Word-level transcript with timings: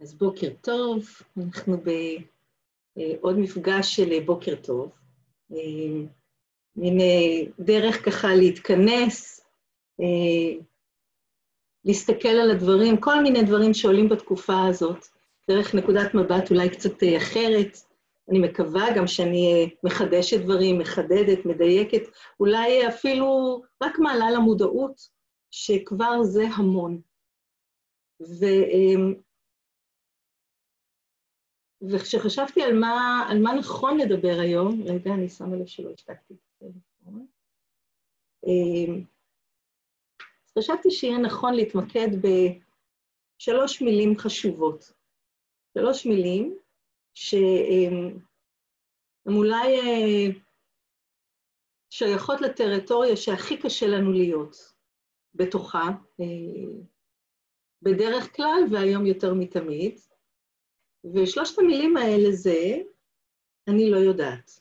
אז 0.00 0.14
בוקר 0.14 0.48
טוב, 0.60 1.04
אנחנו 1.38 1.76
בעוד 1.76 3.38
מפגש 3.38 3.96
של 3.96 4.20
בוקר 4.24 4.54
טוב. 4.62 4.90
מין 6.76 6.98
דרך 7.58 8.04
ככה 8.04 8.34
להתכנס, 8.34 9.46
להסתכל 11.84 12.28
על 12.28 12.50
הדברים, 12.50 12.96
כל 13.00 13.22
מיני 13.22 13.42
דברים 13.42 13.74
שעולים 13.74 14.08
בתקופה 14.08 14.66
הזאת, 14.68 15.06
דרך 15.50 15.74
נקודת 15.74 16.14
מבט 16.14 16.50
אולי 16.50 16.70
קצת 16.70 17.02
אחרת. 17.16 17.78
אני 18.30 18.38
מקווה 18.38 18.86
גם 18.96 19.06
שאני 19.06 19.70
מחדשת 19.84 20.40
דברים, 20.40 20.78
מחדדת, 20.78 21.46
מדייקת, 21.46 22.02
אולי 22.40 22.88
אפילו 22.88 23.62
רק 23.82 23.98
מעלה 23.98 24.30
למודעות, 24.30 25.08
שכבר 25.50 26.22
זה 26.22 26.44
המון. 26.56 27.00
וכשחשבתי 31.82 32.62
על 32.62 32.78
מה, 32.78 33.26
על 33.30 33.42
מה 33.42 33.54
נכון 33.54 33.98
לדבר 33.98 34.36
היום, 34.40 34.82
רגע, 34.82 35.14
אני 35.14 35.28
שמה 35.28 35.56
לב 35.56 35.66
שלא 35.66 35.90
השתקתי 35.90 36.34
את 36.34 36.38
הטלפון, 36.56 37.26
חשבתי 40.58 40.90
שיהיה 40.90 41.18
נכון 41.18 41.54
להתמקד 41.54 42.08
בשלוש 43.40 43.82
מילים 43.82 44.18
חשובות. 44.18 44.92
שלוש 45.78 46.06
מילים 46.06 46.58
שהן 47.14 48.18
אולי 49.26 49.76
שייכות 51.90 52.40
לטריטוריה 52.40 53.16
שהכי 53.16 53.56
קשה 53.56 53.86
לנו 53.86 54.12
להיות 54.12 54.56
בתוכה, 55.34 55.88
בדרך 57.82 58.36
כלל 58.36 58.60
והיום 58.72 59.06
יותר 59.06 59.34
מתמיד. 59.34 60.00
ושלושת 61.14 61.58
המילים 61.58 61.96
האלה 61.96 62.32
זה, 62.32 62.76
אני 63.68 63.90
לא 63.90 63.96
יודעת. 63.96 64.60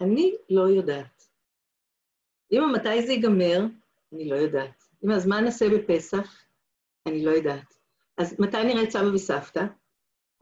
אני 0.00 0.34
לא 0.50 0.62
יודעת. 0.62 1.28
אם 2.52 2.62
מתי 2.74 3.06
זה 3.06 3.12
ייגמר, 3.12 3.60
אני 4.12 4.28
לא 4.28 4.34
יודעת. 4.34 4.84
אם 5.04 5.10
הזמן 5.10 5.44
נעשה 5.44 5.66
בפסח, 5.68 6.44
אני 7.06 7.24
לא 7.24 7.30
יודעת. 7.30 7.78
אז 8.18 8.40
מתי 8.40 8.64
נראה 8.64 8.82
את 8.82 8.90
סבא 8.90 9.14
וסבתא? 9.14 9.64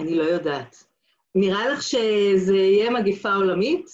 אני 0.01 0.15
לא 0.15 0.23
יודעת. 0.23 0.85
נראה 1.35 1.69
לך 1.69 1.83
שזה 1.83 2.57
יהיה 2.57 2.91
מגיפה 2.91 3.35
עולמית? 3.35 3.87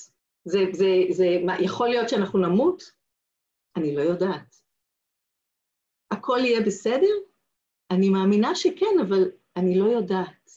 זה, 0.44 0.58
זה, 0.72 0.86
זה, 1.10 1.24
מה, 1.44 1.60
יכול 1.60 1.88
להיות 1.88 2.08
שאנחנו 2.08 2.38
נמות? 2.38 2.82
אני 3.76 3.96
לא 3.96 4.02
יודעת. 4.02 4.56
הכל 6.10 6.38
יהיה 6.38 6.60
בסדר? 6.60 7.14
אני 7.90 8.08
מאמינה 8.08 8.54
שכן, 8.54 8.96
אבל 9.06 9.30
אני 9.56 9.78
לא 9.78 9.84
יודעת. 9.84 10.50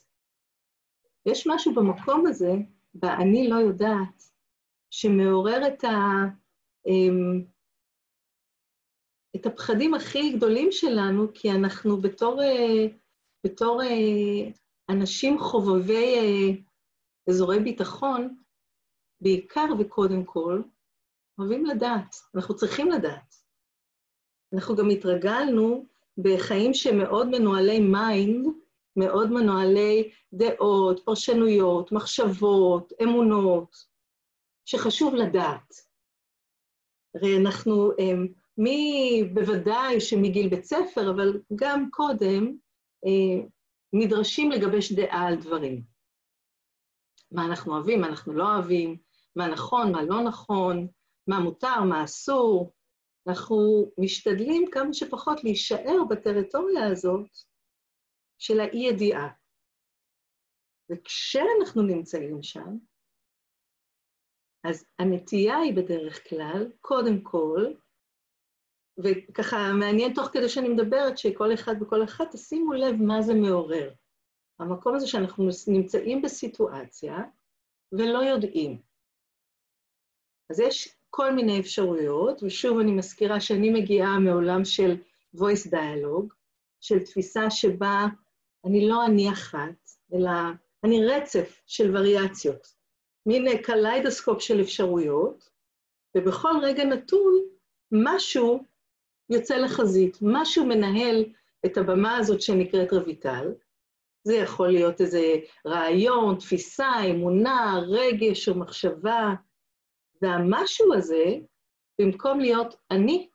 יש 1.26 1.48
משהו 1.48 1.76
במקום 1.76 2.28
הזה, 2.28 2.52
ב"אני 2.94 3.50
לא 3.50 3.56
יודעת", 3.56 4.24
שמעורר 4.90 5.68
את, 5.68 5.84
ה, 5.84 5.98
אמ, 6.88 7.46
את 9.36 9.46
הפחדים 9.46 9.94
הכי 9.94 10.32
גדולים 10.32 10.68
שלנו, 10.72 11.28
כי 11.34 11.52
אנחנו 11.52 11.98
בתור, 11.98 12.42
אה, 12.42 12.86
בתור 13.46 13.82
אה, 13.82 14.52
אנשים 14.90 15.40
חובבי 15.40 16.16
אה, 16.16 16.62
אזורי 17.30 17.60
ביטחון, 17.60 18.38
בעיקר 19.22 19.66
וקודם 19.80 20.24
כל, 20.26 20.62
אוהבים 21.40 21.66
לדעת, 21.66 22.16
אנחנו 22.36 22.56
צריכים 22.56 22.92
לדעת. 22.92 23.36
אנחנו 24.54 24.76
גם 24.76 24.90
התרגלנו 24.90 25.86
בחיים 26.18 26.74
שמאוד 26.74 27.28
מנוהלי 27.28 27.80
mind, 27.80 28.48
מאוד 28.98 29.32
מנוהלי 29.32 30.12
דעות, 30.34 31.00
פרשנויות, 31.06 31.92
מחשבות, 31.92 32.94
אמונות, 33.04 33.76
שחשוב 34.66 35.16
לדעת. 35.16 35.74
הרי 37.16 37.38
אנחנו, 37.38 37.92
אמ, 38.00 38.28
מי, 38.58 39.24
בוודאי 39.34 40.02
שמגיל 40.02 40.50
בית 40.50 40.64
ספר, 40.64 41.12
אבל 41.12 41.42
גם 41.56 41.90
קודם, 41.92 42.58
אה, 43.06 43.46
נדרשים 43.94 44.52
לגבש 44.52 44.92
דעה 44.92 45.28
על 45.28 45.36
דברים. 45.36 45.84
מה 47.32 47.46
אנחנו 47.46 47.74
אוהבים, 47.74 48.02
מה 48.02 48.08
אנחנו 48.08 48.34
לא 48.34 48.44
אוהבים, 48.44 48.98
מה 49.36 49.48
נכון, 49.48 49.92
מה 49.92 50.04
לא 50.04 50.24
נכון, 50.24 50.88
מה 51.28 51.40
מותר, 51.40 51.84
מה 51.90 52.04
אסור. 52.04 52.74
אנחנו 53.28 53.86
משתדלים 53.98 54.66
כמה 54.72 54.94
שפחות 54.94 55.44
להישאר 55.44 56.04
בטריטוריה 56.10 56.88
הזאת 56.88 57.28
של 58.38 58.60
האי-ידיעה. 58.60 59.28
וכשאנחנו 60.90 61.82
נמצאים 61.82 62.44
שם, 62.44 62.78
אז 64.64 64.86
הנטייה 65.00 65.58
היא 65.58 65.76
בדרך 65.76 66.30
כלל, 66.30 66.72
קודם 66.82 67.22
כל, 67.22 67.66
וככה 68.98 69.58
מעניין 69.80 70.14
תוך 70.14 70.28
כדי 70.34 70.50
שאני 70.50 70.70
מדברת, 70.70 71.18
שכל 71.18 71.54
אחד 71.54 71.76
וכל 71.82 72.04
אחת, 72.04 72.32
תשימו 72.32 72.74
לב 72.74 72.96
מה 72.96 73.22
זה 73.22 73.34
מעורר. 73.34 73.94
המקום 74.60 74.96
הזה 74.96 75.08
שאנחנו 75.08 75.50
נמצאים 75.68 76.22
בסיטואציה 76.22 77.18
ולא 77.92 78.20
יודעים. 78.20 78.82
אז 80.50 80.60
יש 80.60 80.98
כל 81.10 81.34
מיני 81.34 81.60
אפשרויות, 81.60 82.44
ושוב 82.44 82.80
אני 82.80 82.92
מזכירה 82.92 83.40
שאני 83.40 83.70
מגיעה 83.70 84.20
מעולם 84.20 84.66
של 84.66 84.96
voice 85.36 85.72
dialogue, 85.72 86.34
של 86.82 87.04
תפיסה 87.06 87.50
שבה 87.50 88.06
אני 88.66 88.88
לא 88.88 89.06
אני 89.06 89.32
אחת, 89.32 89.90
אלא 90.14 90.32
אני 90.84 91.06
רצף 91.06 91.62
של 91.66 91.98
וריאציות, 91.98 92.68
מין 93.26 93.62
קליידוסקופ 93.62 94.42
של 94.42 94.62
אפשרויות, 94.62 95.50
ובכל 96.18 96.54
רגע 96.62 96.84
נתון 96.86 97.34
משהו 97.92 98.64
יוצא 99.30 99.56
לחזית, 99.56 100.18
משהו 100.22 100.66
מנהל 100.66 101.26
את 101.66 101.78
הבמה 101.78 102.18
הזאת 102.18 102.42
שנקראת 102.42 102.94
רויטל. 102.94 103.54
זה 104.24 104.36
יכול 104.36 104.68
להיות 104.68 105.02
איזה 105.02 105.36
רעיון, 105.68 106.36
תפיסה, 106.36 106.92
אמונה, 107.12 107.80
רגש 107.88 108.50
או 108.50 108.56
מחשבה, 108.56 109.34
והמשהו 110.22 110.94
הזה, 110.94 111.26
במקום 112.02 112.40
להיות 112.40 112.76
אני, 112.92 113.30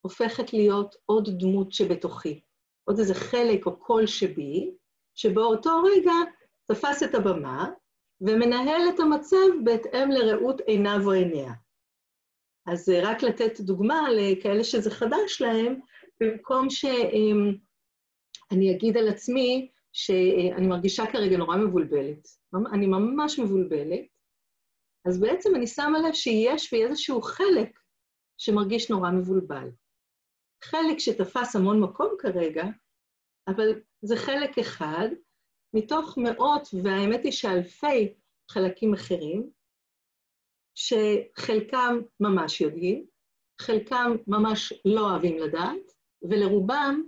הופכת 0.00 0.52
להיות 0.52 0.94
עוד 1.06 1.28
דמות 1.38 1.72
שבתוכי. 1.72 2.40
עוד 2.84 2.98
איזה 2.98 3.14
חלק 3.14 3.66
או 3.66 3.76
קול 3.76 4.06
שבי, 4.06 4.70
שבאותו 5.14 5.82
רגע 5.82 6.12
תפס 6.66 7.02
את 7.02 7.14
הבמה 7.14 7.70
ומנהל 8.20 8.88
את 8.94 9.00
המצב 9.00 9.36
בהתאם 9.64 10.10
לראות 10.10 10.60
עיניו 10.60 11.00
או 11.04 11.12
עיניה. 11.12 11.52
אז 12.66 12.88
רק 13.02 13.22
לתת 13.22 13.60
דוגמה 13.60 14.08
לכאלה 14.10 14.64
שזה 14.64 14.90
חדש 14.90 15.40
להם, 15.40 15.80
במקום 16.20 16.70
שאני 16.70 18.76
אגיד 18.76 18.96
על 18.96 19.08
עצמי 19.08 19.70
שאני 19.92 20.66
מרגישה 20.66 21.04
כרגע 21.12 21.36
נורא 21.36 21.56
מבולבלת, 21.56 22.28
אני 22.72 22.86
ממש 22.86 23.38
מבולבלת, 23.38 24.04
אז 25.06 25.20
בעצם 25.20 25.56
אני 25.56 25.66
שמה 25.66 25.98
לב 25.98 26.12
שיש 26.12 26.74
בי 26.74 26.84
איזשהו 26.84 27.22
חלק 27.22 27.78
שמרגיש 28.38 28.90
נורא 28.90 29.10
מבולבל. 29.10 29.68
חלק 30.64 30.98
שתפס 30.98 31.56
המון 31.56 31.80
מקום 31.80 32.14
כרגע, 32.18 32.64
אבל 33.48 33.80
זה 34.02 34.16
חלק 34.16 34.58
אחד 34.58 35.08
מתוך 35.74 36.18
מאות, 36.18 36.68
והאמת 36.82 37.24
היא 37.24 37.32
שאלפי 37.32 38.14
חלקים 38.50 38.94
אחרים, 38.94 39.50
שחלקם 40.74 42.00
ממש 42.20 42.60
יודעים, 42.60 43.06
חלקם 43.60 44.16
ממש 44.26 44.72
לא 44.84 45.10
אוהבים 45.10 45.38
לדעת, 45.38 45.92
ולרובם 46.22 47.02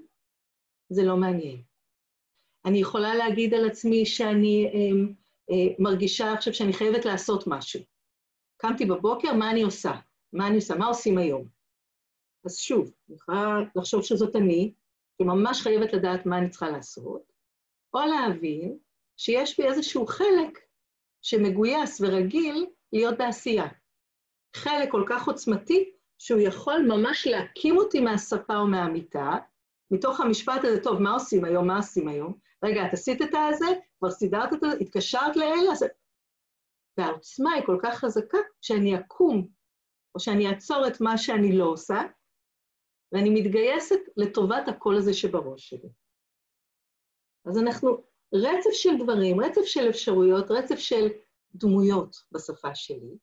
זה 0.89 1.03
לא 1.05 1.17
מעניין. 1.17 1.62
אני 2.65 2.79
יכולה 2.79 3.15
להגיד 3.15 3.55
על 3.55 3.67
עצמי 3.71 4.07
שאני 4.07 4.67
אה, 4.67 5.15
אה, 5.50 5.75
מרגישה 5.79 6.33
עכשיו 6.33 6.55
שאני 6.55 6.73
חייבת 6.73 7.05
לעשות 7.05 7.45
משהו. 7.47 7.81
קמתי 8.57 8.85
בבוקר, 8.85 9.35
מה 9.35 9.50
אני 9.50 9.62
עושה? 9.62 9.93
מה 10.33 10.47
אני 10.47 10.57
עושה? 10.57 10.75
מה 10.75 10.87
עושים 10.87 11.19
היום? 11.19 11.49
אז 12.44 12.58
שוב, 12.58 12.93
אני 13.08 13.17
יכולה 13.17 13.58
לחשוב 13.76 14.02
שזאת 14.02 14.37
אני, 14.37 14.73
שממש 15.23 15.62
חייבת 15.62 15.93
לדעת 15.93 16.26
מה 16.26 16.38
אני 16.38 16.50
צריכה 16.50 16.70
לעשות, 16.70 17.32
או 17.94 18.00
להבין 18.00 18.79
שיש 19.17 19.61
בי 19.61 19.67
איזשהו 19.67 20.06
חלק 20.06 20.58
שמגויס 21.23 22.00
ורגיל 22.00 22.67
להיות 22.93 23.19
בעשייה. 23.19 23.69
חלק 24.56 24.91
כל 24.91 25.05
כך 25.08 25.26
עוצמתי, 25.26 25.91
שהוא 26.19 26.41
יכול 26.41 26.87
ממש 26.88 27.26
להקים 27.26 27.76
אותי 27.76 28.00
מהספה 28.00 28.56
או 28.56 28.67
מהמיטה, 28.67 29.37
מתוך 29.90 30.20
המשפט 30.20 30.64
הזה, 30.64 30.82
טוב, 30.82 31.02
מה 31.02 31.11
עושים 31.11 31.44
היום, 31.44 31.67
מה 31.67 31.76
עושים 31.76 32.08
היום? 32.08 32.35
רגע, 32.64 32.87
את 32.87 32.93
עשית 32.93 33.23
את 33.23 33.35
הזה, 33.35 33.67
כבר 33.99 34.11
סידרת 34.11 34.52
את 34.52 34.61
זה, 34.61 34.67
התקשרת 34.81 35.37
לאלה, 35.37 35.73
אז... 35.73 35.85
והעוצמה 36.99 37.52
היא 37.52 37.67
כל 37.67 37.79
כך 37.82 37.99
חזקה, 37.99 38.38
שאני 38.61 38.99
אקום, 38.99 39.49
או 40.14 40.20
שאני 40.20 40.49
אעצור 40.49 40.87
את 40.87 41.00
מה 41.00 41.19
שאני 41.19 41.58
לא 41.58 41.64
עושה, 41.64 42.02
ואני 43.14 43.31
מתגייסת 43.31 44.00
לטובת 44.16 44.69
הקול 44.69 44.96
הזה 44.96 45.14
שבראש 45.14 45.69
שלי. 45.69 45.88
אז 47.46 47.58
אנחנו 47.58 48.05
רצף 48.34 48.72
של 48.72 48.90
דברים, 48.99 49.40
רצף 49.40 49.64
של 49.64 49.88
אפשרויות, 49.88 50.50
רצף 50.50 50.78
של 50.78 51.08
דמויות 51.55 52.16
בשפה 52.32 52.75
שלי. 52.75 53.19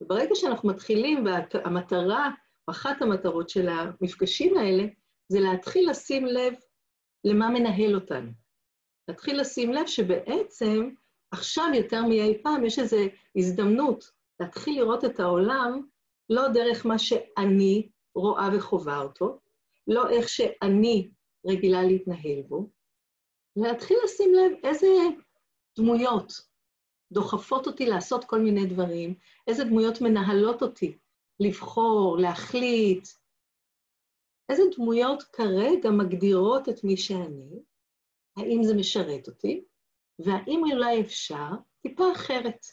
וברגע 0.00 0.34
שאנחנו 0.34 0.68
מתחילים, 0.68 1.24
והמטרה, 1.24 2.30
אחת 2.66 3.02
המטרות 3.02 3.48
של 3.48 3.68
המפגשים 3.68 4.56
האלה, 4.56 4.82
זה 5.28 5.40
להתחיל 5.40 5.90
לשים 5.90 6.26
לב 6.26 6.54
למה 7.24 7.48
מנהל 7.48 7.94
אותנו. 7.94 8.30
להתחיל 9.08 9.40
לשים 9.40 9.72
לב 9.72 9.86
שבעצם 9.86 10.90
עכשיו 11.30 11.64
יותר 11.74 12.02
מאי 12.06 12.42
פעם 12.42 12.64
יש 12.64 12.78
איזו 12.78 12.96
הזדמנות 13.36 14.10
להתחיל 14.40 14.80
לראות 14.80 15.04
את 15.04 15.20
העולם 15.20 15.86
לא 16.30 16.48
דרך 16.48 16.86
מה 16.86 16.98
שאני 16.98 17.90
רואה 18.14 18.48
וחווה 18.56 18.98
אותו, 19.02 19.38
לא 19.86 20.10
איך 20.10 20.28
שאני 20.28 21.10
רגילה 21.46 21.82
להתנהל 21.82 22.42
בו, 22.48 22.70
להתחיל 23.56 23.96
לשים 24.04 24.34
לב 24.34 24.52
איזה 24.64 24.86
דמויות 25.78 26.32
דוחפות 27.12 27.66
אותי 27.66 27.86
לעשות 27.86 28.24
כל 28.24 28.40
מיני 28.40 28.66
דברים, 28.66 29.14
איזה 29.46 29.64
דמויות 29.64 30.00
מנהלות 30.00 30.62
אותי 30.62 30.98
לבחור, 31.40 32.18
להחליט, 32.20 33.08
איזה 34.48 34.62
דמויות 34.76 35.22
כרגע 35.22 35.90
מגדירות 35.90 36.68
את 36.68 36.84
מי 36.84 36.96
שאני, 36.96 37.62
האם 38.36 38.62
זה 38.62 38.74
משרת 38.74 39.28
אותי, 39.28 39.64
והאם 40.18 40.62
אולי 40.72 41.00
אפשר 41.00 41.50
טיפה 41.82 42.12
אחרת. 42.12 42.66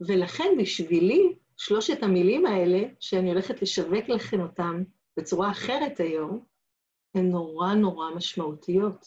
ולכן 0.00 0.48
בשבילי, 0.58 1.36
שלושת 1.56 2.02
המילים 2.02 2.46
האלה, 2.46 2.78
שאני 3.00 3.28
הולכת 3.28 3.62
לשווק 3.62 4.08
לכם 4.08 4.40
אותן 4.40 4.82
בצורה 5.16 5.50
אחרת 5.50 6.00
היום, 6.00 6.44
הן 7.14 7.30
נורא 7.30 7.74
נורא 7.74 8.10
משמעותיות. 8.10 9.06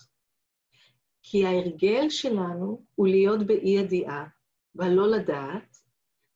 כי 1.24 1.46
ההרגל 1.46 2.10
שלנו 2.10 2.86
הוא 2.96 3.08
להיות 3.08 3.48
באי-ידיעה, 3.48 4.28
והלא 4.76 5.08
לדעת, 5.08 5.78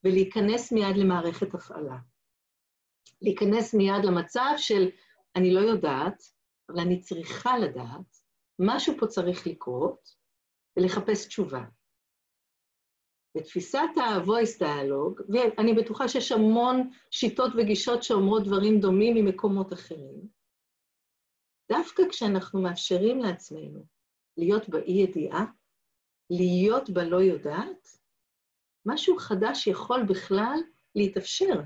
ולהיכנס 0.04 0.71
מיד 0.71 0.98
למערכת 0.98 1.54
הפעלה. 1.54 1.98
להיכנס 3.21 3.74
מיד 3.74 4.06
למצב 4.06 4.54
של 4.57 4.89
אני 5.36 5.54
לא 5.54 5.59
יודעת, 5.59 6.24
אבל 6.69 6.80
אני 6.80 7.01
צריכה 7.01 7.57
לדעת, 7.57 8.18
משהו 8.59 8.94
פה 9.00 9.07
צריך 9.07 9.48
לקרות, 9.48 10.16
ולחפש 10.77 11.25
תשובה. 11.27 11.63
בתפיסת 13.38 13.97
ה-voice 13.97 14.59
dialogue, 14.62 15.24
ואני 15.30 15.74
בטוחה 15.74 16.07
שיש 16.07 16.31
המון 16.31 16.89
שיטות 17.12 17.51
וגישות 17.57 18.03
שאומרות 18.03 18.44
דברים 18.44 18.80
דומים 18.80 19.15
ממקומות 19.15 19.74
אחרים, 19.74 20.27
דווקא 21.71 22.03
כשאנחנו 22.09 22.62
מאפשרים 22.62 23.19
לעצמנו 23.19 23.85
להיות 24.38 24.69
באי-ידיעה, 24.69 25.45
להיות 26.30 26.89
בלא 26.89 27.21
יודעת, 27.21 27.88
משהו 28.85 29.18
חדש 29.18 29.68
יכול 29.68 30.03
בכלל 30.03 30.59
להתאפשר. 30.95 31.62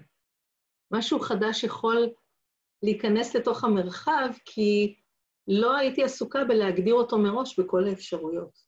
משהו 0.92 1.20
חדש 1.20 1.64
יכול 1.64 2.10
להיכנס 2.84 3.36
לתוך 3.36 3.64
המרחב, 3.64 4.30
כי 4.46 4.96
לא 5.48 5.76
הייתי 5.76 6.04
עסוקה 6.04 6.44
בלהגדיר 6.44 6.94
אותו 6.94 7.18
מראש 7.18 7.60
בכל 7.60 7.84
האפשרויות. 7.88 8.67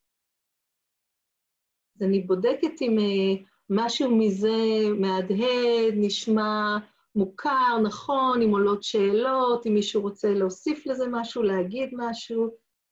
אז 1.99 2.03
אני 2.03 2.21
בודקת 2.21 2.81
אם 2.81 2.99
אה, 2.99 3.43
משהו 3.69 4.17
מזה 4.17 4.57
מהדהד, 4.99 5.93
נשמע 5.95 6.77
מוכר, 7.15 7.77
נכון, 7.83 8.41
אם 8.41 8.49
עולות 8.49 8.83
שאלות, 8.83 9.67
אם 9.67 9.73
מישהו 9.73 10.01
רוצה 10.01 10.33
להוסיף 10.33 10.87
לזה 10.87 11.05
משהו, 11.11 11.43
להגיד 11.43 11.89
משהו, 11.93 12.49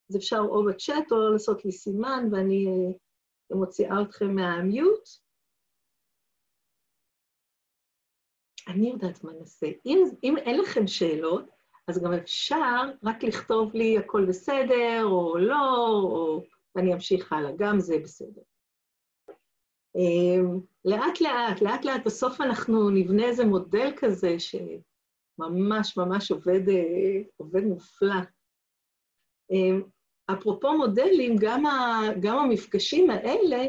אז 0.09 0.15
אפשר 0.17 0.39
או 0.39 0.65
בצ'אט 0.65 1.11
או 1.11 1.31
לעשות 1.31 1.65
לי 1.65 1.71
סימן, 1.71 2.29
ואני 2.31 2.67
אה, 2.67 3.57
מוציאה 3.57 4.01
אתכם 4.01 4.35
מהמיוט. 4.35 5.09
אני 8.67 8.89
יודעת 8.89 9.23
מה 9.23 9.31
נעשה. 9.39 9.67
אם, 9.85 10.03
אם 10.23 10.37
אין 10.37 10.59
לכם 10.59 10.87
שאלות, 10.87 11.45
אז 11.87 12.03
גם 12.03 12.13
אפשר 12.13 12.81
רק 13.03 13.23
לכתוב 13.23 13.73
לי 13.73 13.97
הכל 13.97 14.25
בסדר, 14.25 15.03
או 15.03 15.37
לא, 15.37 15.87
או... 15.87 16.43
ואני 16.75 16.93
אמשיך 16.93 17.33
הלאה, 17.33 17.51
גם 17.57 17.79
זה 17.79 17.97
בסדר. 18.03 18.41
אמ, 19.97 20.59
לאט 20.85 21.21
לאט, 21.21 21.61
לאט 21.61 21.85
לאט, 21.85 22.01
בסוף 22.05 22.41
אנחנו 22.41 22.89
נבנה 22.89 23.23
איזה 23.25 23.45
מודל 23.45 23.93
כזה 23.97 24.35
שממש 24.39 25.97
ממש 25.97 26.31
עובד, 26.31 26.69
אה, 26.69 27.21
עובד 27.37 27.63
מופלא. 27.63 28.21
אמ, 29.51 29.81
אפרופו 30.31 30.77
מודלים, 30.77 31.35
גם, 31.39 31.65
ה, 31.65 32.01
גם 32.19 32.37
המפגשים 32.37 33.09
האלה 33.09 33.65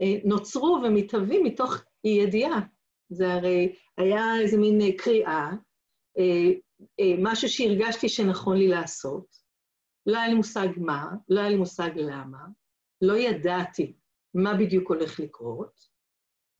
אה, 0.00 0.14
נוצרו 0.24 0.78
ומתהווים 0.84 1.44
מתוך 1.44 1.84
אי-ידיעה. 2.04 2.60
זה 3.08 3.34
הרי 3.34 3.74
היה 3.98 4.40
איזה 4.40 4.58
מין 4.58 4.80
אה, 4.80 4.96
קריאה, 4.98 5.50
משהו 7.18 7.48
שהרגשתי 7.48 8.08
שנכון 8.08 8.56
לי 8.56 8.68
לעשות. 8.68 9.26
לא 10.06 10.18
היה 10.18 10.28
לי 10.28 10.34
מושג 10.34 10.68
מה, 10.76 11.06
לא 11.28 11.40
היה 11.40 11.48
לי 11.48 11.56
מושג 11.56 11.90
למה, 11.96 12.38
לא 13.02 13.16
ידעתי 13.16 13.96
מה 14.36 14.54
בדיוק 14.54 14.88
הולך 14.88 15.20
לקרות. 15.20 15.80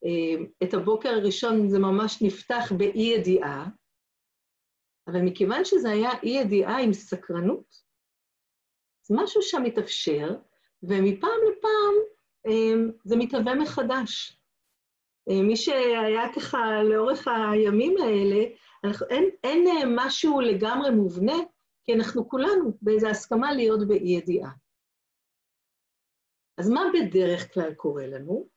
אה, 0.05 0.45
את 0.63 0.73
הבוקר 0.73 1.09
הראשון 1.09 1.69
זה 1.69 1.79
ממש 1.79 2.21
נפתח 2.21 2.71
באי-ידיעה, 2.77 3.67
אבל 5.07 5.21
מכיוון 5.21 5.65
שזה 5.65 5.89
היה 5.89 6.09
אי-ידיעה 6.23 6.81
עם 6.81 6.93
סקרנות, 6.93 7.87
אז 9.03 9.15
משהו 9.15 9.41
שם 9.41 9.63
מתאפשר, 9.63 10.35
ומפעם 10.83 11.39
לפעם 11.51 11.95
אה, 12.47 12.91
זה 13.05 13.15
מתהווה 13.15 13.55
מחדש. 13.55 14.39
אה, 15.29 15.41
מי 15.41 15.55
שהיה 15.55 16.33
ככה 16.35 16.83
לאורך 16.83 17.27
הימים 17.27 17.95
האלה, 17.97 18.45
אנחנו, 18.83 19.07
אין, 19.09 19.29
אין 19.43 19.67
משהו 19.95 20.41
לגמרי 20.41 20.91
מובנה, 20.91 21.37
כי 21.83 21.93
אנחנו 21.93 22.29
כולנו 22.29 22.77
באיזו 22.81 23.07
הסכמה 23.07 23.53
להיות 23.53 23.87
באי-ידיעה. 23.87 24.49
אז 26.57 26.69
מה 26.69 26.81
בדרך 26.93 27.53
כלל 27.53 27.73
קורה 27.73 28.07
לנו? 28.07 28.47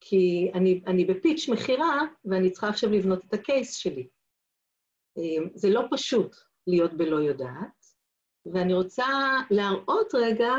כי 0.00 0.50
אני, 0.54 0.82
אני 0.86 1.04
בפיץ' 1.04 1.48
מכירה, 1.48 2.00
ואני 2.24 2.50
צריכה 2.50 2.68
עכשיו 2.68 2.90
לבנות 2.90 3.24
את 3.24 3.34
הקייס 3.34 3.76
שלי. 3.76 4.08
אמ, 5.16 5.48
זה 5.54 5.68
לא 5.70 5.82
פשוט 5.90 6.36
להיות 6.66 6.94
בלא 6.94 7.16
יודעת, 7.16 7.84
ואני 8.46 8.74
רוצה 8.74 9.06
להראות 9.50 10.14
רגע 10.14 10.52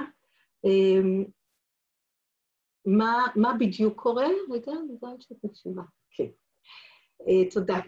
אמ, 0.65 1.23
מה, 2.85 3.25
מה 3.35 3.53
בדיוק 3.59 4.01
קורה. 4.01 4.27
רגע, 4.51 4.71
אני 4.71 4.93
יודעת 4.93 5.21
שאת 5.21 5.37
מקשיבה. 5.43 5.81
כן. 6.11 6.27
אה, 7.27 7.51
תודה. 7.51 7.79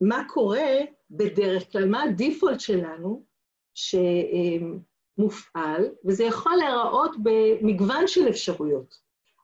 מה 0.00 0.22
קורה 0.28 0.66
בדרך 1.10 1.72
כלל, 1.72 1.88
מה 1.88 2.02
הדיפולט 2.02 2.60
שלנו, 2.60 3.26
ש... 3.74 3.94
מופעל, 5.18 5.88
וזה 6.04 6.24
יכול 6.24 6.52
להיראות 6.56 7.16
במגוון 7.22 8.06
של 8.06 8.28
אפשרויות. 8.28 8.94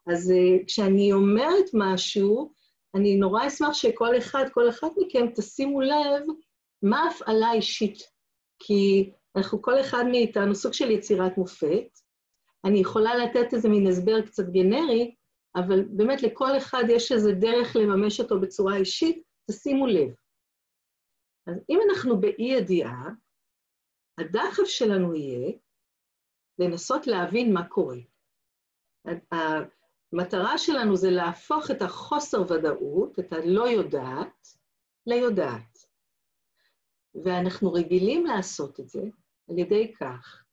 אז 0.07 0.31
uh, 0.31 0.67
כשאני 0.67 1.12
אומרת 1.12 1.64
משהו, 1.75 2.52
אני 2.95 3.17
נורא 3.17 3.47
אשמח 3.47 3.75
שכל 3.75 4.19
אחד, 4.19 4.45
כל 4.52 4.69
אחת 4.69 4.91
מכם 4.97 5.26
תשימו 5.37 5.81
לב 5.81 6.23
מה 6.83 7.02
ההפעלה 7.02 7.47
האישית. 7.47 7.99
כי 8.59 9.12
אנחנו, 9.37 9.62
כל 9.62 9.81
אחד 9.81 10.05
מאיתנו, 10.11 10.55
סוג 10.55 10.73
של 10.73 10.91
יצירת 10.91 11.38
מופת. 11.38 11.88
אני 12.64 12.79
יכולה 12.79 13.17
לתת 13.17 13.55
איזה 13.55 13.69
מין 13.69 13.87
הסבר 13.87 14.23
קצת 14.23 14.45
גנרי, 14.49 15.14
אבל 15.57 15.85
באמת 15.85 16.23
לכל 16.23 16.57
אחד 16.57 16.85
יש 16.88 17.12
איזה 17.12 17.33
דרך 17.33 17.76
לממש 17.76 18.21
אותו 18.21 18.41
בצורה 18.41 18.76
אישית, 18.76 19.23
תשימו 19.50 19.87
לב. 19.87 20.14
אז 21.47 21.55
אם 21.71 21.79
אנחנו 21.91 22.21
באי-ידיעה, 22.21 23.09
הדחף 24.19 24.64
שלנו 24.64 25.14
יהיה 25.14 25.52
לנסות 26.59 27.07
להבין 27.07 27.54
מה 27.54 27.69
קורה. 27.69 27.99
המטרה 29.31 30.59
שלנו 30.59 30.97
זה 30.97 31.11
להפוך 31.11 31.71
את 31.71 31.83
החוסר 31.83 32.42
ודאות, 32.42 33.19
את 33.19 33.33
הלא 33.33 33.69
יודעת, 33.69 34.49
ליודעת. 35.07 35.78
ואנחנו 37.25 37.73
רגילים 37.73 38.26
לעשות 38.26 38.81
את 38.81 38.88
זה 38.88 39.02
על 39.50 39.59
ידי 39.59 39.95
כך 40.00 40.45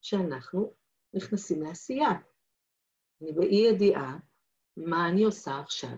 שאנחנו 0.00 0.74
נכנסים 1.14 1.62
לעשייה. 1.62 2.10
אני 3.22 3.32
באי 3.32 3.66
ידיעה 3.72 4.18
מה 4.76 5.08
אני 5.08 5.24
עושה 5.24 5.60
עכשיו. 5.60 5.96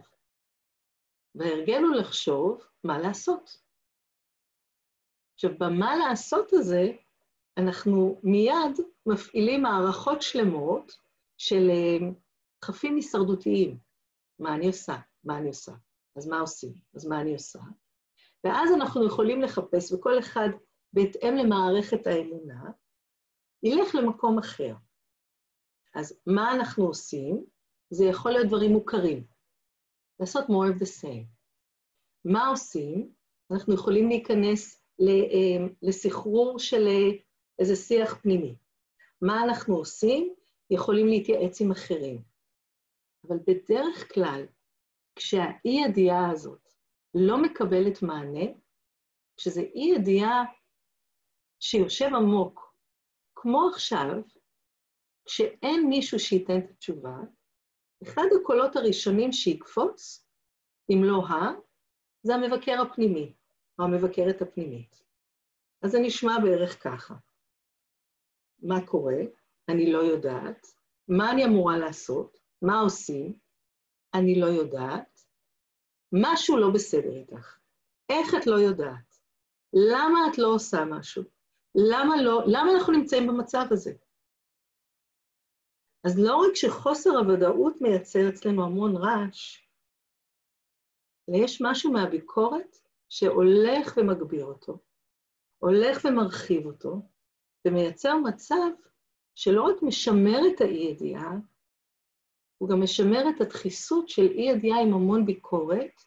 וההרגל 1.34 1.82
הוא 1.82 1.96
לחשוב 1.96 2.62
מה 2.84 2.98
לעשות. 2.98 3.69
עכשיו, 5.42 5.58
במה 5.58 5.96
לעשות 5.96 6.52
הזה, 6.52 6.92
אנחנו 7.58 8.20
מיד 8.22 8.80
מפעילים 9.06 9.62
מערכות 9.62 10.22
שלמות 10.22 10.92
של 11.38 11.70
אה, 11.70 12.08
דחפים 12.62 12.96
הישרדותיים. 12.96 13.78
מה 14.38 14.54
אני 14.54 14.66
עושה? 14.66 14.96
מה 15.24 15.38
אני 15.38 15.48
עושה? 15.48 15.72
אז 16.16 16.26
מה 16.26 16.40
עושים? 16.40 16.74
אז 16.94 17.06
מה 17.06 17.20
אני 17.20 17.32
עושה? 17.32 17.58
ואז 18.44 18.70
אנחנו 18.74 19.06
יכולים 19.06 19.42
לחפש, 19.42 19.92
וכל 19.92 20.18
אחד 20.18 20.48
בהתאם 20.92 21.34
למערכת 21.36 22.06
האמונה, 22.06 22.70
ילך 23.62 23.94
למקום 23.94 24.38
אחר. 24.38 24.74
אז 25.94 26.20
מה 26.26 26.54
אנחנו 26.54 26.86
עושים? 26.86 27.44
זה 27.90 28.04
יכול 28.04 28.30
להיות 28.30 28.46
דברים 28.46 28.72
מוכרים. 28.72 29.26
לעשות 30.20 30.44
more 30.44 30.76
of 30.76 30.82
the 30.82 31.02
same. 31.02 31.26
מה 32.24 32.48
עושים? 32.48 33.12
אנחנו 33.50 33.74
יכולים 33.74 34.08
להיכנס 34.08 34.79
לסחרור 35.82 36.58
של 36.58 36.86
אה, 36.86 37.18
איזה 37.58 37.76
שיח 37.76 38.14
פנימי. 38.22 38.56
מה 39.22 39.44
אנחנו 39.44 39.76
עושים? 39.76 40.34
יכולים 40.70 41.06
להתייעץ 41.06 41.60
עם 41.60 41.70
אחרים. 41.70 42.22
אבל 43.28 43.36
בדרך 43.46 44.14
כלל, 44.14 44.46
כשהאי-ידיעה 45.16 46.30
הזאת 46.30 46.68
לא 47.14 47.42
מקבלת 47.42 48.02
מענה, 48.02 48.46
כשזה 49.36 49.60
אי-ידיעה 49.60 50.44
שיושב 51.60 52.14
עמוק, 52.14 52.74
כמו 53.34 53.68
עכשיו, 53.74 54.06
כשאין 55.24 55.86
מישהו 55.88 56.18
שייתן 56.18 56.58
את 56.58 56.70
התשובה, 56.70 57.16
אחד 58.02 58.26
הקולות 58.40 58.76
הראשונים 58.76 59.32
שיקפוץ, 59.32 60.26
אם 60.90 61.04
לא 61.04 61.26
ה, 61.26 61.32
זה 62.22 62.34
המבקר 62.34 62.82
הפנימי, 62.82 63.34
המבקרת 63.84 64.42
הפנימית. 64.42 65.02
אז 65.82 65.90
זה 65.90 65.98
נשמע 65.98 66.32
בערך 66.42 66.82
ככה. 66.82 67.14
מה 68.62 68.86
קורה? 68.86 69.18
אני 69.68 69.92
לא 69.92 69.98
יודעת. 69.98 70.66
מה 71.08 71.30
אני 71.30 71.44
אמורה 71.44 71.78
לעשות? 71.78 72.38
מה 72.62 72.80
עושים? 72.80 73.38
אני 74.14 74.40
לא 74.40 74.46
יודעת. 74.46 75.20
משהו 76.12 76.56
לא 76.56 76.70
בסדר 76.74 77.16
איתך. 77.16 77.58
איך 78.08 78.34
את 78.42 78.46
לא 78.46 78.54
יודעת? 78.54 79.20
למה 79.72 80.18
את 80.30 80.38
לא 80.38 80.48
עושה 80.54 80.84
משהו? 80.84 81.22
למה 81.74 82.22
לא, 82.22 82.42
למה 82.46 82.72
אנחנו 82.74 82.92
נמצאים 82.92 83.26
במצב 83.26 83.64
הזה? 83.70 83.92
אז 86.04 86.18
לא 86.18 86.36
רק 86.36 86.54
שחוסר 86.54 87.10
הוודאות 87.10 87.74
מייצר 87.80 88.28
אצלנו 88.28 88.64
המון 88.64 88.96
רעש, 88.96 89.66
אלא 91.28 91.44
יש 91.44 91.62
משהו 91.62 91.92
מהביקורת 91.92 92.76
שהולך 93.10 93.94
ומגביר 93.96 94.44
אותו, 94.44 94.78
הולך 95.58 96.04
ומרחיב 96.04 96.66
אותו, 96.66 97.02
ומייצר 97.64 98.16
מצב 98.16 98.70
שלא 99.34 99.62
רק 99.62 99.82
משמר 99.82 100.40
את 100.54 100.60
האי-ידיעה, 100.60 101.32
הוא 102.58 102.68
גם 102.68 102.82
משמר 102.82 103.28
את 103.36 103.40
הדחיסות 103.40 104.08
של 104.08 104.26
אי-ידיעה 104.30 104.82
עם 104.82 104.94
המון 104.94 105.26
ביקורת, 105.26 106.00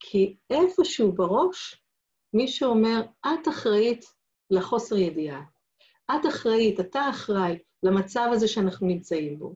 כי 0.00 0.36
איפשהו 0.50 1.12
בראש 1.12 1.82
מישהו 2.32 2.70
אומר, 2.70 3.00
את 3.26 3.48
אחראית 3.48 4.04
לחוסר 4.50 4.96
ידיעה. 4.96 5.42
את 6.10 6.26
אחראית, 6.28 6.80
אתה 6.80 7.10
אחראי 7.10 7.58
למצב 7.82 8.28
הזה 8.32 8.48
שאנחנו 8.48 8.86
נמצאים 8.86 9.38
בו. 9.38 9.54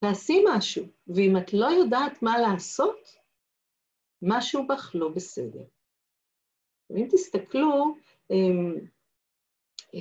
תעשי 0.00 0.44
משהו, 0.48 0.84
ואם 1.06 1.36
את 1.36 1.52
לא 1.52 1.66
יודעת 1.66 2.22
מה 2.22 2.38
לעשות, 2.38 3.23
משהו 4.22 4.66
בך 4.66 4.90
לא 4.94 5.08
בסדר. 5.08 5.64
ואם 6.90 7.08
תסתכלו, 7.10 7.94
אמ, 8.30 8.74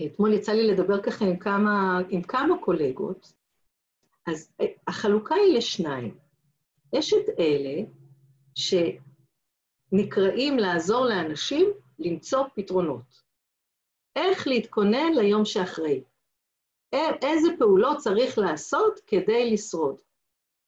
אתמול 0.05 0.33
יצא 0.33 0.51
לי 0.51 0.67
לדבר 0.67 1.01
ככה 1.01 1.25
עם 1.25 1.37
כמה, 1.39 1.99
עם 2.09 2.21
כמה 2.21 2.55
קולגות, 2.61 3.33
אז 4.27 4.53
אה, 4.61 4.65
החלוקה 4.87 5.35
היא 5.35 5.57
לשניים. 5.57 6.17
יש 6.93 7.13
את 7.13 7.29
אלה 7.39 7.81
שנקראים 9.91 10.57
לעזור 10.57 11.05
לאנשים 11.05 11.69
למצוא 11.99 12.43
פתרונות. 12.55 13.23
איך 14.15 14.47
להתכונן 14.47 15.13
ליום 15.15 15.45
שאחרי. 15.45 16.03
איזה 17.21 17.47
פעולות 17.59 17.97
צריך 17.97 18.37
לעשות 18.37 18.99
כדי 19.07 19.51
לשרוד. 19.53 20.01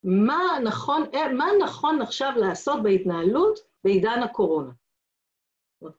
מה 0.05 0.59
נכון, 0.63 1.01
אה, 1.13 1.33
מה 1.33 1.45
נכון 1.65 2.01
עכשיו 2.01 2.31
לעשות 2.37 2.83
בהתנהלות 2.83 3.59
בעידן 3.83 4.23
הקורונה. 4.23 4.71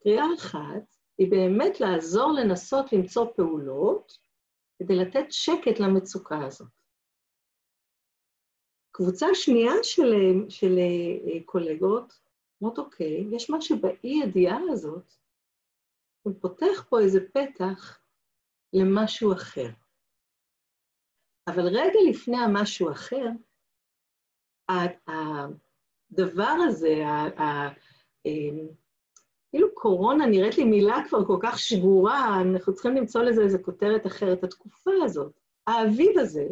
קריאה 0.03 0.25
אחת 0.39 0.97
היא 1.19 1.31
באמת 1.31 1.81
לעזור 1.81 2.33
לנסות 2.33 2.93
למצוא 2.93 3.27
פעולות 3.37 4.19
כדי 4.79 4.97
לתת 4.97 5.27
שקט 5.31 5.81
למצוקה 5.81 6.47
הזאת. 6.47 6.69
קבוצה 8.91 9.27
שנייה 9.35 9.73
של, 9.83 10.13
של 10.49 10.79
אה, 10.79 11.45
קולגות 11.45 12.21
אומרות, 12.61 12.79
אוקיי, 12.79 13.27
יש 13.31 13.51
משהו 13.51 13.79
באי-ידיעה 13.81 14.59
הזאת, 14.71 15.15
הוא 16.23 16.35
פותח 16.41 16.85
פה 16.89 17.01
איזה 17.01 17.21
פתח 17.33 18.01
למשהו 18.73 19.33
אחר. 19.33 19.69
אבל 21.49 21.67
רגע 21.67 21.99
לפני 22.11 22.37
המשהו 22.37 22.91
אחר, 22.93 23.27
הדבר 24.69 26.57
הזה, 26.69 27.05
אמ, 28.27 28.69
כאילו 29.51 29.75
קורונה 29.75 30.27
נראית 30.27 30.59
לי 30.59 30.65
מילה 30.65 30.97
כבר 31.09 31.25
כל 31.27 31.39
כך 31.43 31.59
שגורה, 31.59 32.41
אנחנו 32.41 32.75
צריכים 32.75 32.95
למצוא 32.95 33.23
לזה 33.23 33.43
איזו 33.43 33.59
כותרת 33.63 34.07
אחרת. 34.07 34.45
התקופה 34.45 34.91
הזאת, 35.05 35.33
האביב 35.67 36.19
הזה, 36.19 36.47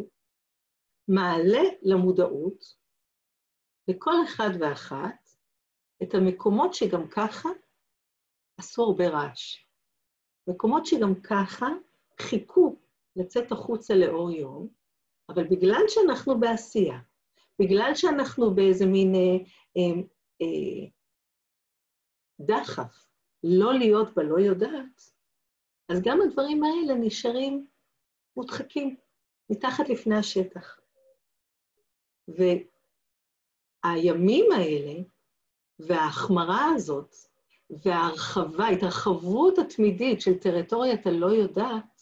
מעלה 1.07 1.63
למודעות 1.81 2.75
לכל 3.87 4.13
אחד 4.27 4.49
ואחת 4.59 5.29
את 6.03 6.13
המקומות 6.13 6.73
שגם 6.73 7.07
ככה 7.07 7.49
עשו 8.57 8.83
הרבה 8.83 9.07
רעש. 9.07 9.65
מקומות 10.47 10.85
שגם 10.85 11.15
ככה 11.15 11.67
חיכו 12.21 12.75
לצאת 13.15 13.51
החוצה 13.51 13.95
לאור 13.95 14.31
יום, 14.31 14.67
אבל 15.29 15.43
בגלל 15.47 15.81
שאנחנו 15.87 16.39
בעשייה, 16.39 16.99
בגלל 17.61 17.91
שאנחנו 17.95 18.55
באיזה 18.55 18.85
מין 18.85 19.15
אה, 19.15 19.37
אה, 19.77 20.01
אה, 20.41 20.87
דחף 22.39 23.07
לא 23.43 23.73
להיות 23.73 24.15
בלא 24.15 24.39
יודעת, 24.39 25.11
אז 25.89 26.01
גם 26.01 26.19
הדברים 26.21 26.63
האלה 26.63 26.93
נשארים 26.99 27.67
מודחקים 28.37 28.95
מתחת 29.49 29.89
לפני 29.89 30.15
השטח. 30.17 30.79
והימים 33.87 34.45
האלה 34.51 35.01
וההחמרה 35.79 36.65
הזאת 36.75 37.15
וההרחבה, 37.69 38.65
ההתרחבות 38.65 39.57
התמידית 39.57 40.21
של 40.21 40.39
טריטוריית 40.39 41.05
הלא 41.07 41.25
יודעת, 41.27 42.01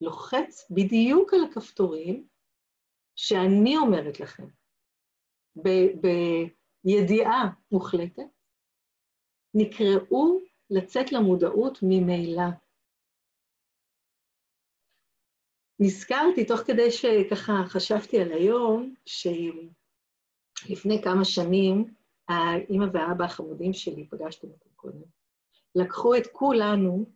לוחץ 0.00 0.66
בדיוק 0.70 1.34
על 1.34 1.40
הכפתורים 1.44 2.28
שאני 3.16 3.76
אומרת 3.76 4.20
לכם, 4.20 4.46
ב- 5.64 6.08
בידיעה 6.84 7.50
מוחלטת, 7.72 8.22
נקראו 9.54 10.38
לצאת 10.70 11.12
למודעות 11.12 11.78
ממילא. 11.82 12.42
נזכרתי, 15.78 16.44
תוך 16.46 16.60
כדי 16.60 16.90
שככה 16.90 17.52
חשבתי 17.66 18.20
על 18.20 18.32
היום, 18.32 18.94
שלפני 19.06 21.02
כמה 21.04 21.24
שנים 21.24 21.94
האימא 22.28 22.86
והאבא 22.92 23.24
החמודים 23.24 23.72
שלי, 23.72 24.08
פגשתם 24.08 24.48
אותם 24.48 24.70
קודם, 24.76 25.02
לקחו 25.74 26.16
את 26.16 26.26
כולנו 26.32 27.06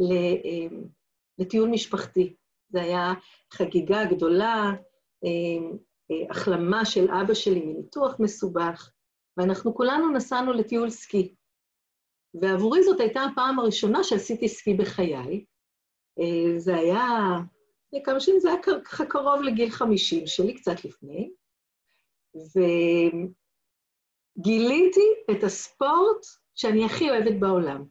אמ, 0.00 0.84
לטיול 1.38 1.68
משפחתי. 1.68 2.36
זו 2.68 2.78
הייתה 2.78 3.12
חגיגה 3.52 4.04
גדולה, 4.04 4.46
אה, 4.46 4.72
החלמה 6.30 6.84
של 6.84 7.10
אבא 7.10 7.34
שלי 7.34 7.60
מניתוח 7.60 8.16
מסובך, 8.18 8.90
ואנחנו 9.36 9.74
כולנו 9.74 10.12
נסענו 10.12 10.52
לטיול 10.52 10.90
סקי. 10.90 11.34
ועבורי 12.40 12.82
זאת 12.82 13.00
הייתה 13.00 13.22
הפעם 13.22 13.58
הראשונה 13.58 14.04
שעשיתי 14.04 14.48
סקי 14.48 14.74
בחיי. 14.74 15.44
אה, 16.18 16.58
זה 16.58 16.76
היה, 16.76 17.02
לפני 17.86 18.02
כמה 18.04 18.20
שנים, 18.20 18.40
זה 18.40 18.48
היה 18.48 18.62
ככה 18.62 19.06
קרוב 19.06 19.42
לגיל 19.42 19.70
50 19.70 20.26
שלי, 20.26 20.54
קצת 20.54 20.84
לפני. 20.84 21.30
ו... 22.36 22.60
גיליתי 24.38 25.08
את 25.30 25.44
הספורט 25.44 26.26
שאני 26.54 26.84
הכי 26.84 27.10
אוהבת 27.10 27.40
בעולם. 27.40 27.84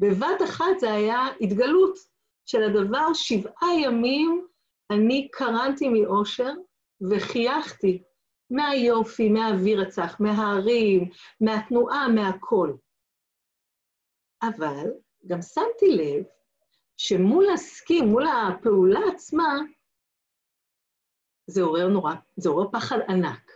בבת 0.00 0.42
אחת 0.44 0.78
זה 0.80 0.92
היה 0.92 1.26
התגלות 1.40 1.98
של 2.46 2.62
הדבר, 2.62 3.12
שבעה 3.14 3.80
ימים 3.82 4.46
אני 4.90 5.28
קרנתי 5.32 5.88
מאושר 5.88 6.52
וחייכתי 7.00 8.02
מהיופי, 8.50 9.28
מהאוויר 9.28 9.80
הצח, 9.80 10.20
מההרים, 10.20 11.10
מהתנועה, 11.40 12.08
מהכל. 12.08 12.72
אבל 14.42 14.90
גם 15.26 15.42
שמתי 15.42 15.86
לב 15.88 16.24
שמול 16.96 17.50
הסקי, 17.54 18.00
מול 18.00 18.24
הפעולה 18.26 19.00
עצמה, 19.14 19.58
זה 21.46 21.62
עורר 21.62 21.88
נורא, 21.88 22.14
זה 22.36 22.48
עורר 22.48 22.70
פחד 22.72 22.98
ענק. 23.08 23.50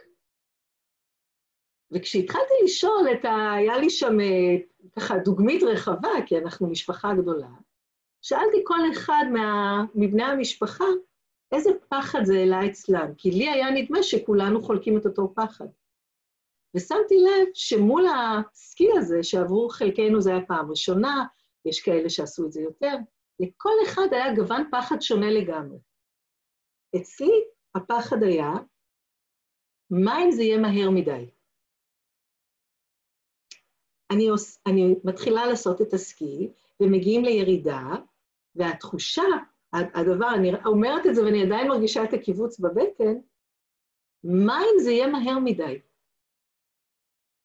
וכשהתחלתי 1.91 2.55
לשאול 2.65 3.09
את 3.13 3.25
ה... 3.25 3.53
היה 3.53 3.79
לי 3.79 3.91
שם 3.91 4.21
אה, 4.21 4.57
ככה 4.97 5.15
דוגמית 5.19 5.63
רחבה, 5.63 6.11
כי 6.27 6.39
אנחנו 6.39 6.71
משפחה 6.71 7.09
גדולה, 7.15 7.49
שאלתי 8.23 8.57
כל 8.65 8.79
אחד 8.93 9.25
מה, 9.33 9.83
מבני 9.95 10.25
המשפחה, 10.25 10.85
איזה 11.53 11.71
פחד 11.89 12.21
זה 12.25 12.35
העלה 12.35 12.67
אצלם, 12.67 13.15
כי 13.19 13.31
לי 13.31 13.49
היה 13.49 13.71
נדמה 13.71 14.03
שכולנו 14.03 14.63
חולקים 14.63 14.99
את 14.99 15.07
אותו 15.07 15.33
פחד. 15.37 15.67
ושמתי 16.77 17.15
לב 17.15 17.49
שמול 17.55 18.05
הסקי 18.07 18.89
הזה, 18.99 19.23
שעבור 19.23 19.75
חלקנו 19.75 20.21
זה 20.21 20.31
היה 20.31 20.47
פעם 20.47 20.71
ראשונה, 20.71 21.27
יש 21.65 21.83
כאלה 21.83 22.11
שעשו 22.11 22.47
את 22.47 22.53
זה 22.53 22.61
יותר, 22.61 22.97
לכל 23.41 23.73
אחד 23.87 24.07
היה 24.13 24.35
גוון 24.35 24.69
פחד 24.71 25.01
שונה 25.01 25.31
לגמרי. 25.31 25.79
אצלי 26.97 27.45
הפחד 27.75 28.23
היה, 28.23 28.51
מה 29.91 30.25
אם 30.25 30.31
זה 30.31 30.43
יהיה 30.43 30.59
מהר 30.59 30.91
מדי? 30.91 31.31
אני, 34.11 34.29
עוש, 34.29 34.59
אני 34.67 34.95
מתחילה 35.05 35.47
לעשות 35.47 35.81
את 35.81 35.93
הסקי, 35.93 36.53
ומגיעים 36.81 37.25
לירידה, 37.25 37.83
והתחושה, 38.55 39.23
הדבר, 39.73 40.35
אני 40.35 40.51
אומרת 40.65 41.07
את 41.07 41.15
זה 41.15 41.25
ואני 41.25 41.43
עדיין 41.43 41.69
מרגישה 41.69 42.05
את 42.05 42.13
הקיבוץ 42.13 42.59
בבטן, 42.59 43.15
מה 44.25 44.59
אם 44.61 44.83
זה 44.85 44.91
יהיה 44.91 45.07
מהר 45.07 45.39
מדי? 45.39 45.81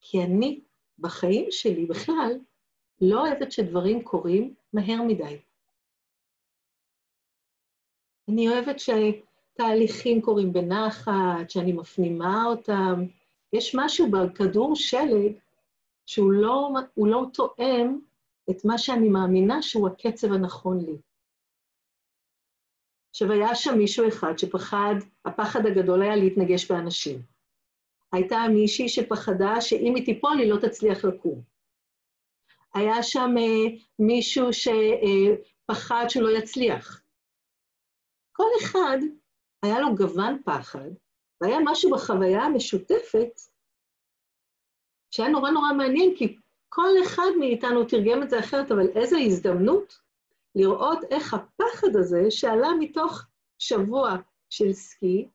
כי 0.01 0.23
אני, 0.23 0.61
בחיים 0.99 1.45
שלי 1.51 1.85
בכלל, 1.85 2.39
לא 3.01 3.27
אוהבת 3.27 3.51
שדברים 3.51 4.03
קורים 4.03 4.53
מהר 4.73 5.01
מדי. 5.07 5.37
אני 8.29 8.49
אוהבת 8.49 8.75
שתהליכים 8.79 10.21
קורים 10.21 10.53
בנחת, 10.53 11.49
שאני 11.49 11.73
מפנימה 11.73 12.45
אותם. 12.45 13.05
יש 13.53 13.75
משהו 13.75 14.11
בכדור 14.11 14.75
שלג 14.75 15.31
שהוא 16.05 16.31
לא, 16.31 16.69
לא 16.97 17.25
תואם 17.33 17.99
את 18.49 18.65
מה 18.65 18.77
שאני 18.77 19.09
מאמינה 19.09 19.61
שהוא 19.61 19.87
הקצב 19.87 20.33
הנכון 20.33 20.85
לי. 20.85 20.97
עכשיו, 23.17 23.31
היה 23.31 23.55
שם 23.55 23.77
מישהו 23.77 24.07
אחד 24.07 24.37
שפחד, 24.37 24.95
הפחד 25.25 25.65
הגדול 25.65 26.01
היה 26.01 26.15
להתנגש 26.15 26.71
באנשים. 26.71 27.21
הייתה 28.13 28.37
מישהי 28.53 28.89
שפחדה 28.89 29.61
שאם 29.61 29.95
היא 29.95 30.05
תיפול 30.05 30.39
היא 30.39 30.53
לא 30.53 30.57
תצליח 30.59 31.05
לקום. 31.05 31.41
היה 32.73 33.03
שם 33.03 33.35
uh, 33.37 33.81
מישהו 33.99 34.47
שפחד 34.53 36.03
uh, 36.05 36.09
שהוא 36.09 36.23
לא 36.23 36.37
יצליח. 36.37 37.01
כל 38.31 38.47
אחד 38.61 38.97
היה 39.63 39.79
לו 39.79 39.95
גוון 39.95 40.41
פחד, 40.45 40.89
והיה 41.41 41.57
משהו 41.65 41.91
בחוויה 41.91 42.41
המשותפת 42.41 43.39
שהיה 45.11 45.29
נורא 45.29 45.51
נורא 45.51 45.73
מעניין, 45.73 46.15
כי 46.17 46.37
כל 46.69 46.89
אחד 47.03 47.29
מאיתנו 47.39 47.83
תרגם 47.83 48.23
את 48.23 48.29
זה 48.29 48.39
אחרת, 48.39 48.71
אבל 48.71 48.87
איזו 48.95 49.17
הזדמנות 49.17 50.06
לראות 50.57 50.99
איך 51.11 51.33
הפחד 51.33 51.95
הזה, 51.99 52.21
שעלה 52.29 52.67
מתוך 52.79 53.21
שבוע 53.59 54.09
של 54.49 54.73
סקי, 54.73 55.29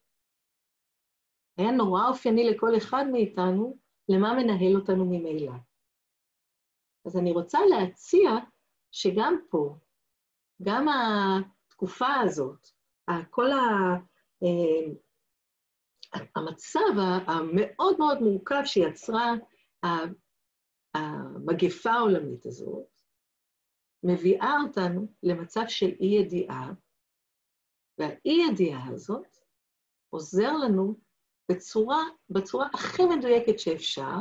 היה 1.57 1.71
נורא 1.71 2.09
אופייני 2.09 2.51
לכל 2.51 2.77
אחד 2.77 3.05
מאיתנו, 3.13 3.79
למה 4.09 4.35
מנהל 4.35 4.77
אותנו 4.77 5.05
ממילא. 5.05 5.53
אז 7.07 7.17
אני 7.17 7.33
רוצה 7.33 7.59
להציע 7.71 8.31
שגם 8.93 9.37
פה, 9.51 9.77
גם 10.63 10.87
התקופה 10.89 12.15
הזאת, 12.25 12.69
כל 13.31 13.51
ה... 13.51 13.59
אה, 14.43 14.93
המצב 16.37 16.99
המאוד 17.27 17.99
מאוד 17.99 18.21
מורכב 18.21 18.63
שיצרה 18.65 19.33
המגפה 20.95 21.91
העולמית 21.91 22.47
הזאת, 22.47 22.92
מביאה 24.03 24.57
אותנו 24.69 25.07
למצב 25.23 25.63
של 25.69 25.91
אי-ידיעה, 26.01 26.73
והאי-ידיעה 27.99 28.89
הזאת 28.89 29.37
עוזר 30.11 30.53
לנו 30.53 30.95
בצורה, 31.53 32.03
בצורה 32.31 32.69
הכי 32.75 33.03
מדויקת 33.17 33.59
שאפשר, 33.59 34.17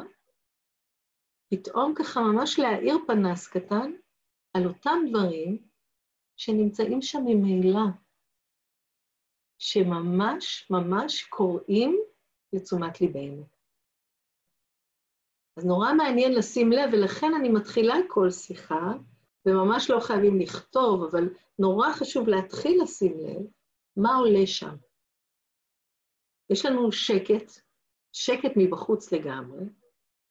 פתאום 1.54 1.94
ככה 1.96 2.20
ממש 2.20 2.60
להאיר 2.60 2.96
פנס 3.08 3.48
קטן 3.48 3.92
על 4.54 4.68
אותם 4.68 5.00
דברים 5.10 5.68
שנמצאים 6.38 7.02
שם 7.02 7.20
ממילא, 7.26 7.88
שממש 9.58 10.72
ממש 10.72 11.24
קוראים 11.24 12.00
לתשומת 12.54 13.02
ליבנו. 13.02 13.46
אז 15.58 15.66
נורא 15.66 15.94
מעניין 15.94 16.34
לשים 16.34 16.72
לב, 16.72 16.90
ולכן 16.94 17.34
אני 17.40 17.50
מתחילה 17.50 17.96
כל 18.08 18.30
שיחה, 18.30 18.94
וממש 19.46 19.90
לא 19.90 20.00
חייבים 20.00 20.40
לכתוב, 20.40 21.04
אבל 21.04 21.24
נורא 21.60 21.88
חשוב 21.94 22.28
להתחיל 22.28 22.82
לשים 22.84 23.20
לב 23.20 23.46
מה 23.98 24.16
עולה 24.16 24.48
שם. 24.48 24.76
יש 26.50 26.66
לנו 26.66 26.92
שקט, 26.92 27.52
שקט 28.14 28.54
מבחוץ 28.58 29.12
לגמרי, 29.12 29.64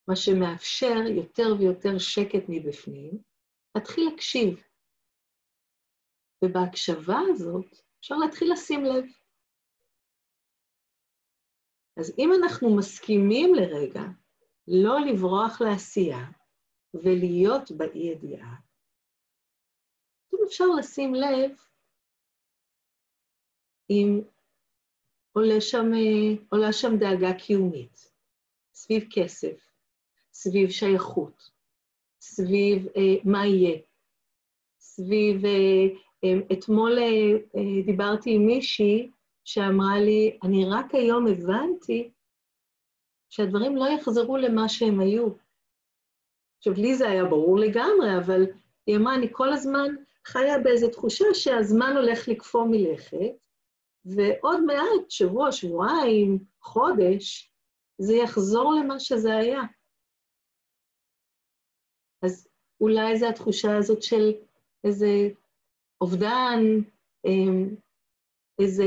מה 0.08 0.16
שמאפשר 0.16 1.00
יותר 1.16 1.48
ויותר 1.58 1.98
שקט 1.98 2.44
מבפנים, 2.48 3.22
להתחיל 3.74 4.08
להקשיב. 4.10 4.64
ובהקשבה 6.44 7.18
הזאת 7.30 7.66
אפשר 8.00 8.14
להתחיל 8.16 8.52
לשים 8.52 8.84
לב. 8.84 9.04
אז 12.00 12.14
אם 12.18 12.30
אנחנו 12.32 12.76
מסכימים 12.76 13.54
לרגע 13.54 14.02
לא 14.68 15.00
לברוח 15.00 15.60
לעשייה 15.60 16.30
ולהיות 16.94 17.70
באי-ידיעה, 17.70 18.69
פתאום 20.30 20.42
אפשר 20.46 20.64
לשים 20.78 21.14
לב 21.14 21.50
אם 23.90 24.20
עולה 25.32 25.60
שם, 25.60 25.86
עולה 26.48 26.72
שם 26.72 26.96
דאגה 26.98 27.38
קיומית, 27.38 28.12
סביב 28.74 29.04
כסף, 29.10 29.70
סביב 30.32 30.70
שייכות, 30.70 31.50
סביב 32.20 32.86
אה, 32.86 33.16
מה 33.24 33.46
יהיה, 33.46 33.78
סביב... 34.78 35.44
אה, 35.44 36.10
אה, 36.24 36.58
אתמול 36.58 36.98
אה, 36.98 37.04
אה, 37.56 37.82
דיברתי 37.86 38.34
עם 38.34 38.46
מישהי 38.46 39.10
שאמרה 39.44 40.00
לי, 40.00 40.38
אני 40.42 40.64
רק 40.70 40.94
היום 40.94 41.26
הבנתי 41.26 42.10
שהדברים 43.28 43.76
לא 43.76 43.84
יחזרו 43.88 44.36
למה 44.36 44.68
שהם 44.68 45.00
היו. 45.00 45.28
עכשיו, 46.58 46.72
לי 46.72 46.94
זה 46.94 47.08
היה 47.08 47.24
ברור 47.24 47.58
לגמרי, 47.58 48.18
אבל 48.18 48.42
היא 48.86 48.96
אמרה, 48.96 49.14
אני 49.14 49.26
כל 49.32 49.52
הזמן 49.52 49.94
חיה 50.26 50.58
באיזו 50.58 50.88
תחושה 50.90 51.24
שהזמן 51.32 51.92
הולך 51.96 52.28
לקפוא 52.28 52.66
מלכת, 52.70 53.46
ועוד 54.04 54.64
מעט, 54.66 55.10
שבוע, 55.10 55.52
שבועיים, 55.52 56.44
חודש, 56.62 57.52
זה 57.98 58.14
יחזור 58.14 58.74
למה 58.74 59.00
שזה 59.00 59.36
היה. 59.36 59.60
אז 62.22 62.48
אולי 62.80 63.18
זו 63.18 63.26
התחושה 63.28 63.76
הזאת 63.76 64.02
של 64.02 64.32
איזה 64.84 65.06
אובדן, 66.00 66.60
אמ, 67.24 67.76
איזו 68.62 68.84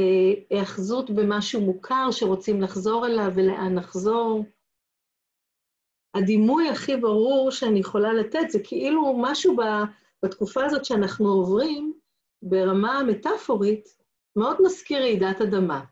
היאחזות 0.50 1.10
במשהו 1.10 1.62
מוכר 1.62 2.12
שרוצים 2.12 2.62
לחזור 2.62 3.06
אליו 3.06 3.32
ולאן 3.36 3.76
לחזור. 3.78 4.46
הדימוי 6.15 6.69
הכי 6.69 6.98
ברור 6.98 7.52
שאני 7.52 7.80
יכולה 7.80 8.13
לתת 8.13 8.50
זה 8.50 8.60
כאילו 8.63 9.15
משהו 9.22 9.56
בתקופה 10.24 10.66
הזאת 10.66 10.86
שאנחנו 10.86 11.26
עוברים, 11.26 12.00
ברמה 12.42 12.98
המטאפורית, 12.98 13.86
מאוד 14.36 14.58
מזכיר 14.66 15.00
רעידת 15.00 15.42
אדמה. 15.42 15.86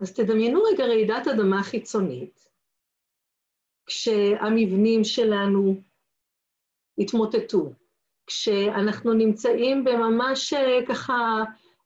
אז 0.00 0.14
תדמיינו 0.14 0.62
רגע 0.62 0.84
רעידת 0.84 1.26
אדמה 1.26 1.62
חיצונית, 1.62 2.48
כשהמבנים 3.86 5.04
שלנו 5.04 5.74
התמוטטו, 6.98 7.72
כשאנחנו 8.26 9.12
נמצאים 9.12 9.84
בממש 9.84 10.52
אה, 10.52 10.86
ככה 10.88 11.14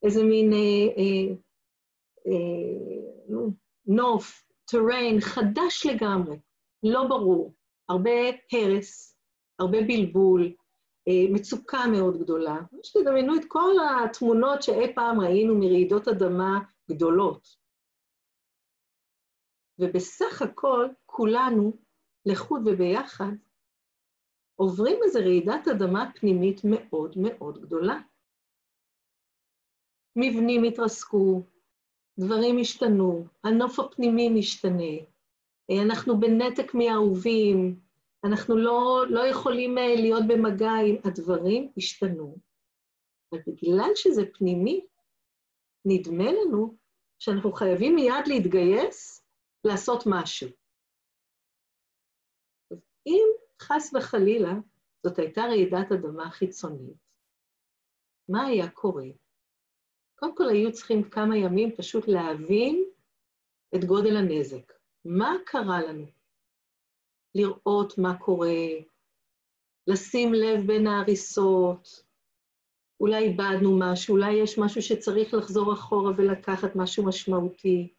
איזה 0.02 0.22
מין 0.22 0.52
אה, 0.52 0.58
אה, 0.98 1.34
אה, 2.26 3.38
נוף, 3.86 4.44
טריין 4.64 5.20
חדש 5.20 5.86
לגמרי, 5.86 6.36
לא 6.82 7.04
ברור, 7.08 7.54
הרבה 7.88 8.10
הרס, 8.52 9.07
הרבה 9.58 9.78
בלבול, 9.88 10.52
אה, 11.08 11.32
מצוקה 11.32 11.78
מאוד 11.92 12.18
גדולה. 12.22 12.56
שתדמיינו 12.82 13.36
את 13.36 13.42
כל 13.48 13.74
התמונות 14.04 14.62
שאי 14.62 14.94
פעם 14.94 15.20
ראינו 15.20 15.54
מרעידות 15.58 16.08
אדמה 16.08 16.58
גדולות. 16.90 17.48
ובסך 19.78 20.42
הכל, 20.42 20.88
כולנו, 21.06 21.72
לחוד 22.26 22.62
וביחד, 22.66 23.32
עוברים 24.56 24.98
איזו 25.04 25.18
רעידת 25.18 25.68
אדמה 25.68 26.10
פנימית 26.14 26.60
מאוד 26.64 27.14
מאוד 27.16 27.62
גדולה. 27.62 28.00
מבנים 30.16 30.64
התרסקו, 30.64 31.42
דברים 32.20 32.58
השתנו, 32.60 33.24
הנוף 33.44 33.78
הפנימי 33.78 34.28
משתנה, 34.28 34.94
אנחנו 35.84 36.20
בנתק 36.20 36.74
מאהובים, 36.74 37.80
אנחנו 38.24 38.56
לא, 38.56 39.04
לא 39.10 39.20
יכולים 39.26 39.78
אה, 39.78 39.94
להיות 39.94 40.22
במגע 40.28 40.72
עם 40.86 40.96
הדברים, 41.04 41.72
השתנו. 41.76 42.36
ובגלל 43.34 43.90
שזה 43.94 44.22
פנימי, 44.34 44.86
נדמה 45.84 46.32
לנו 46.32 46.76
שאנחנו 47.18 47.52
חייבים 47.52 47.94
מיד 47.94 48.26
להתגייס 48.26 49.26
לעשות 49.64 50.02
משהו. 50.06 50.48
אז 52.70 52.78
אם 53.06 53.26
חס 53.62 53.94
וחלילה 53.94 54.52
זאת 55.06 55.18
הייתה 55.18 55.40
רעידת 55.40 55.92
אדמה 55.92 56.30
חיצונית, 56.30 56.96
מה 58.28 58.46
היה 58.46 58.70
קורה? 58.70 59.06
קודם 60.18 60.36
כל 60.36 60.48
היו 60.48 60.72
צריכים 60.72 61.10
כמה 61.10 61.36
ימים 61.36 61.76
פשוט 61.76 62.08
להבין 62.08 62.84
את 63.74 63.84
גודל 63.84 64.16
הנזק. 64.16 64.72
מה 65.04 65.36
קרה 65.46 65.80
לנו? 65.82 66.17
לראות 67.38 67.98
מה 67.98 68.18
קורה, 68.18 68.68
לשים 69.86 70.34
לב 70.34 70.66
בין 70.66 70.86
ההריסות, 70.86 72.08
אולי 73.00 73.24
איבדנו 73.24 73.78
משהו, 73.78 74.14
אולי 74.14 74.32
יש 74.32 74.58
משהו 74.58 74.82
שצריך 74.82 75.34
לחזור 75.34 75.72
אחורה 75.72 76.12
ולקחת 76.16 76.76
משהו 76.76 77.04
משמעותי. 77.06 77.94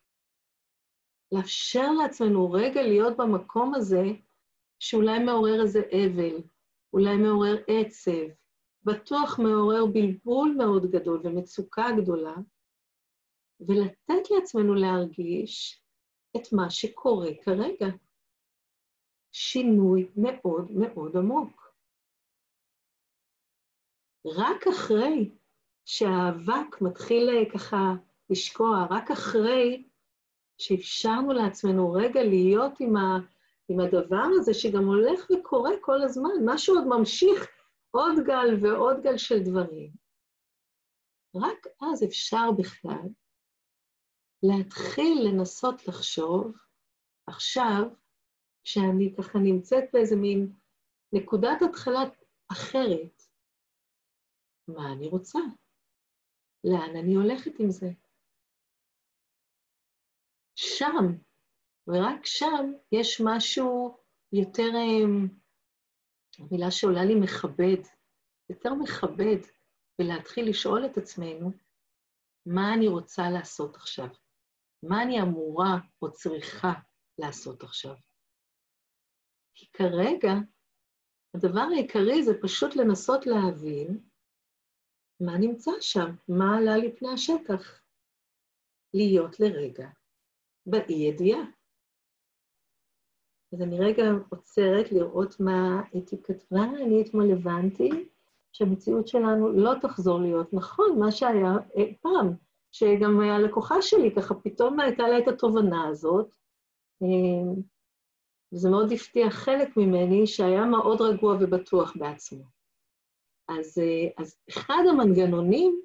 לאפשר 1.32 1.91
לעצמנו 1.91 2.52
רגע 2.52 2.82
להיות 2.82 3.17
במקום 3.17 3.75
הזה 3.75 4.04
שאולי 4.80 5.19
מעורר 5.19 5.62
איזה 5.62 5.80
אבל, 5.80 6.41
אולי 6.93 7.17
מעורר 7.17 7.58
עצב, 7.67 8.28
בטוח 8.84 9.39
מעורר 9.39 9.86
בלבול 9.86 10.56
מאוד 10.58 10.91
גדול 10.91 11.21
ומצוקה 11.23 11.86
גדולה, 12.02 12.36
ולתת 13.60 14.32
לעצמנו 14.32 14.73
להרגיש 14.75 15.82
את 16.36 16.54
מה 16.54 16.69
שקורה 16.69 17.30
כרגע. 17.43 17.88
שינוי 19.32 20.10
מאוד 20.15 20.72
מאוד 20.72 21.18
עמוק. 21.18 21.74
רק 24.26 24.68
אחרי 24.68 25.32
שהאבק 25.86 26.82
מתחיל 26.82 27.30
אה, 27.30 27.52
ככה 27.54 27.94
לשקוע, 28.30 28.88
רק 28.89 29.12
אחרי 29.12 29.89
שאפשרנו 30.58 31.34
לעצמנו 31.34 31.92
רגע 31.92 32.24
להיות 32.24 32.80
עם, 32.80 32.96
ה, 32.96 33.18
עם 33.70 33.80
הדבר 33.80 34.26
הזה 34.39 34.54
שגם 34.54 34.86
הולך 34.86 35.32
וקורה 35.32 35.72
כל 35.82 36.02
הזמן, 36.02 36.30
משהו 36.46 36.76
עוד 36.76 36.88
ממשיך, 36.88 37.48
עוד 37.92 38.13
גל 38.26 38.56
ועוד 38.62 38.98
גל 39.04 39.18
של 39.18 39.39
דברים. 39.39 39.92
רק 41.36 41.68
אז 41.94 42.04
אפשר 42.04 42.52
בכלל 42.58 43.08
להתחיל 44.44 45.28
לנסות 45.28 45.88
לחשוב, 45.88 46.58
עכשיו, 47.28 47.84
שאני 48.63 49.15
ככה 49.17 49.39
נמצאת 49.39 49.84
באיזה 49.93 50.15
מין 50.15 50.54
נקודת 51.13 51.62
התחלה 51.62 52.00
אחרת, 52.52 53.24
מה 54.67 54.93
אני 54.93 55.08
רוצה? 55.08 55.39
לאן 56.63 56.95
אני 56.95 57.13
הולכת 57.15 57.60
עם 57.60 57.72
זה? 57.72 57.88
שם, 60.56 61.06
ורק 61.88 62.26
שם, 62.26 62.72
יש 62.91 63.22
משהו 63.26 63.98
יותר, 64.34 64.69
אמ, 64.76 65.28
המילה 66.39 66.72
שעולה 66.72 67.06
לי 67.06 67.15
מכבד, 67.15 67.84
יותר 68.50 68.74
מכבד, 68.74 69.41
ולהתחיל 70.00 70.50
לשאול 70.50 70.86
את 70.86 70.98
עצמנו, 70.98 71.52
מה 72.45 72.74
אני 72.74 72.88
רוצה 72.88 73.30
לעשות 73.30 73.76
עכשיו? 73.76 74.08
מה 74.84 75.04
אני 75.04 75.22
אמורה 75.22 75.78
או 76.02 76.12
צריכה 76.12 76.74
לעשות 77.17 77.63
עכשיו? 77.63 77.95
כי 79.60 79.72
כרגע, 79.74 80.34
הדבר 81.34 81.67
העיקרי 81.74 82.24
זה 82.24 82.41
פשוט 82.41 82.76
לנסות 82.76 83.26
להבין 83.26 84.00
מה 85.19 85.38
נמצא 85.38 85.72
שם, 85.82 86.15
מה 86.28 86.58
עלה 86.58 86.78
לפני 86.78 87.10
השטח. 87.13 87.82
להיות 88.93 89.39
לרגע 89.39 89.88
באי-ידיעה. 90.65 91.41
אז 93.54 93.62
אני 93.62 93.80
רגע 93.80 94.04
עוצרת 94.30 94.91
לראות 94.91 95.39
מה 95.39 95.82
הייתי 95.93 96.24
כתבה. 96.24 96.63
אני 96.63 97.02
אתמול 97.02 97.32
הבנתי 97.32 97.89
שהמציאות 98.52 99.08
שלנו 99.08 99.52
לא 99.52 99.72
תחזור 99.82 100.19
להיות 100.19 100.54
נכון, 100.54 101.00
מה 101.00 101.12
שהיה 101.12 101.54
פעם, 102.02 102.34
שגם 102.72 103.19
הלקוחה 103.19 103.82
שלי, 103.82 104.15
ככה 104.15 104.36
פתאום 104.36 104.80
הייתה 104.80 105.04
לה 105.08 105.19
את 105.19 105.28
התובנה 105.28 105.88
הזאת, 105.88 106.30
וזה 108.53 108.69
מאוד 108.69 108.91
הפתיע 108.91 109.29
חלק 109.29 109.77
ממני 109.77 110.27
שהיה 110.27 110.65
מאוד 110.65 111.01
רגוע 111.01 111.35
ובטוח 111.39 111.93
בעצמו. 111.95 112.43
אז, 113.47 113.81
אז 114.17 114.38
אחד 114.49 114.83
המנגנונים 114.89 115.81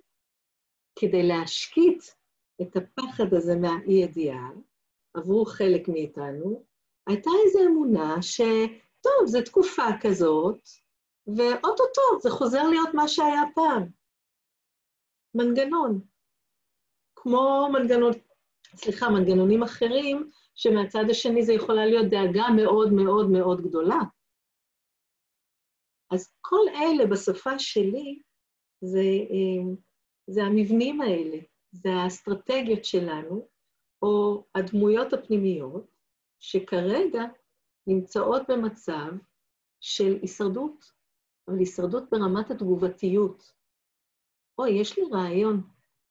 כדי 0.98 1.22
להשקיט 1.22 2.02
את 2.62 2.76
הפחד 2.76 3.34
הזה 3.34 3.56
מהאי-ידיעה 3.56 4.50
עבור 5.14 5.50
חלק 5.50 5.88
מאיתנו, 5.88 6.64
הייתה 7.06 7.30
איזו 7.44 7.58
אמונה 7.66 8.22
שטוב, 8.22 9.26
זו 9.26 9.42
תקופה 9.44 9.86
כזאת, 10.00 10.68
ואו-טו-טו 11.26 12.20
זה 12.20 12.30
חוזר 12.30 12.62
להיות 12.62 12.88
מה 12.94 13.08
שהיה 13.08 13.42
פעם. 13.54 13.88
מנגנון. 15.34 16.00
כמו 17.16 17.68
מנגנון, 17.72 18.12
סליחה, 18.76 19.10
מנגנונים 19.10 19.62
אחרים, 19.62 20.30
שמהצד 20.54 21.04
השני 21.10 21.42
זה 21.42 21.52
יכולה 21.52 21.86
להיות 21.86 22.06
דאגה 22.10 22.46
מאוד 22.56 22.92
מאוד 22.92 23.30
מאוד 23.30 23.60
גדולה. 23.60 24.00
אז 26.10 26.34
כל 26.40 26.66
אלה 26.74 27.06
בשפה 27.06 27.58
שלי 27.58 28.22
זה, 28.80 28.98
אה, 29.30 29.74
זה 30.26 30.42
המבנים 30.42 31.00
האלה, 31.00 31.36
זה 31.72 31.88
האסטרטגיות 31.92 32.84
שלנו, 32.84 33.48
או 34.02 34.44
הדמויות 34.54 35.12
הפנימיות, 35.12 35.86
שכרגע 36.40 37.22
נמצאות 37.86 38.42
במצב 38.48 39.12
של 39.80 40.18
הישרדות, 40.22 40.84
אבל 41.48 41.58
הישרדות 41.58 42.10
ברמת 42.10 42.50
התגובתיות. 42.50 43.52
אוי, 44.58 44.70
יש 44.70 44.98
לי 44.98 45.04
רעיון. 45.12 45.62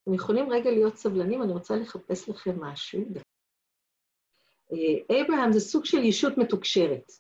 אתם 0.04 0.14
יכולים 0.14 0.50
רגע 0.50 0.72
להיות 0.72 0.96
סבלנים, 0.96 1.44
אני 1.44 1.54
רוצה 1.54 1.76
לחפש 1.76 2.30
לכם 2.30 2.64
משהו. 2.64 3.02
אה, 4.74 5.22
אברהם 5.22 5.52
זה 5.52 5.60
סוג 5.60 5.86
של 5.86 6.04
ישות 6.04 6.38
מתוקשרת. 6.38 7.12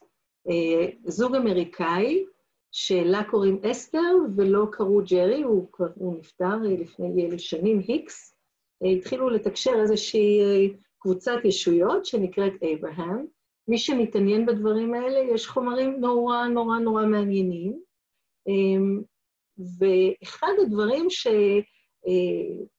אה, 0.49 0.87
זוג 1.05 1.35
אמריקאי, 1.35 2.25
שלה 2.71 3.23
קוראים 3.23 3.59
אסתר 3.71 4.15
ולא 4.35 4.65
קראו 4.71 5.01
ג'רי, 5.09 5.41
הוא, 5.41 5.67
הוא 5.95 6.17
נפטר 6.17 6.55
לפני 6.63 7.39
שנים, 7.39 7.79
היקס. 7.87 8.35
אה, 8.83 8.89
התחילו 8.89 9.29
לתקשר 9.29 9.71
איזושהי 9.81 10.39
קבוצת 10.99 11.37
ישויות 11.43 12.05
שנקראת 12.05 12.53
אברהם. 12.63 13.25
מי 13.67 13.77
שמתעניין 13.77 14.45
בדברים 14.45 14.93
האלה, 14.93 15.19
יש 15.19 15.47
חומרים 15.47 15.99
נורא 15.99 16.47
נורא 16.47 16.79
נורא 16.79 17.05
מעניינים. 17.05 17.79
ואחד 19.79 20.51
הדברים 20.61 21.07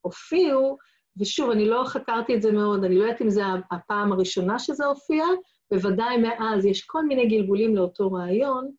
שהופיעו, 0.01 0.79
ושוב, 1.21 1.51
אני 1.51 1.69
לא 1.69 1.83
חקרתי 1.87 2.35
את 2.35 2.43
זה 2.43 2.53
מאוד, 2.53 2.85
אני 2.85 2.99
לא 2.99 3.05
יודעת 3.05 3.23
אם 3.23 3.31
זו 3.31 3.43
הפעם 3.71 4.13
הראשונה 4.13 4.59
שזה 4.59 4.87
הופיע, 4.87 5.25
בוודאי 5.71 6.17
מאז 6.17 6.65
יש 6.65 6.85
כל 6.85 7.07
מיני 7.07 7.27
גלגולים 7.27 7.77
לאותו 7.77 8.13
רעיון, 8.13 8.71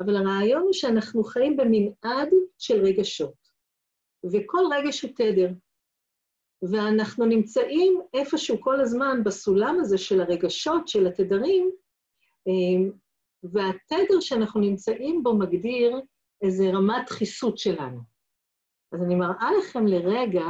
אבל 0.00 0.16
הרעיון 0.16 0.62
הוא 0.62 0.72
שאנחנו 0.72 1.24
חיים 1.24 1.56
במנעד 1.56 2.28
של 2.58 2.84
רגשות, 2.84 3.48
וכל 4.32 4.62
רגש 4.72 5.02
הוא 5.02 5.10
תדר. 5.16 5.50
ואנחנו 6.62 7.26
נמצאים 7.26 8.00
איפשהו 8.14 8.60
כל 8.60 8.80
הזמן 8.80 9.24
בסולם 9.24 9.78
הזה 9.80 9.98
של 9.98 10.20
הרגשות, 10.20 10.88
של 10.88 11.06
התדרים, 11.06 11.70
אה, 12.48 12.90
והתדר 13.42 14.20
שאנחנו 14.20 14.60
נמצאים 14.60 15.22
בו 15.22 15.38
מגדיר 15.38 16.00
איזו 16.42 16.64
רמת 16.72 17.06
דחיסות 17.06 17.58
שלנו. 17.58 18.00
אז 18.92 19.02
אני 19.02 19.14
מראה 19.14 19.50
לכם 19.58 19.86
לרגע, 19.86 20.44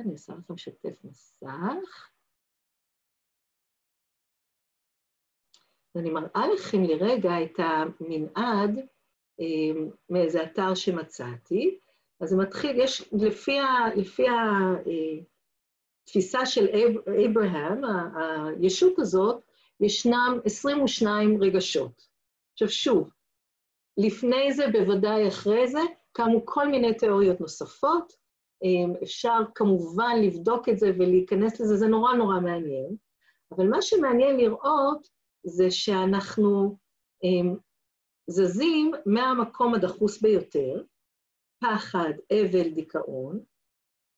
אני 0.00 0.12
אעשה 0.12 0.32
לכם 0.38 0.56
שתף 0.56 1.04
מסך. 1.04 2.08
אני 5.96 6.10
מראה 6.10 6.46
לכם 6.54 6.82
לרגע 6.82 7.30
את 7.44 7.58
המנעד 7.58 8.78
אה, 9.40 9.80
מאיזה 10.10 10.42
אתר 10.42 10.74
שמצאתי. 10.74 11.78
אז 12.20 12.28
זה 12.28 12.36
מתחיל, 12.36 12.80
יש, 12.80 13.12
לפי, 13.12 13.58
ה, 13.58 13.94
לפי 13.96 14.22
התפיסה 16.06 16.46
של 16.46 16.66
אברהם, 17.26 17.80
הישות 18.60 18.98
הזאת, 18.98 19.42
ישנם 19.80 20.38
22 20.44 21.42
רגשות. 21.42 22.08
עכשיו 22.52 22.68
שוב, 22.68 23.10
לפני 23.98 24.52
זה, 24.52 24.66
בוודאי 24.72 25.28
אחרי 25.28 25.68
זה, 25.68 25.80
קמו 26.12 26.46
כל 26.46 26.68
מיני 26.68 26.94
תיאוריות 26.94 27.40
נוספות. 27.40 28.12
אה, 28.64 29.02
אפשר 29.02 29.38
כמובן 29.54 30.16
לבדוק 30.22 30.68
את 30.68 30.78
זה 30.78 30.90
ולהיכנס 30.98 31.60
לזה, 31.60 31.76
זה 31.76 31.86
נורא 31.86 32.14
נורא 32.14 32.40
מעניין. 32.40 32.96
אבל 33.52 33.68
מה 33.68 33.82
שמעניין 33.82 34.36
לראות 34.36 35.08
זה 35.46 35.70
שאנחנו 35.70 36.76
הם, 37.22 37.56
זזים 38.30 38.90
מהמקום 39.06 39.74
הדחוס 39.74 40.22
ביותר, 40.22 40.82
פחד, 41.60 42.12
אבל, 42.32 42.70
דיכאון, 42.74 43.40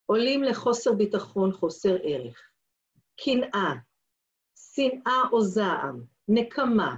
עולים 0.05 0.43
לחוסר 0.43 0.93
ביטחון, 0.93 1.51
חוסר 1.51 1.95
ערך, 2.03 2.49
קנאה, 3.25 3.73
שנאה 4.73 5.21
או 5.31 5.41
זעם, 5.41 6.03
נקמה, 6.27 6.97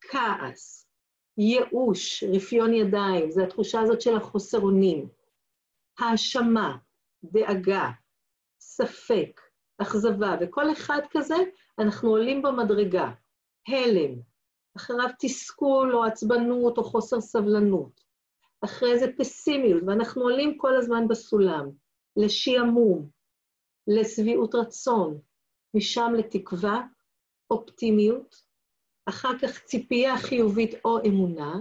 כעס, 0.00 0.88
ייאוש, 1.38 2.24
רפיון 2.24 2.74
ידיים, 2.74 3.30
זו 3.30 3.42
התחושה 3.42 3.80
הזאת 3.80 4.00
של 4.00 4.16
החוסר 4.16 4.60
אונים, 4.60 5.08
האשמה, 5.98 6.76
דאגה, 7.24 7.90
ספק, 8.60 9.40
אכזבה, 9.78 10.36
וכל 10.40 10.72
אחד 10.72 11.00
כזה, 11.10 11.36
אנחנו 11.78 12.10
עולים 12.10 12.42
במדרגה. 12.42 13.10
הלם, 13.68 14.20
אחריו 14.76 15.08
תסכול 15.18 15.94
או 15.94 16.04
עצבנות 16.04 16.78
או 16.78 16.84
חוסר 16.84 17.20
סבלנות, 17.20 18.00
אחרי 18.64 18.98
זה 18.98 19.06
פסימיות, 19.18 19.82
ואנחנו 19.86 20.22
עולים 20.22 20.58
כל 20.58 20.76
הזמן 20.76 21.08
בסולם, 21.08 21.70
לשעמום, 22.16 23.08
לשביעות 23.86 24.54
רצון, 24.54 25.20
משם 25.74 26.12
לתקווה, 26.18 26.82
אופטימיות, 27.50 28.51
אחר 29.06 29.38
כך 29.38 29.58
ציפייה 29.58 30.16
חיובית 30.18 30.74
או 30.84 30.98
אמונה, 31.06 31.60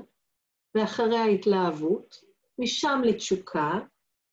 ואחריה 0.76 1.26
התלהבות, 1.26 2.16
משם 2.60 3.02
לתשוקה, 3.06 3.80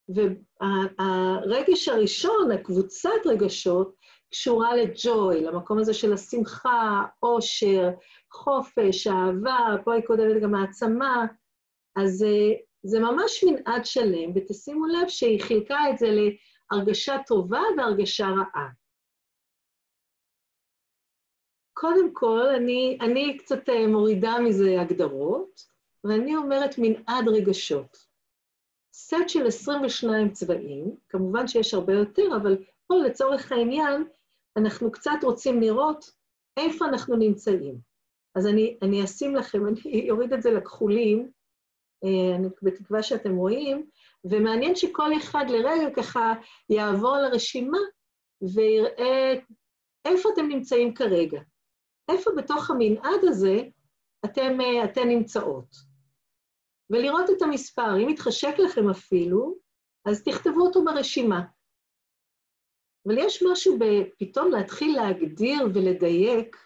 והרגש 0.09 1.89
הראשון, 1.89 2.51
הקבוצת 2.51 3.27
רגשות, 3.27 3.95
קשורה 4.31 4.77
לג'וי, 4.77 5.41
למקום 5.41 5.79
הזה 5.79 5.95
של 5.95 6.13
השמחה, 6.13 7.03
עושר, 7.21 7.91
חופש, 8.33 9.07
אהבה, 9.07 9.77
פה 9.85 9.95
היא 9.95 10.03
קודמת 10.07 10.43
גם 10.43 10.55
העצמה, 10.55 11.27
אז 11.97 12.25
זה 12.83 13.01
ממש 13.01 13.45
מנעד 13.45 13.85
שלם, 13.85 14.31
ותשימו 14.35 14.87
לב 14.87 15.09
שהיא 15.09 15.43
חילקה 15.43 15.79
את 15.91 15.99
זה 15.99 16.09
להרגשה 16.73 17.17
טובה 17.27 17.63
והרגשה 17.77 18.27
רעה. 18.27 18.69
קודם 21.81 22.15
כל, 22.15 22.47
אני, 22.57 22.99
אני 23.01 23.37
קצת 23.37 23.69
אה, 23.69 23.87
מורידה 23.87 24.39
מזה 24.39 24.81
הגדרות, 24.81 25.65
ואני 26.05 26.37
אומרת 26.37 26.75
מנעד 26.79 27.29
רגשות. 27.29 28.07
סט 28.93 29.29
של 29.29 29.47
22 29.47 30.31
צבעים, 30.31 30.97
כמובן 31.09 31.49
שיש 31.49 31.75
הרבה 31.75 31.93
יותר, 31.93 32.37
אבל 32.37 32.65
פה 32.87 32.95
לצורך 32.95 33.53
העניין, 33.53 34.05
אנחנו 34.57 34.93
קצת 34.93 35.11
רוצים 35.23 35.61
לראות 35.61 36.11
איפה 36.57 36.85
אנחנו 36.85 37.17
נמצאים. 37.17 37.79
אז 38.35 38.47
אני, 38.47 38.79
אני 38.83 39.05
אשים 39.05 39.37
לכם, 39.37 39.67
אני 39.67 40.11
אוריד 40.11 40.33
את 40.33 40.43
זה 40.43 40.51
לכחולים, 40.51 41.31
אה, 42.05 42.37
אני 42.37 42.49
בתקווה 42.63 43.03
שאתם 43.03 43.37
רואים, 43.37 43.87
ומעניין 44.25 44.77
שכל 44.77 45.17
אחד 45.17 45.45
לרגע 45.49 45.91
ככה 45.97 46.35
יעבור 46.71 47.17
על 47.17 47.25
הרשימה 47.25 47.79
ויראה 48.55 49.35
איפה 50.05 50.29
אתם 50.35 50.49
נמצאים 50.49 50.95
כרגע. 50.95 51.41
איפה 52.09 52.31
בתוך 52.37 52.71
המנעד 52.71 53.21
הזה 53.23 53.57
אתם, 54.25 54.61
אה, 54.61 54.85
אתן 54.85 55.09
נמצאות. 55.09 55.75
ולראות 56.91 57.31
את 57.37 57.43
המספר. 57.43 57.97
אם 58.03 58.09
יתחשק 58.09 58.55
לכם 58.59 58.89
אפילו, 58.91 59.59
אז 60.05 60.23
תכתבו 60.25 60.61
אותו 60.61 60.85
ברשימה. 60.85 61.41
אבל 63.07 63.19
יש 63.19 63.43
משהו 63.53 63.79
בפתאום 63.79 64.51
להתחיל 64.51 64.97
להגדיר 64.97 65.59
ולדייק, 65.75 66.57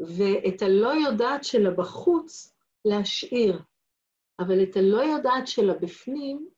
ואת 0.00 0.62
הלא 0.62 0.88
יודעת 0.88 1.44
שלה 1.44 1.70
בחוץ 1.70 2.54
להשאיר, 2.84 3.62
אבל 4.40 4.62
את 4.62 4.76
הלא 4.76 5.02
יודעת 5.02 5.46
שלה 5.46 5.74
בפנים, 5.74 6.48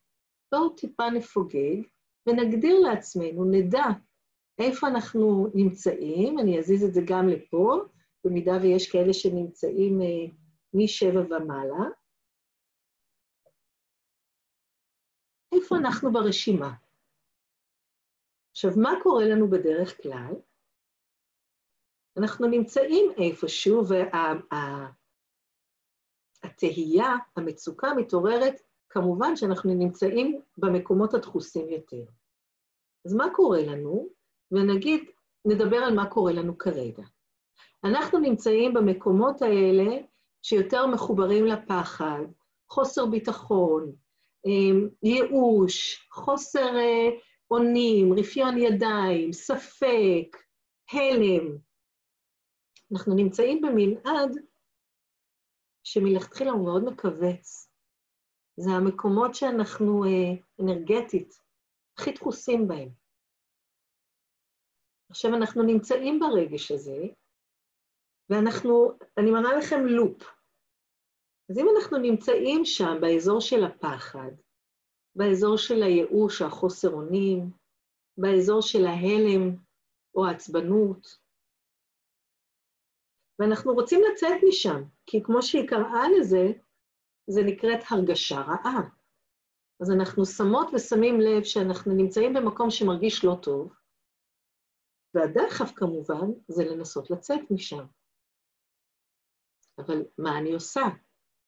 בואו 0.52 0.68
טיפה 0.76 1.10
נפוגג 1.10 1.82
ונגדיר 2.26 2.80
לעצמנו, 2.80 3.44
נדע 3.50 3.84
איפה 4.58 4.88
אנחנו 4.88 5.46
נמצאים, 5.54 6.38
אני 6.38 6.58
אזיז 6.58 6.84
את 6.84 6.94
זה 6.94 7.00
גם 7.06 7.28
לפה, 7.28 7.80
במידה 8.24 8.52
ויש 8.62 8.92
כאלה 8.92 9.12
שנמצאים 9.12 10.00
אה, 10.00 10.26
משבע 10.74 11.20
ומעלה. 11.20 11.84
איפה 15.54 15.76
אנחנו 15.76 16.12
ברשימה? 16.12 16.72
עכשיו, 18.50 18.70
מה 18.82 18.90
קורה 19.02 19.24
לנו 19.24 19.50
בדרך 19.50 20.02
כלל? 20.02 20.34
אנחנו 22.18 22.46
נמצאים 22.46 23.10
איפשהו, 23.18 23.82
והתהייה, 26.42 27.04
וה, 27.04 27.18
המצוקה 27.36 27.88
מתעוררת, 27.96 28.60
כמובן 28.88 29.36
שאנחנו 29.36 29.74
נמצאים 29.74 30.40
במקומות 30.58 31.14
הדחוסים 31.14 31.68
יותר. 31.68 32.04
אז 33.06 33.14
מה 33.14 33.24
קורה 33.34 33.62
לנו? 33.62 34.08
ונגיד, 34.52 35.04
נדבר 35.44 35.76
על 35.76 35.94
מה 35.94 36.10
קורה 36.10 36.32
לנו 36.32 36.58
כרגע. 36.58 37.02
אנחנו 37.84 38.18
נמצאים 38.18 38.74
במקומות 38.74 39.42
האלה 39.42 39.96
שיותר 40.42 40.86
מחוברים 40.86 41.46
לפחד, 41.46 42.22
חוסר 42.68 43.06
ביטחון, 43.06 43.92
אמ, 44.46 44.88
ייאוש, 45.02 46.08
חוסר 46.12 46.76
אה, 46.76 47.08
אונים, 47.50 48.12
רפיון 48.18 48.58
ידיים, 48.58 49.32
ספק, 49.32 50.36
הלם. 50.92 51.56
אנחנו 52.92 53.14
נמצאים 53.14 53.60
במנעד 53.62 54.36
שמלכתחילה 55.84 56.50
הוא 56.50 56.64
מאוד 56.64 56.84
מכווץ. 56.84 57.68
זה 58.56 58.70
המקומות 58.70 59.34
שאנחנו 59.34 60.04
אה, 60.04 60.34
אנרגטית 60.60 61.34
הכי 61.98 62.12
דחוסים 62.12 62.68
בהם. 62.68 63.01
עכשיו, 65.12 65.34
אנחנו 65.34 65.62
נמצאים 65.62 66.20
ברגש 66.20 66.70
הזה, 66.70 66.96
ואנחנו, 68.30 68.92
אני 69.18 69.30
מראה 69.30 69.56
לכם 69.58 69.86
לופ. 69.86 70.22
אז 71.50 71.58
אם 71.58 71.66
אנחנו 71.76 71.98
נמצאים 71.98 72.64
שם, 72.64 72.96
באזור 73.00 73.40
של 73.40 73.64
הפחד, 73.64 74.30
באזור 75.16 75.56
של 75.56 75.82
הייאוש 75.82 76.42
או 76.42 76.46
החוסר 76.46 76.90
אונים, 76.90 77.50
באזור 78.18 78.62
של 78.62 78.86
ההלם 78.86 79.56
או 80.14 80.26
העצבנות, 80.26 81.18
ואנחנו 83.38 83.72
רוצים 83.72 84.00
לצאת 84.12 84.40
משם, 84.48 84.82
כי 85.06 85.22
כמו 85.22 85.42
שהיא 85.42 85.68
קראה 85.68 86.04
לזה, 86.18 86.52
זה 87.26 87.42
נקראת 87.42 87.80
הרגשה 87.90 88.40
רעה. 88.40 88.88
אז 89.80 89.90
אנחנו 89.90 90.26
שמות 90.26 90.68
ושמים 90.74 91.20
לב 91.20 91.44
שאנחנו 91.44 91.94
נמצאים 91.94 92.34
במקום 92.34 92.70
שמרגיש 92.70 93.24
לא 93.24 93.36
טוב, 93.42 93.81
והדחף 95.14 95.72
כמובן 95.74 96.26
זה 96.48 96.64
לנסות 96.64 97.10
לצאת 97.10 97.40
משם. 97.50 97.84
אבל 99.78 100.02
מה 100.18 100.38
אני 100.38 100.52
עושה? 100.52 100.80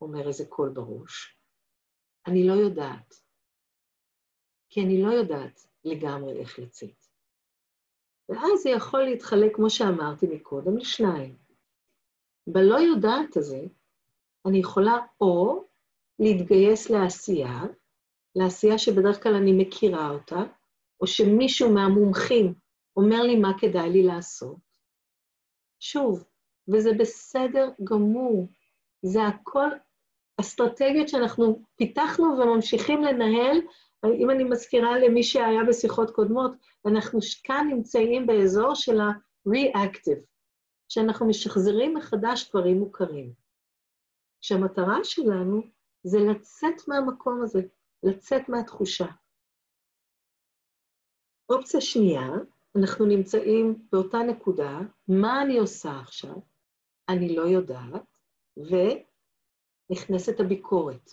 אומר 0.01 0.29
איזה 0.29 0.45
קול 0.49 0.69
בראש. 0.69 1.39
אני 2.27 2.49
לא 2.49 2.53
יודעת. 2.53 3.15
כי 4.71 4.81
אני 4.81 5.03
לא 5.03 5.13
יודעת 5.13 5.67
לגמרי 5.85 6.41
איך 6.41 6.59
לצאת. 6.59 7.07
ואז 8.29 8.63
זה 8.63 8.71
יכול 8.71 9.03
להתחלק, 9.03 9.57
כמו 9.57 9.71
שאמרתי 9.71 10.27
מקודם, 10.27 10.77
לשניים. 10.77 11.37
בלא 12.47 12.75
יודעת 12.75 13.37
הזה, 13.37 13.61
אני 14.47 14.59
יכולה 14.59 14.99
או 15.21 15.65
להתגייס 16.19 16.91
לעשייה, 16.91 17.63
לעשייה 18.35 18.79
שבדרך 18.79 19.23
כלל 19.23 19.35
אני 19.35 19.53
מכירה 19.53 20.11
אותה, 20.11 20.43
או 21.01 21.07
שמישהו 21.07 21.75
מהמומחים 21.75 22.55
אומר 22.97 23.23
לי 23.23 23.37
מה 23.37 23.53
כדאי 23.59 23.91
לי 23.91 24.03
לעשות. 24.03 24.57
שוב, 25.81 26.25
וזה 26.69 26.91
בסדר 26.99 27.71
גמור, 27.85 28.49
זה 29.03 29.23
הכל 29.23 29.69
אסטרטגיות 30.41 31.09
שאנחנו 31.09 31.63
פיתחנו 31.77 32.25
וממשיכים 32.25 33.03
לנהל. 33.03 33.61
אם 34.21 34.31
אני 34.31 34.45
מזכירה 34.45 34.99
למי 34.99 35.23
שהיה 35.23 35.65
בשיחות 35.69 36.11
קודמות, 36.11 36.53
אנחנו 36.87 37.19
כאן 37.45 37.67
נמצאים 37.71 38.27
באזור 38.27 38.75
של 38.75 39.01
ה-reactive, 39.01 40.21
שאנחנו 40.89 41.29
משחזרים 41.29 41.95
מחדש 41.95 42.51
דברים 42.51 42.79
מוכרים. 42.79 43.33
כשהמטרה 44.41 45.05
שלנו 45.05 45.63
זה 46.03 46.19
לצאת 46.19 46.89
מהמקום 46.89 47.43
הזה, 47.43 47.61
לצאת 48.03 48.49
מהתחושה. 48.49 49.07
אופציה 51.49 51.81
שנייה, 51.81 52.29
אנחנו 52.79 53.07
נמצאים 53.07 53.87
באותה 53.93 54.19
נקודה, 54.19 54.79
מה 55.09 55.43
אני 55.43 55.59
עושה 55.59 56.01
עכשיו? 56.01 56.35
אני 57.09 57.37
לא 57.37 57.43
יודעת, 57.43 58.17
ונכנסת 58.57 60.41
הביקורת. 60.41 61.11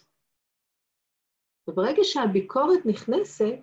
וברגע 1.67 2.03
שהביקורת 2.03 2.85
נכנסת, 2.85 3.59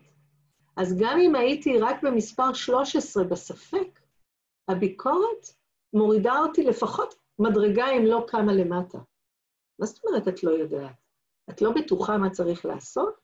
אז 0.77 0.97
גם 1.01 1.19
אם 1.19 1.35
הייתי 1.35 1.79
רק 1.79 2.03
במספר 2.03 2.53
13 2.53 3.25
בספק, 3.25 4.01
הביקורת 4.69 5.47
מורידה 5.93 6.39
אותי 6.39 6.65
לפחות 6.65 7.15
מדרגה 7.39 7.87
אם 7.91 8.05
לא 8.07 8.27
כמה 8.29 8.53
למטה. 8.53 8.99
מה 9.79 9.87
זאת 9.87 10.05
אומרת 10.05 10.29
את 10.29 10.43
לא 10.43 10.51
יודעת? 10.51 10.97
את 11.51 11.63
לא 11.63 11.73
בטוחה 11.73 12.19
מה 12.19 12.31
צריך 12.31 12.65
לעשות? 12.65 13.15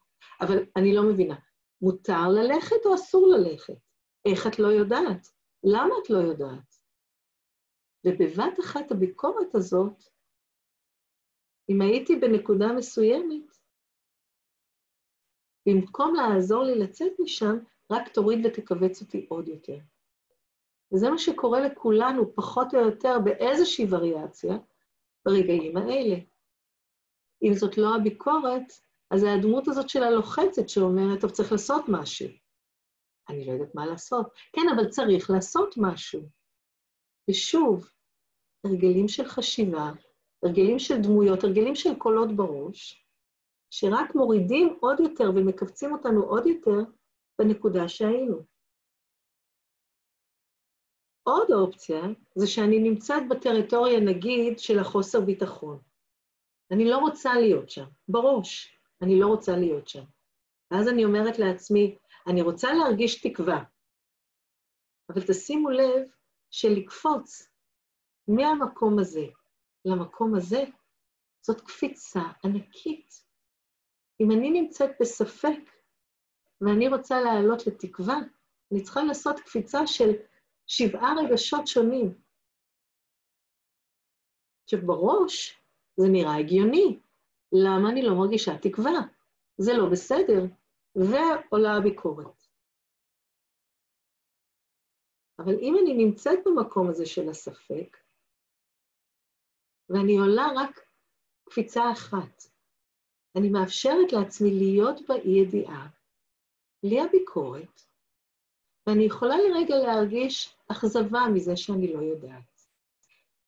אבל 0.41 0.65
אני 0.77 0.95
לא 0.95 1.03
מבינה. 1.03 1.37
מותר 1.83 2.29
ללכת 2.29 2.87
או 2.87 2.95
אסור 2.95 3.29
ללכת? 3.29 3.79
איך 4.25 4.47
את 4.47 4.59
לא 4.59 4.69
יודעת? 4.69 5.29
למה 5.65 5.95
את 6.03 6.11
לא 6.11 6.19
יודעת? 6.19 6.77
ובבת 8.07 8.61
אחת 8.61 8.91
הביקורת 8.91 9.55
הזאת, 9.55 10.03
אם 11.69 11.83
הייתי 11.83 12.17
בנקודה 12.17 12.67
מסוימת, 12.73 13.57
במקום 15.69 16.15
לעזור 16.15 16.65
לי 16.65 16.79
לצאת 16.79 17.13
משם, 17.19 17.57
רק 17.93 18.09
תוריד 18.09 18.47
ותכווץ 18.47 19.03
אותי 19.03 19.27
עוד 19.29 19.49
יותר. 19.49 19.79
וזה 20.93 21.11
מה 21.11 21.19
שקורה 21.19 21.61
לכולנו, 21.61 22.35
פחות 22.35 22.75
או 22.75 22.81
יותר, 22.81 23.19
באיזושהי 23.25 23.87
וריאציה, 23.91 24.55
ברגעים 25.25 25.77
האלה. 25.77 26.17
אם 27.43 27.55
זאת 27.55 27.79
לא 27.79 27.97
הביקורת, 27.97 28.73
אז 29.11 29.21
זה 29.21 29.33
הדמות 29.33 29.69
הזאת 29.69 29.89
של 29.89 30.03
הלוחצת 30.03 30.69
שאומרת, 30.69 31.21
טוב, 31.21 31.31
צריך 31.31 31.53
לעשות 31.53 31.85
משהו. 31.89 32.44
אני 33.29 33.45
לא 33.47 33.53
יודעת 33.53 33.75
מה 33.75 33.87
לעשות. 33.87 34.27
כן, 34.53 34.63
אבל 34.77 34.89
צריך 34.89 35.31
לעשות 35.31 35.75
משהו. 35.77 36.21
ושוב, 37.31 37.91
הרגלים 38.65 39.09
של 39.09 39.25
חשיבה, 39.25 39.93
הרגלים 40.43 40.79
של 40.79 41.03
דמויות, 41.03 41.45
הרגלים 41.45 41.75
של 41.75 41.95
קולות 41.99 42.37
בראש, 42.37 43.07
שרק 43.71 44.15
מורידים 44.15 44.77
עוד 44.81 45.01
יותר 45.01 45.31
ומכווצים 45.35 45.93
אותנו 45.93 46.23
עוד 46.23 46.47
יותר 46.47 46.79
בנקודה 47.39 47.89
שהיינו. 47.89 48.37
עוד 51.23 51.53
אופציה 51.53 52.03
זה 52.35 52.47
שאני 52.47 52.79
נמצאת 52.79 53.29
בטריטוריה, 53.29 54.01
נגיד, 54.01 54.59
של 54.59 54.79
החוסר 54.79 55.21
ביטחון. 55.21 55.79
אני 56.71 56.85
לא 56.85 56.99
רוצה 56.99 57.35
להיות 57.35 57.71
שם, 57.71 57.85
בראש, 58.09 58.79
אני 59.03 59.21
לא 59.21 59.27
רוצה 59.27 59.57
להיות 59.57 59.89
שם. 59.89 60.05
ואז 60.71 60.89
אני 60.89 61.05
אומרת 61.05 61.39
לעצמי, 61.39 61.99
אני 62.27 62.43
רוצה 62.43 62.69
להרגיש 62.73 63.27
תקווה, 63.27 63.65
אבל 65.09 65.23
תשימו 65.29 65.71
לב 65.71 66.09
שלקפוץ 66.51 67.49
מהמקום 68.29 68.99
הזה 68.99 69.27
למקום 69.85 70.35
הזה, 70.35 70.65
זאת 71.41 71.61
קפיצה 71.61 72.21
ענקית. 72.45 73.25
אם 74.21 74.31
אני 74.31 74.51
נמצאת 74.51 74.91
בספק 75.01 75.71
ואני 76.61 76.89
רוצה 76.89 77.21
לעלות 77.21 77.67
לתקווה, 77.67 78.17
אני 78.73 78.83
צריכה 78.83 79.03
לעשות 79.03 79.41
קפיצה 79.41 79.87
של 79.87 80.11
שבעה 80.67 81.15
רגשות 81.25 81.67
שונים. 81.67 82.15
עכשיו, 84.65 84.87
בראש 84.87 85.61
זה 85.97 86.09
נראה 86.09 86.37
הגיוני. 86.37 87.01
למה 87.53 87.91
אני 87.91 88.03
לא 88.03 88.15
מרגישה 88.15 88.59
תקווה? 88.59 88.93
זה 89.59 89.73
לא 89.73 89.89
בסדר, 89.93 90.45
ועולה 90.97 91.77
הביקורת. 91.77 92.47
אבל 95.39 95.55
אם 95.61 95.75
אני 95.83 96.05
נמצאת 96.05 96.39
במקום 96.45 96.89
הזה 96.89 97.07
של 97.07 97.29
הספק, 97.29 97.97
ואני 99.89 100.17
עולה 100.17 100.47
רק 100.57 100.81
קפיצה 101.45 101.93
אחת, 101.93 102.43
אני 103.39 103.49
מאפשרת 103.49 104.13
לעצמי 104.13 104.51
להיות 104.51 105.01
באי-ידיעה, 105.09 105.89
בלי 106.83 107.01
הביקורת, 107.01 107.81
ואני 108.87 109.05
יכולה 109.05 109.35
לרגע 109.37 109.77
להרגיש 109.77 110.57
אכזבה 110.73 111.21
מזה 111.35 111.57
שאני 111.57 111.93
לא 111.93 111.99
יודעת. 111.99 112.55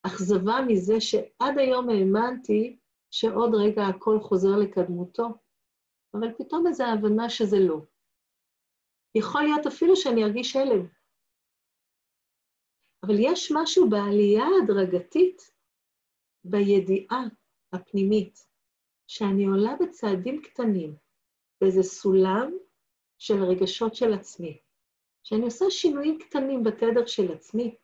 אכזבה 0.02 0.54
מזה 0.68 1.00
שעד 1.00 1.58
היום 1.58 1.88
האמנתי 1.88 2.76
שעוד 3.10 3.54
רגע 3.54 3.82
הכל 3.82 4.18
חוזר 4.20 4.56
לקדמותו, 4.62 5.28
אבל 6.14 6.32
פתאום 6.38 6.66
איזו 6.66 6.84
הבנה 6.84 7.30
שזה 7.30 7.56
לא. 7.68 7.80
יכול 9.14 9.42
להיות 9.42 9.66
אפילו 9.66 9.96
שאני 9.96 10.24
ארגיש 10.24 10.56
הלם. 10.56 10.86
אבל 13.06 13.14
יש 13.18 13.52
משהו 13.54 13.90
בעלייה 13.90 14.44
ההדרגתית, 14.44 15.52
בידיעה 16.44 17.22
הפנימית, 17.72 18.46
שאני 19.06 19.44
עולה 19.44 19.76
בצעדים 19.80 20.42
קטנים, 20.42 20.96
באיזה 21.60 21.82
סולם 21.82 22.52
של 23.18 23.44
רגשות 23.44 23.94
של 23.94 24.12
עצמי, 24.12 24.60
שאני 25.22 25.44
עושה 25.44 25.64
שינויים 25.70 26.18
קטנים 26.18 26.62
בתדר 26.62 27.06
של 27.06 27.32
עצמי, 27.32 27.76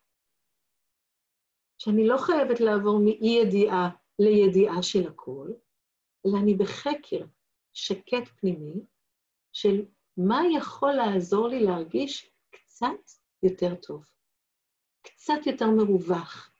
שאני 1.79 2.07
לא 2.07 2.17
חייבת 2.19 2.61
לעבור 2.61 3.01
מאי-ידיעה 3.05 3.91
לידיעה 4.19 4.83
של 4.83 5.09
הכל, 5.09 5.49
אלא 6.27 6.39
אני 6.43 6.55
בחקר 6.55 7.25
שקט 7.73 8.29
פנימי 8.41 8.81
של 9.53 9.85
מה 10.17 10.41
יכול 10.57 10.93
לעזור 10.93 11.49
לי 11.49 11.65
להרגיש 11.65 12.31
קצת 12.51 13.11
יותר 13.43 13.75
טוב, 13.75 14.05
קצת 15.03 15.47
יותר 15.47 15.67
מרווח, 15.67 16.53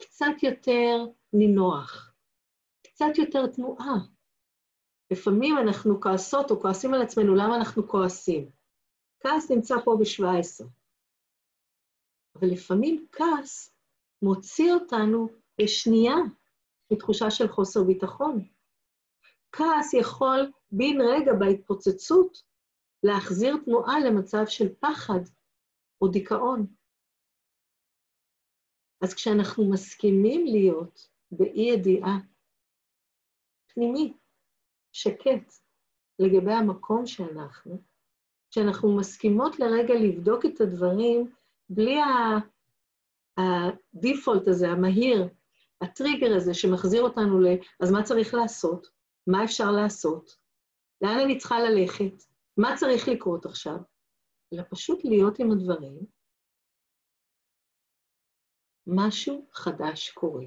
קצת 0.00 0.42
יותר 0.42 1.04
נינוח, 1.32 2.14
קצת 2.82 3.18
יותר 3.18 3.46
תנועה. 3.46 3.94
לפעמים 5.10 5.58
אנחנו 5.58 6.00
כועסות 6.00 6.50
או 6.50 6.60
כועסים 6.60 6.94
על 6.94 7.02
עצמנו, 7.02 7.34
למה 7.34 7.56
אנחנו 7.56 7.88
כועסים? 7.88 8.50
כעס 9.20 9.50
נמצא 9.50 9.74
פה 9.84 9.96
ב-17. 9.98 10.64
אבל 12.34 12.48
לפעמים 12.48 13.06
כעס 13.12 13.74
מוציא 14.22 14.72
אותנו 14.72 15.28
בשנייה 15.60 16.14
מתחושה 16.92 17.30
של 17.30 17.48
חוסר 17.48 17.84
ביטחון. 17.84 18.48
כעס 19.52 19.94
יכול 19.94 20.52
בן 20.72 21.00
רגע 21.00 21.32
בהתפוצצות 21.38 22.42
להחזיר 23.02 23.56
תנועה 23.64 24.00
למצב 24.00 24.46
של 24.46 24.74
פחד 24.80 25.20
או 26.02 26.08
דיכאון. 26.08 26.66
אז 29.02 29.14
כשאנחנו 29.14 29.70
מסכימים 29.70 30.46
להיות 30.46 31.08
באי-ידיעה 31.30 32.18
פנימי, 33.74 34.12
שקט, 34.92 35.52
לגבי 36.18 36.52
המקום 36.52 37.06
שאנחנו, 37.06 37.82
כשאנחנו 38.50 38.96
מסכימות 38.96 39.58
לרגע 39.58 39.94
לבדוק 39.94 40.46
את 40.46 40.60
הדברים 40.60 41.32
בלי 41.68 41.96
הדיפולט 43.36 44.48
הזה, 44.48 44.68
המהיר, 44.68 45.28
הטריגר 45.80 46.36
הזה 46.36 46.54
שמחזיר 46.54 47.02
אותנו 47.02 47.40
ל... 47.40 47.46
אז 47.80 47.92
מה 47.92 48.02
צריך 48.02 48.34
לעשות? 48.34 49.01
מה 49.26 49.44
אפשר 49.44 49.70
לעשות? 49.70 50.38
לאן 51.00 51.18
אני 51.24 51.38
צריכה 51.38 51.60
ללכת? 51.60 52.24
מה 52.56 52.68
צריך 52.76 53.08
לקרות 53.08 53.46
עכשיו? 53.46 53.76
אלא 54.54 54.62
פשוט 54.70 55.04
להיות 55.04 55.38
עם 55.38 55.52
הדברים. 55.52 56.06
משהו 58.86 59.48
חדש 59.52 60.10
קורה. 60.10 60.44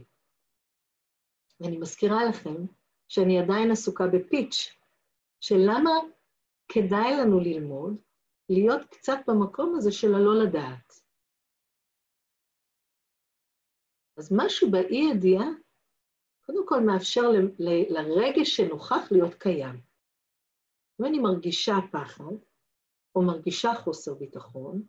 ואני 1.59 1.77
מזכירה 1.77 2.25
לכם 2.29 2.65
שאני 3.07 3.39
עדיין 3.39 3.71
עסוקה 3.71 4.03
בפיץ' 4.13 4.77
של 5.41 5.55
למה 5.55 5.91
כדאי 6.71 7.11
לנו 7.21 7.39
ללמוד 7.39 8.01
להיות 8.49 8.81
קצת 8.91 9.17
במקום 9.27 9.75
הזה 9.77 9.91
של 9.91 10.07
הלא 10.15 10.43
לדעת. 10.43 10.93
אז 14.17 14.33
משהו 14.37 14.71
באי-ידיעה, 14.71 15.45
קודם 16.45 16.67
כל 16.67 16.79
מאפשר 16.79 17.29
ל- 17.29 17.51
ל- 17.59 17.93
לרגש 17.97 18.55
שנוכח 18.55 19.11
להיות 19.11 19.33
קיים. 19.33 19.81
אם 21.01 21.05
אני 21.05 21.19
מרגישה 21.19 21.75
פחד, 21.91 22.33
או 23.15 23.21
מרגישה 23.21 23.73
חוסר 23.83 24.13
ביטחון, 24.13 24.83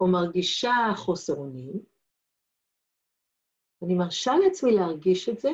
או 0.00 0.06
מרגישה 0.06 0.72
חוסר 0.96 1.34
אונים, 1.34 1.72
אני 3.84 3.94
מרשה 3.94 4.32
לעצמי 4.44 4.72
להרגיש 4.72 5.28
את 5.28 5.40
זה 5.40 5.50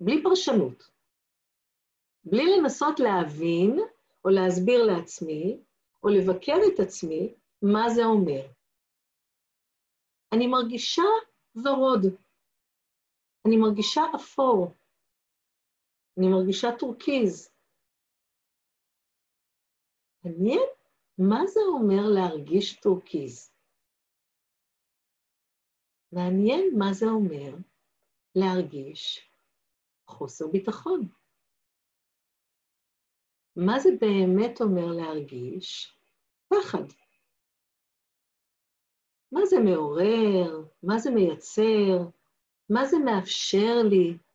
בלי 0.00 0.22
פרשנות. 0.22 0.90
בלי 2.24 2.42
לנסות 2.56 3.00
להבין 3.00 3.78
או 4.24 4.30
להסביר 4.30 4.86
לעצמי, 4.86 5.60
או 6.02 6.08
לבקר 6.08 6.56
את 6.74 6.80
עצמי, 6.80 7.34
מה 7.62 7.90
זה 7.90 8.04
אומר. 8.04 8.46
אני 10.32 10.46
מרגישה 10.46 11.02
ורוד. 11.56 12.06
אני 13.46 13.56
מרגישה 13.56 14.02
אפור. 14.14 14.74
אני 16.18 16.28
מרגישה 16.28 16.68
טורקיז. 16.78 17.50
מעניין 20.24 20.68
מה 21.18 21.46
זה 21.46 21.60
אומר 21.72 22.02
להרגיש 22.14 22.80
טורקיז. 22.80 23.52
מעניין 26.12 26.64
מה 26.78 26.92
זה 26.92 27.06
אומר 27.06 27.56
להרגיש 28.34 29.30
חוסר 30.06 30.46
ביטחון. 30.52 31.08
מה 33.56 33.80
זה 33.80 33.88
באמת 34.00 34.60
אומר 34.60 34.86
להרגיש? 34.96 35.98
פחד. 36.48 36.84
מה 39.32 39.40
זה 39.46 39.56
מעורר, 39.64 40.68
מה 40.82 40.98
זה 40.98 41.10
מייצר, 41.10 42.10
מה 42.70 42.84
זה 42.84 42.96
מאפשר 43.04 43.74
לי, 43.90 44.27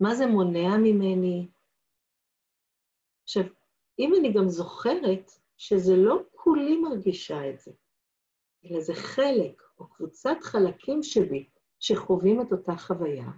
מה 0.00 0.14
זה 0.14 0.26
מונע 0.26 0.76
ממני. 0.82 1.48
עכשיו, 3.22 3.42
אם 3.98 4.14
אני 4.20 4.32
גם 4.32 4.48
זוכרת 4.48 5.30
שזה 5.56 5.92
לא 5.96 6.22
כולי 6.32 6.76
מרגישה 6.76 7.50
את 7.50 7.60
זה, 7.60 7.72
אלא 8.64 8.80
זה 8.80 8.92
חלק 8.94 9.62
או 9.78 9.88
קבוצת 9.88 10.36
חלקים 10.42 11.02
שבי 11.02 11.48
שחווים 11.80 12.40
את 12.40 12.52
אותה 12.52 12.72
חוויה, 12.76 13.30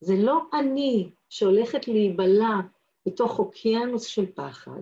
זה 0.00 0.14
לא 0.26 0.50
אני 0.60 1.10
שהולכת 1.28 1.88
להיבלע 1.88 2.54
בתוך 3.06 3.38
אוקיינוס 3.38 4.06
של 4.06 4.32
פחד, 4.32 4.80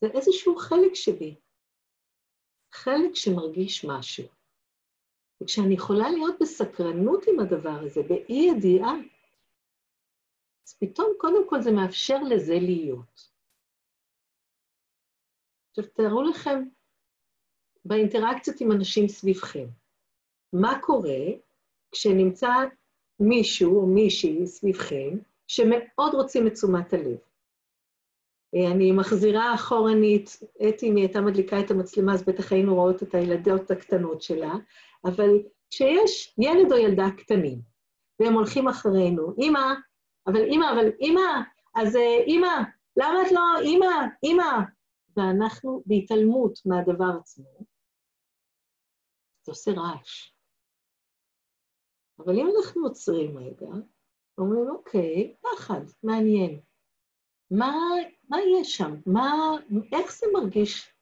זה 0.00 0.06
איזשהו 0.14 0.56
חלק 0.56 0.94
שבי, 0.94 1.34
חלק 2.72 3.14
שמרגיש 3.14 3.84
משהו. 3.84 4.39
וכשאני 5.42 5.74
יכולה 5.74 6.10
להיות 6.10 6.34
בסקרנות 6.40 7.24
עם 7.28 7.40
הדבר 7.40 7.78
הזה, 7.82 8.02
באי-ידיעה, 8.02 8.94
אז 10.66 10.74
פתאום, 10.80 11.12
קודם 11.18 11.48
כל, 11.48 11.62
זה 11.62 11.72
מאפשר 11.72 12.22
לזה 12.22 12.54
להיות. 12.54 13.30
עכשיו, 15.70 15.84
תארו 15.86 16.22
לכם 16.22 16.64
באינטראקציות 17.84 18.60
עם 18.60 18.72
אנשים 18.72 19.08
סביבכם, 19.08 19.66
מה 20.52 20.80
קורה 20.82 21.24
כשנמצא 21.92 22.54
מישהו 23.20 23.80
או 23.80 23.86
מישהי 23.86 24.46
סביבכם 24.46 25.18
שמאוד 25.46 26.14
רוצים 26.14 26.46
את 26.46 26.52
תשומת 26.52 26.92
הלב. 26.92 27.18
אני 28.72 28.92
מחזירה 28.92 29.54
אחורנית, 29.54 30.40
אתי, 30.68 30.88
אם 30.88 30.96
היא 30.96 31.04
הייתה 31.04 31.20
מדליקה 31.20 31.60
את 31.60 31.70
המצלמה, 31.70 32.14
אז 32.14 32.24
בטח 32.24 32.52
היינו 32.52 32.74
רואות 32.74 33.02
את 33.02 33.14
הילדות 33.14 33.70
הקטנות 33.70 34.22
שלה, 34.22 34.52
אבל 35.04 35.30
כשיש 35.70 36.34
ילד 36.38 36.72
או 36.72 36.78
ילדה 36.78 37.04
קטנים, 37.18 37.60
והם 38.20 38.34
הולכים 38.34 38.68
אחרינו, 38.68 39.34
אמא, 39.38 39.74
אבל 40.26 40.42
אמא, 40.52 40.64
אבל 40.72 40.88
אמא, 41.00 41.40
אז 41.74 41.96
אמא, 42.26 42.54
למה 42.96 43.22
את 43.26 43.32
לא, 43.32 43.40
אמא, 43.64 44.06
אמא, 44.24 44.52
ואנחנו 45.16 45.82
בהתעלמות 45.86 46.58
מהדבר 46.66 47.18
עצמו, 47.20 47.64
זה 49.42 49.52
עושה 49.52 49.70
רעש. 49.70 50.34
אבל 52.18 52.38
אם 52.38 52.46
אנחנו 52.56 52.86
עוצרים 52.86 53.38
רגע, 53.38 53.66
אומרים, 54.38 54.70
אוקיי, 54.70 55.36
פחד, 55.40 55.80
מעניין. 56.02 56.60
מה, 57.50 57.74
מה 58.28 58.36
יש 58.60 58.76
שם? 58.76 58.94
מה, 59.06 59.32
איך 59.92 60.12
זה 60.12 60.26
מרגיש 60.32 60.92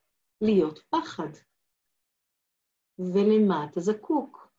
להיות 0.41 0.79
פחד? 0.89 1.29
ולמה 2.99 3.65
אתה 3.65 3.79
זקוק? 3.79 4.49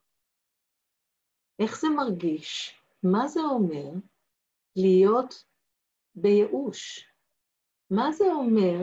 איך 1.59 1.79
זה 1.79 1.89
מרגיש? 1.89 2.79
מה 3.03 3.27
זה 3.27 3.39
אומר 3.41 3.91
להיות 4.75 5.43
בייאוש? 6.15 7.07
מה 7.89 8.11
זה 8.11 8.25
אומר 8.33 8.79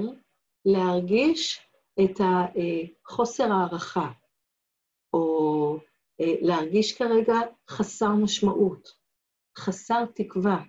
להרגיש 0.64 1.60
את 2.04 2.20
החוסר 2.20 3.52
הערכה, 3.52 4.12
או 5.12 5.76
אה, 6.20 6.34
להרגיש 6.40 6.98
כרגע 6.98 7.34
חסר 7.68 8.14
משמעות, 8.22 8.88
חסר 9.58 10.04
תקווה. 10.14 10.62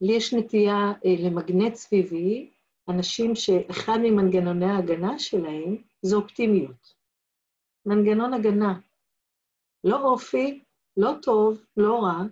לי 0.00 0.12
יש 0.12 0.34
נטייה 0.34 0.92
אה, 1.04 1.28
למגנט 1.28 1.74
סביבי 1.74 2.50
אנשים 2.88 3.34
שאחד 3.34 3.98
ממנגנוני 4.02 4.66
ההגנה 4.66 5.18
שלהם 5.18 5.76
זה 6.06 6.16
אופטימיות. 6.16 6.94
מנגנון 7.86 8.34
הגנה. 8.34 8.80
לא 9.84 10.00
אופי, 10.00 10.64
לא 10.96 11.10
טוב, 11.22 11.66
לא 11.76 11.98
רע, 12.02 12.22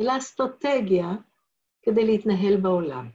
אלא 0.00 0.12
אסטרטגיה 0.18 1.08
כדי 1.82 2.04
להתנהל 2.06 2.60
בעולם. 2.62 3.10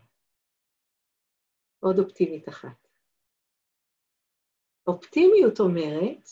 עוד 1.80 2.00
אופטימית 2.00 2.50
אחת. 2.50 2.88
אופטימיות 4.88 5.60
אומרת, 5.60 6.30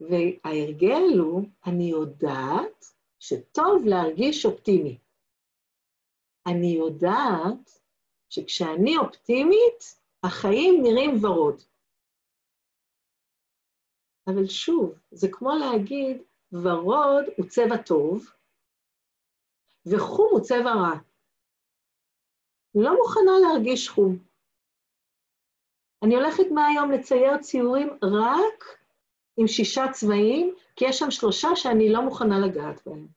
וההרגל 0.00 1.18
הוא, 1.18 1.48
אני 1.66 1.84
יודעת 1.84 2.84
שטוב 3.18 3.84
להרגיש 3.86 4.46
אופטימי. 4.46 4.98
אני 6.46 6.66
יודעת 6.66 7.70
שכשאני 8.28 8.96
אופטימית, 8.96 9.80
החיים 10.22 10.82
נראים 10.82 11.24
ורוד. 11.24 11.62
אבל 14.30 14.46
שוב, 14.46 14.98
זה 15.10 15.28
כמו 15.32 15.50
להגיד, 15.60 16.22
ורוד 16.52 17.24
הוא 17.36 17.46
צבע 17.48 17.76
טוב, 17.86 18.26
וחום 19.86 20.28
הוא 20.30 20.40
צבע 20.40 20.72
רע. 20.72 20.98
לא 22.74 22.96
מוכנה 22.96 23.32
להרגיש 23.42 23.88
חום. 23.88 24.18
אני 26.04 26.14
הולכת 26.14 26.46
מהיום 26.54 26.90
לצייר 26.90 27.38
ציורים 27.40 27.88
רק 28.02 28.64
עם 29.36 29.46
שישה 29.46 29.82
צבעים, 29.92 30.54
כי 30.76 30.84
יש 30.84 30.98
שם 30.98 31.10
שלושה 31.10 31.48
שאני 31.54 31.92
לא 31.92 32.02
מוכנה 32.02 32.34
לגעת 32.46 32.86
בהם. 32.86 33.08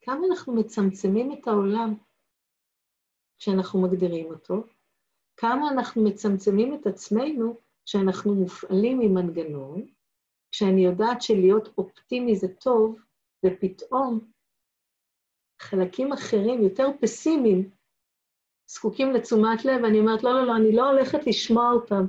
כמה 0.00 0.26
אנחנו 0.30 0.54
מצמצמים 0.54 1.32
את 1.32 1.48
העולם 1.48 1.94
כשאנחנו 3.38 3.82
מגדירים 3.82 4.26
אותו, 4.26 4.54
כמה 5.36 5.68
אנחנו 5.72 6.04
מצמצמים 6.04 6.74
את 6.74 6.86
עצמנו 6.86 7.65
כשאנחנו 7.86 8.34
מופעלים 8.34 8.98
ממנגנון, 8.98 9.86
כשאני 10.50 10.84
יודעת 10.84 11.22
שלהיות 11.22 11.68
אופטימי 11.78 12.36
זה 12.36 12.48
טוב, 12.60 12.98
ופתאום 13.46 14.30
חלקים 15.62 16.12
אחרים, 16.12 16.62
יותר 16.62 16.86
פסימיים, 17.00 17.70
זקוקים 18.66 19.12
לתשומת 19.12 19.64
לב, 19.64 19.82
ואני 19.82 20.00
אומרת, 20.00 20.22
לא, 20.22 20.32
לא, 20.32 20.46
לא, 20.46 20.56
אני 20.56 20.76
לא 20.76 20.90
הולכת 20.90 21.26
לשמוע 21.26 21.70
אותם. 21.72 22.04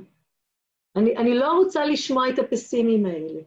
אני, 0.96 1.16
אני 1.16 1.34
לא 1.34 1.52
רוצה 1.52 1.84
לשמוע 1.84 2.30
את 2.30 2.38
הפסימיים 2.38 3.06
האלה. 3.06 3.40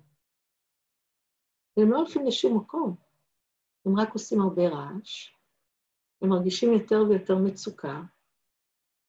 הם 1.78 1.92
לא 1.92 1.98
הולכים 1.98 2.26
לשום 2.26 2.58
מקום, 2.58 2.96
הם 3.86 4.00
רק 4.00 4.14
עושים 4.14 4.42
הרבה 4.42 4.68
רעש, 4.68 5.36
הם 6.22 6.30
מרגישים 6.30 6.74
יותר 6.74 7.04
ויותר 7.10 7.38
מצוקה, 7.38 8.02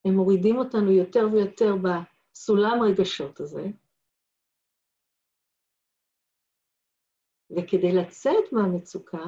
הם 0.05 0.15
מורידים 0.15 0.57
אותנו 0.57 0.93
יותר 0.93 1.29
ויותר 1.33 1.77
בסולם 2.33 2.79
רגשות 2.83 3.41
הזה, 3.41 3.63
וכדי 7.51 7.93
לצאת 7.93 8.53
מהמצוקה, 8.53 9.25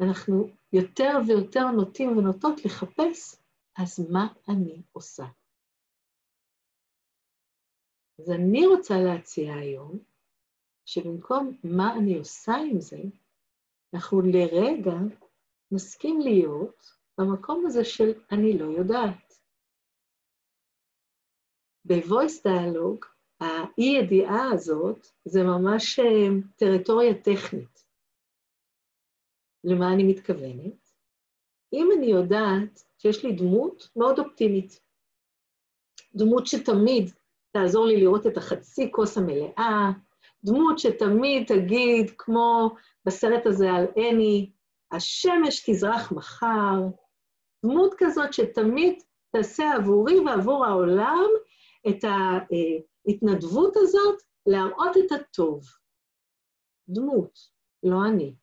אנחנו 0.00 0.48
יותר 0.72 1.10
ויותר 1.26 1.70
נוטים 1.76 2.18
ונוטות 2.18 2.64
לחפש, 2.64 3.36
אז 3.78 4.10
מה 4.10 4.26
אני 4.48 4.82
עושה? 4.92 5.24
אז 8.18 8.30
אני 8.30 8.66
רוצה 8.66 8.94
להציע 9.06 9.54
היום, 9.54 9.98
שבמקום 10.84 11.58
מה 11.64 11.96
אני 11.98 12.18
עושה 12.18 12.52
עם 12.70 12.80
זה, 12.80 13.02
אנחנו 13.94 14.20
לרגע 14.20 14.96
נסכים 15.70 16.20
להיות 16.20 16.82
במקום 17.18 17.64
הזה 17.66 17.84
של 17.84 18.12
אני 18.32 18.58
לא 18.58 18.64
יודעת. 18.64 19.27
ב-voice 21.88 22.46
dialogue, 22.46 23.06
האי-ידיעה 23.40 24.50
הזאת 24.52 25.06
זה 25.24 25.42
ממש 25.42 25.98
אה, 25.98 26.28
טריטוריה 26.56 27.14
טכנית. 27.14 27.84
למה 29.64 29.92
אני 29.92 30.04
מתכוונת? 30.04 30.92
אם 31.72 31.88
אני 31.98 32.06
יודעת 32.06 32.84
שיש 32.98 33.24
לי 33.24 33.32
דמות 33.32 33.88
מאוד 33.96 34.18
אופטימית, 34.18 34.80
דמות 36.14 36.46
שתמיד 36.46 37.10
תעזור 37.50 37.86
לי 37.86 38.00
לראות 38.00 38.26
את 38.26 38.36
החצי 38.36 38.90
כוס 38.92 39.18
המלאה, 39.18 39.90
דמות 40.44 40.78
שתמיד 40.78 41.46
תגיד, 41.46 42.10
כמו 42.18 42.70
בסרט 43.04 43.46
הזה 43.46 43.70
על 43.72 43.86
אני, 43.96 44.50
השמש 44.92 45.70
תזרח 45.70 46.12
מחר, 46.12 46.80
דמות 47.64 47.94
כזאת 47.98 48.32
שתמיד 48.32 49.02
תעשה 49.32 49.74
עבורי 49.74 50.20
ועבור 50.20 50.66
העולם 50.66 51.28
את 51.88 52.04
ההתנדבות 52.04 53.76
הזאת 53.76 54.22
להראות 54.46 54.96
את 54.96 55.12
הטוב. 55.12 55.64
דמות, 56.88 57.38
לא 57.82 57.96
אני. 58.08 58.34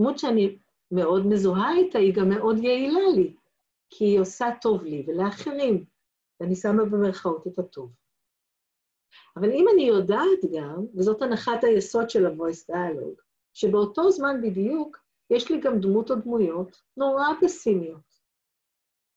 דמות 0.00 0.18
שאני 0.18 0.58
מאוד 0.90 1.26
מזוהה 1.26 1.76
איתה, 1.76 1.98
היא 1.98 2.14
גם 2.14 2.28
מאוד 2.28 2.58
יעילה 2.58 3.08
לי, 3.14 3.36
כי 3.90 4.04
היא 4.04 4.20
עושה 4.20 4.46
טוב 4.60 4.84
לי 4.84 5.04
ולאחרים, 5.06 5.84
ואני 6.40 6.54
שמה 6.54 6.84
במרכאות 6.84 7.46
את 7.46 7.58
הטוב. 7.58 7.92
אבל 9.36 9.50
אם 9.50 9.66
אני 9.74 9.82
יודעת 9.82 10.40
גם, 10.56 10.86
וזאת 10.94 11.22
הנחת 11.22 11.64
היסוד 11.64 12.10
של 12.10 12.26
ה-voice 12.26 12.72
dialogue, 12.72 13.22
שבאותו 13.54 14.10
זמן 14.10 14.40
בדיוק 14.42 14.98
יש 15.30 15.50
לי 15.50 15.60
גם 15.60 15.80
דמות 15.80 16.10
או 16.10 16.16
דמויות 16.16 16.82
נורא 16.96 17.24
פסימיות. 17.40 18.05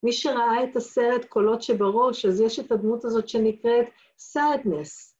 מי 0.03 0.13
שראה 0.13 0.63
את 0.63 0.75
הסרט 0.75 1.25
קולות 1.25 1.61
שבראש, 1.61 2.25
אז 2.25 2.41
יש 2.41 2.59
את 2.59 2.71
הדמות 2.71 3.05
הזאת 3.05 3.29
שנקראת 3.29 3.85
sadness, 4.33 5.15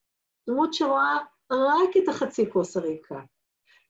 דמות 0.48 0.74
שרואה 0.74 1.18
רק 1.52 1.96
את 2.04 2.08
החצי 2.08 2.50
כוס 2.50 2.76
הריקה, 2.76 3.20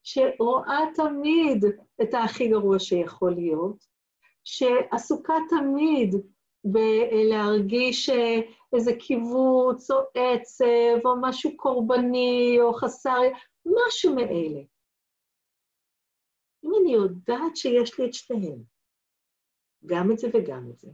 שרואה 0.03 0.79
תמיד 0.95 1.65
את 2.01 2.13
הכי 2.13 2.47
גרוע 2.47 2.79
שיכול 2.79 3.33
להיות, 3.33 3.85
שעסוקה 4.43 5.33
תמיד 5.49 6.15
בלהרגיש 6.63 8.09
איזה 8.75 8.91
קיבוץ 8.99 9.91
או 9.91 9.97
עצב 10.15 11.05
או 11.05 11.15
משהו 11.21 11.57
קורבני 11.57 12.57
או 12.61 12.73
חסר, 12.73 13.21
משהו 13.65 14.15
מאלה. 14.15 14.61
אם 16.65 16.71
אני 16.81 16.93
יודעת 16.93 17.55
שיש 17.55 17.99
לי 17.99 18.05
את 18.05 18.13
שתיהם, 18.13 18.70
גם 19.85 20.11
את 20.11 20.17
זה 20.17 20.27
וגם 20.33 20.69
את 20.69 20.79
זה, 20.79 20.89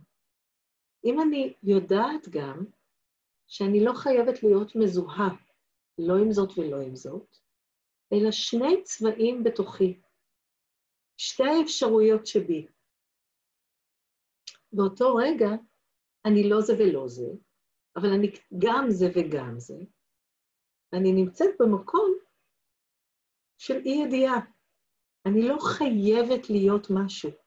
אם 1.06 1.22
אני 1.22 1.54
יודעת 1.64 2.30
גם 2.30 2.66
שאני 3.48 3.86
לא 3.86 3.94
חייבת 3.94 4.44
להיות 4.44 4.76
מזוהה, 4.76 5.30
לא 5.98 6.14
עם 6.18 6.32
זאת 6.32 6.58
ולא 6.58 6.82
עם 6.82 6.96
זאת, 6.96 7.38
אלא 8.14 8.32
שני 8.32 8.84
צבעים 8.84 9.44
בתוכי, 9.44 10.00
שתי 11.18 11.44
האפשרויות 11.44 12.28
שבי. 12.28 12.68
באותו 14.72 15.16
רגע 15.16 15.50
אני 16.26 16.50
לא 16.50 16.62
זה 16.62 16.74
ולא 16.80 17.08
זה, 17.08 17.28
אבל 17.96 18.10
אני 18.10 18.28
גם 18.58 18.86
זה 18.90 19.06
וגם 19.16 19.60
זה, 19.60 19.78
ואני 20.92 21.12
נמצאת 21.12 21.50
במקום 21.60 22.14
של 23.58 23.82
אי-ידיעה. 23.86 24.40
אני 25.26 25.48
לא 25.48 25.58
חייבת 25.60 26.50
להיות 26.50 26.88
משהו. 26.90 27.47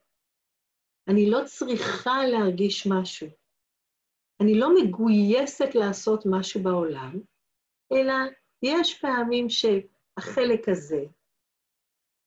אני 1.10 1.30
לא 1.30 1.38
צריכה 1.44 2.26
להרגיש 2.26 2.86
משהו. 2.86 3.26
אני 4.40 4.60
לא 4.60 4.68
מגויסת 4.74 5.74
לעשות 5.74 6.24
משהו 6.26 6.62
בעולם, 6.62 7.20
אלא 7.92 8.14
יש 8.62 9.00
פעמים 9.00 9.46
שהחלק 9.48 10.68
הזה 10.68 11.04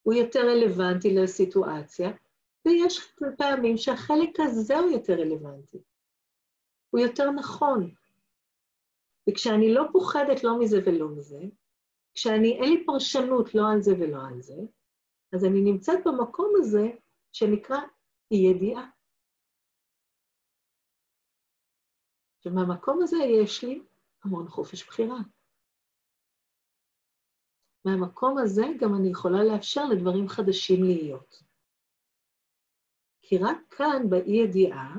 הוא 0.04 0.14
יותר 0.14 0.40
רלוונטי 0.40 1.16
לסיטואציה, 1.16 2.10
ויש 2.66 3.14
פעמים 3.38 3.78
שהחלק 3.78 4.40
הזה 4.40 4.78
הוא 4.78 4.92
יותר 4.92 5.14
רלוונטי. 5.14 5.78
הוא 6.90 7.02
יותר 7.02 7.32
נכון. 7.32 7.94
וכשאני 9.30 9.74
לא 9.74 9.84
פוחדת 9.92 10.44
לא 10.44 10.60
מזה 10.60 10.78
ולא 10.86 11.10
מזה, 11.10 11.40
כשאני, 12.14 12.54
אין 12.54 12.70
לי 12.70 12.86
פרשנות 12.86 13.56
לא 13.56 13.72
על 13.72 13.82
זה 13.82 13.92
ולא 14.00 14.18
על 14.30 14.42
זה, 14.42 14.62
אז 15.34 15.46
אני 15.46 15.62
נמצאת 15.62 16.00
במקום 16.06 16.54
הזה 16.58 16.88
שנקרא 17.32 17.78
אי-ידיעה. 18.34 18.90
ומהמקום 22.46 23.00
הזה 23.04 23.18
יש 23.18 23.64
לי 23.64 23.84
המון 24.24 24.48
חופש 24.48 24.88
בחירה. 24.88 25.18
מהמקום 27.86 28.38
הזה 28.38 28.64
גם 28.82 28.96
אני 28.96 29.10
יכולה 29.12 29.44
לאפשר 29.44 29.86
לדברים 29.86 30.28
חדשים 30.28 30.84
להיות. 30.84 31.44
כי 33.22 33.38
רק 33.38 33.58
כאן, 33.70 34.10
באי-ידיעה, 34.10 34.96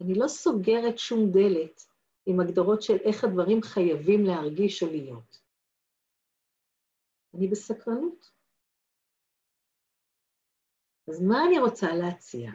אני 0.00 0.14
לא 0.14 0.28
סוגרת 0.28 0.98
שום 0.98 1.20
דלת 1.32 1.82
עם 2.26 2.40
הגדרות 2.40 2.82
של 2.82 2.96
איך 3.04 3.24
הדברים 3.24 3.62
חייבים 3.62 4.24
להרגיש 4.24 4.82
או 4.82 4.88
להיות. 4.88 5.40
אני 7.34 7.48
בסקרנות. 7.48 8.39
אז 11.10 11.22
מה 11.22 11.44
אני 11.46 11.58
רוצה 11.58 11.94
להציע? 11.94 12.50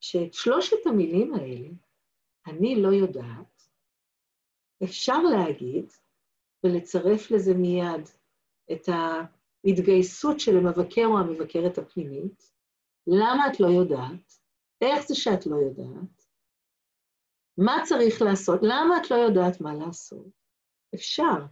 שאת 0.00 0.34
שלושת 0.34 0.86
המילים 0.86 1.34
האלה, 1.34 1.68
אני 2.46 2.82
לא 2.82 2.88
יודעת, 2.88 3.68
אפשר 4.84 5.22
להגיד 5.22 5.92
ולצרף 6.64 7.30
לזה 7.30 7.54
מיד 7.54 8.08
את 8.72 8.88
ההתגייסות 8.88 10.40
של 10.40 10.56
המבקר 10.56 11.06
או 11.06 11.18
המבקרת 11.18 11.78
הפנימית, 11.78 12.52
למה 13.06 13.46
את 13.52 13.60
לא 13.60 13.66
יודעת, 13.66 14.32
איך 14.80 15.06
זה 15.08 15.14
שאת 15.14 15.46
לא 15.46 15.56
יודעת, 15.56 16.26
מה 17.58 17.82
צריך 17.84 18.22
לעשות, 18.22 18.60
למה 18.62 18.96
את 18.96 19.10
לא 19.10 19.16
יודעת 19.16 19.60
מה 19.60 19.74
לעשות. 19.74 20.26
אפשר. 20.94 21.44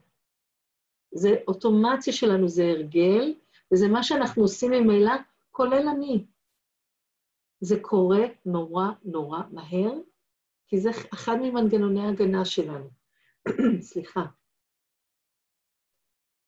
זה 1.14 1.28
אוטומציה 1.48 2.12
שלנו, 2.12 2.48
זה 2.48 2.62
הרגל, 2.64 3.34
וזה 3.72 3.88
מה 3.88 4.02
שאנחנו 4.02 4.42
עושים 4.42 4.70
ממילא, 4.70 5.12
כולל 5.58 5.88
אני. 5.96 6.26
זה 7.60 7.74
קורה 7.82 8.26
נורא 8.44 8.84
נורא 9.04 9.38
מהר, 9.52 9.92
כי 10.66 10.78
זה 10.80 10.90
אחד 11.14 11.32
ממנגנוני 11.42 12.00
ההגנה 12.00 12.44
שלנו. 12.44 12.90
סליחה. 13.90 14.20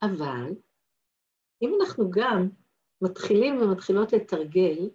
אבל 0.03 0.51
אם 1.63 1.71
אנחנו 1.81 2.11
גם 2.11 2.49
מתחילים 3.03 3.57
ומתחילות 3.57 4.13
לתרגל, 4.13 4.91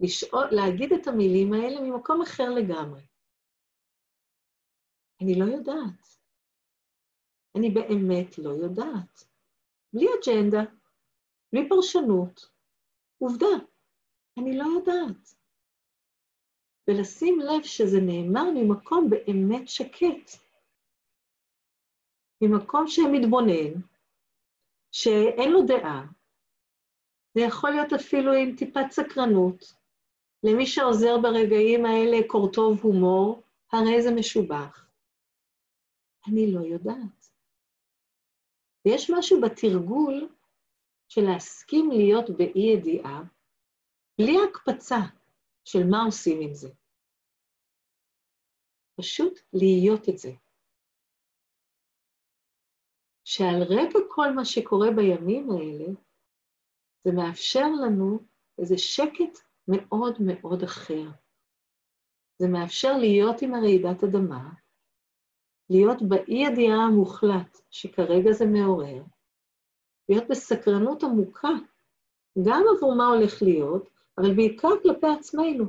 לשאול, 0.00 0.44
להגיד 0.50 0.92
את 0.92 1.06
המילים 1.06 1.52
האלה 1.52 1.80
ממקום 1.80 2.22
אחר 2.22 2.50
לגמרי. 2.50 3.06
אני 5.20 5.34
לא 5.40 5.44
יודעת. 5.44 6.18
אני 7.56 7.70
באמת 7.70 8.38
לא 8.38 8.50
יודעת. 8.50 9.24
בלי 9.92 10.06
אג'נדה, 10.06 10.62
בלי 11.52 11.68
פרשנות. 11.68 12.53
עובדה, 13.24 13.66
אני 14.38 14.58
לא 14.58 14.64
יודעת. 14.64 15.34
ולשים 16.88 17.40
לב 17.40 17.62
שזה 17.62 17.98
נאמר 18.00 18.50
ממקום 18.54 19.10
באמת 19.10 19.68
שקט. 19.68 20.44
ממקום 22.42 22.84
שמתבונן, 22.86 23.80
שאין 24.92 25.52
לו 25.52 25.62
דעה, 25.66 26.06
זה 27.34 27.40
יכול 27.48 27.70
להיות 27.70 27.92
אפילו 27.92 28.32
עם 28.32 28.56
טיפת 28.56 28.90
סקרנות. 28.90 29.64
למי 30.42 30.66
שעוזר 30.66 31.18
ברגעים 31.22 31.86
האלה 31.86 32.16
קורטוב 32.28 32.80
הומור, 32.82 33.42
הרי 33.72 34.02
זה 34.02 34.10
משובח. 34.16 34.90
אני 36.28 36.52
לא 36.52 36.60
יודעת. 36.60 37.30
ויש 38.86 39.10
משהו 39.10 39.40
בתרגול 39.40 40.28
של 41.14 41.20
להסכים 41.32 41.90
להיות 41.90 42.30
באי-ידיעה, 42.30 43.22
בלי 44.18 44.36
הקפצה 44.48 45.00
של 45.64 45.78
מה 45.90 46.04
עושים 46.06 46.40
עם 46.40 46.54
זה. 46.54 46.68
פשוט 49.00 49.38
להיות 49.52 50.08
את 50.08 50.18
זה. 50.18 50.30
שעל 53.24 53.62
רקע 53.62 53.98
כל 54.08 54.32
מה 54.34 54.44
שקורה 54.44 54.88
בימים 54.96 55.50
האלה, 55.50 55.92
זה 57.04 57.12
מאפשר 57.12 57.66
לנו 57.86 58.18
איזה 58.58 58.78
שקט 58.78 59.38
מאוד 59.68 60.14
מאוד 60.26 60.62
אחר. 60.62 61.10
זה 62.38 62.48
מאפשר 62.52 62.92
להיות 63.00 63.42
עם 63.42 63.54
הרעידת 63.54 64.04
אדמה, 64.04 64.50
להיות 65.70 65.98
באי-ידיעה 66.08 66.78
המוחלט 66.86 67.58
שכרגע 67.70 68.32
זה 68.32 68.44
מעורר, 68.46 69.02
להיות 70.08 70.24
בסקרנות 70.30 71.02
עמוקה, 71.02 71.48
גם 72.46 72.62
עבור 72.76 72.94
מה 72.96 73.06
הולך 73.06 73.42
להיות, 73.42 73.90
אבל 74.18 74.34
בעיקר 74.36 74.68
כלפי 74.82 75.06
עצמנו. 75.18 75.64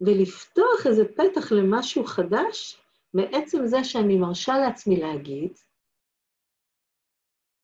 ולפתוח 0.00 0.86
איזה 0.86 1.04
פתח 1.16 1.52
למשהו 1.52 2.04
חדש, 2.04 2.82
מעצם 3.14 3.58
זה 3.66 3.84
שאני 3.84 4.16
מרשה 4.18 4.52
לעצמי 4.58 4.96
להגיד, 4.96 5.52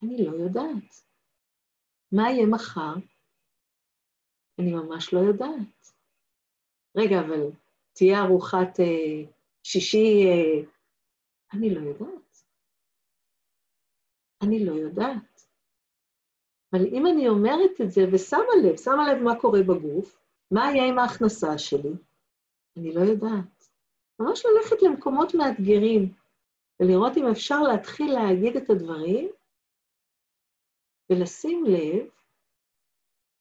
אני 0.02 0.26
לא 0.26 0.32
יודעת. 0.36 1.02
מה 2.12 2.30
יהיה 2.30 2.46
מחר? 2.46 2.94
אני 4.58 4.72
ממש 4.72 5.14
לא 5.14 5.18
יודעת. 5.18 5.92
רגע, 6.96 7.20
אבל 7.20 7.50
תהיה 7.92 8.24
ארוחת 8.24 8.80
אה, 8.80 9.32
שישי, 9.62 10.26
אה, 10.26 10.70
אני 11.52 11.74
לא 11.74 11.80
יודעת. 11.80 12.25
אני 14.42 14.64
לא 14.64 14.72
יודעת. 14.72 15.46
אבל 16.72 16.86
אם 16.86 17.06
אני 17.06 17.28
אומרת 17.28 17.80
את 17.80 17.90
זה 17.90 18.00
ושמה 18.12 18.54
לב, 18.64 18.76
שמה 18.76 19.12
לב 19.12 19.22
מה 19.22 19.40
קורה 19.40 19.62
בגוף, 19.62 20.18
מה 20.50 20.70
יהיה 20.70 20.88
עם 20.88 20.98
ההכנסה 20.98 21.58
שלי, 21.58 21.92
אני 22.76 22.94
לא 22.94 23.00
יודעת. 23.00 23.68
ממש 24.20 24.42
ללכת 24.46 24.82
למקומות 24.82 25.34
מאתגרים 25.34 26.12
ולראות 26.80 27.16
אם 27.16 27.26
אפשר 27.26 27.62
להתחיל 27.62 28.12
להגיד 28.12 28.56
את 28.56 28.70
הדברים 28.70 29.28
ולשים 31.10 31.64
לב 31.64 32.06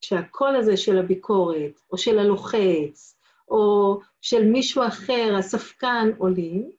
שהקול 0.01 0.55
הזה 0.55 0.77
של 0.77 0.97
הביקורת, 0.97 1.81
או 1.91 1.97
של 1.97 2.19
הלוחץ, 2.19 3.17
או 3.47 3.99
של 4.21 4.45
מישהו 4.45 4.83
אחר, 4.87 5.35
הספקן, 5.39 6.09
עולים, 6.17 6.71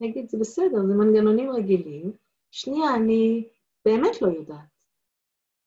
נגיד, 0.00 0.28
זה 0.28 0.38
בסדר, 0.40 0.86
זה 0.86 0.94
מנגנונים 0.94 1.50
רגילים. 1.50 2.12
שנייה, 2.50 2.94
אני 2.94 3.48
באמת 3.84 4.22
לא 4.22 4.28
יודעת. 4.28 4.84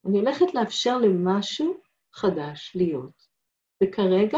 אני 0.05 0.19
הולכת 0.19 0.53
לאפשר 0.53 0.97
למשהו 0.97 1.81
חדש 2.13 2.75
להיות. 2.75 3.27
וכרגע 3.83 4.37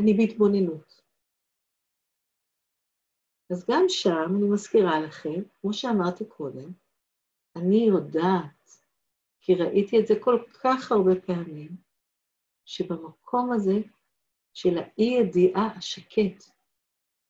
אני 0.00 0.14
בהתבוננות. 0.14 1.00
אז 3.52 3.66
גם 3.70 3.84
שם 3.88 4.36
אני 4.36 4.48
מזכירה 4.52 5.00
לכם, 5.00 5.42
כמו 5.60 5.72
שאמרתי 5.72 6.24
קודם, 6.24 6.72
אני 7.56 7.86
יודעת, 7.88 8.70
כי 9.40 9.54
ראיתי 9.54 10.00
את 10.00 10.06
זה 10.06 10.14
כל 10.20 10.42
כך 10.62 10.92
הרבה 10.92 11.20
פעמים, 11.26 11.76
שבמקום 12.64 13.52
הזה 13.52 13.78
של 14.52 14.78
האי-ידיעה 14.78 15.66
השקט, 15.76 16.44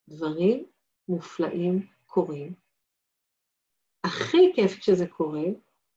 דברים 0.08 0.66
מופלאים 1.08 1.86
קורים. 2.06 2.54
הכי 4.11 4.52
כיף 4.54 4.78
כשזה 4.80 5.06
קורה, 5.06 5.46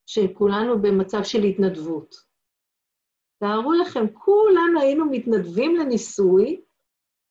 שכולנו 0.06 0.82
במצב 0.82 1.24
של 1.24 1.44
התנדבות. 1.44 2.16
תארו 3.40 3.74
לכם, 3.74 4.00
כולנו 4.14 4.82
היינו 4.82 5.06
מתנדבים 5.12 5.76
לניסוי 5.76 6.62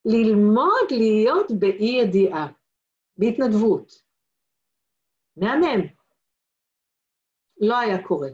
ללמוד 0.05 0.89
להיות 0.91 1.47
באי-ידיעה, 1.61 2.53
בהתנדבות. 3.17 3.93
מהמם. 5.37 5.87
לא 7.61 7.79
היה 7.79 8.07
קורה. 8.09 8.29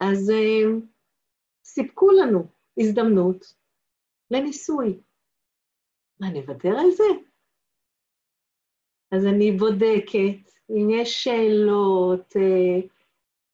אז 0.00 0.30
uh, 0.30 0.84
סיפקו 1.64 2.10
לנו 2.10 2.40
הזדמנות 2.80 3.44
לניסוי. 4.30 5.00
מה, 6.20 6.26
נוותר 6.30 6.68
על 6.68 6.90
זה? 6.90 7.04
אז 9.12 9.26
אני 9.26 9.52
בודקת 9.52 10.55
אם 10.70 10.90
יש 10.90 11.24
שאלות, 11.24 12.36
uh, 12.36 12.86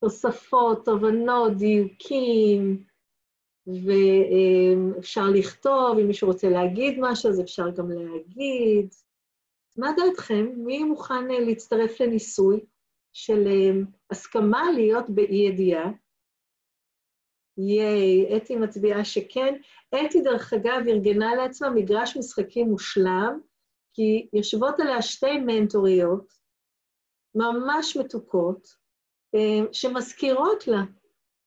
תוספות, 0.01 0.85
תובנות, 0.85 1.57
דיוקים, 1.57 2.85
ואפשר 3.67 5.25
לכתוב, 5.35 5.99
אם 5.99 6.07
מישהו 6.07 6.29
רוצה 6.29 6.49
להגיד 6.49 6.99
משהו, 7.01 7.31
אז 7.31 7.41
אפשר 7.41 7.71
גם 7.71 7.91
להגיד. 7.91 8.95
מה 9.77 9.93
דעתכם? 9.97 10.47
מי 10.57 10.85
מוכן 10.85 11.31
אה, 11.31 11.41
להצטרף 11.41 12.01
לניסוי 12.01 12.61
של 13.13 13.47
אה, 13.47 13.71
הסכמה 14.11 14.71
להיות 14.75 15.11
באי-ידיעה? 15.11 15.91
ייי, 17.59 18.37
אתי 18.37 18.57
מצביעה 18.57 19.05
שכן. 19.05 19.55
אתי, 19.89 20.21
דרך 20.21 20.53
אגב, 20.53 20.89
ארגנה 20.89 21.35
לעצמה 21.35 21.71
מגרש 21.71 22.17
משחקים 22.17 22.69
מושלם, 22.69 23.41
כי 23.95 24.29
יושבות 24.33 24.81
עליה 24.81 25.03
שתי 25.03 25.39
מנטוריות, 25.39 26.42
ממש 27.35 27.97
מתוקות, 27.97 28.69
אה, 29.35 29.73
שמזכירות 29.73 30.67
לה 30.67 30.83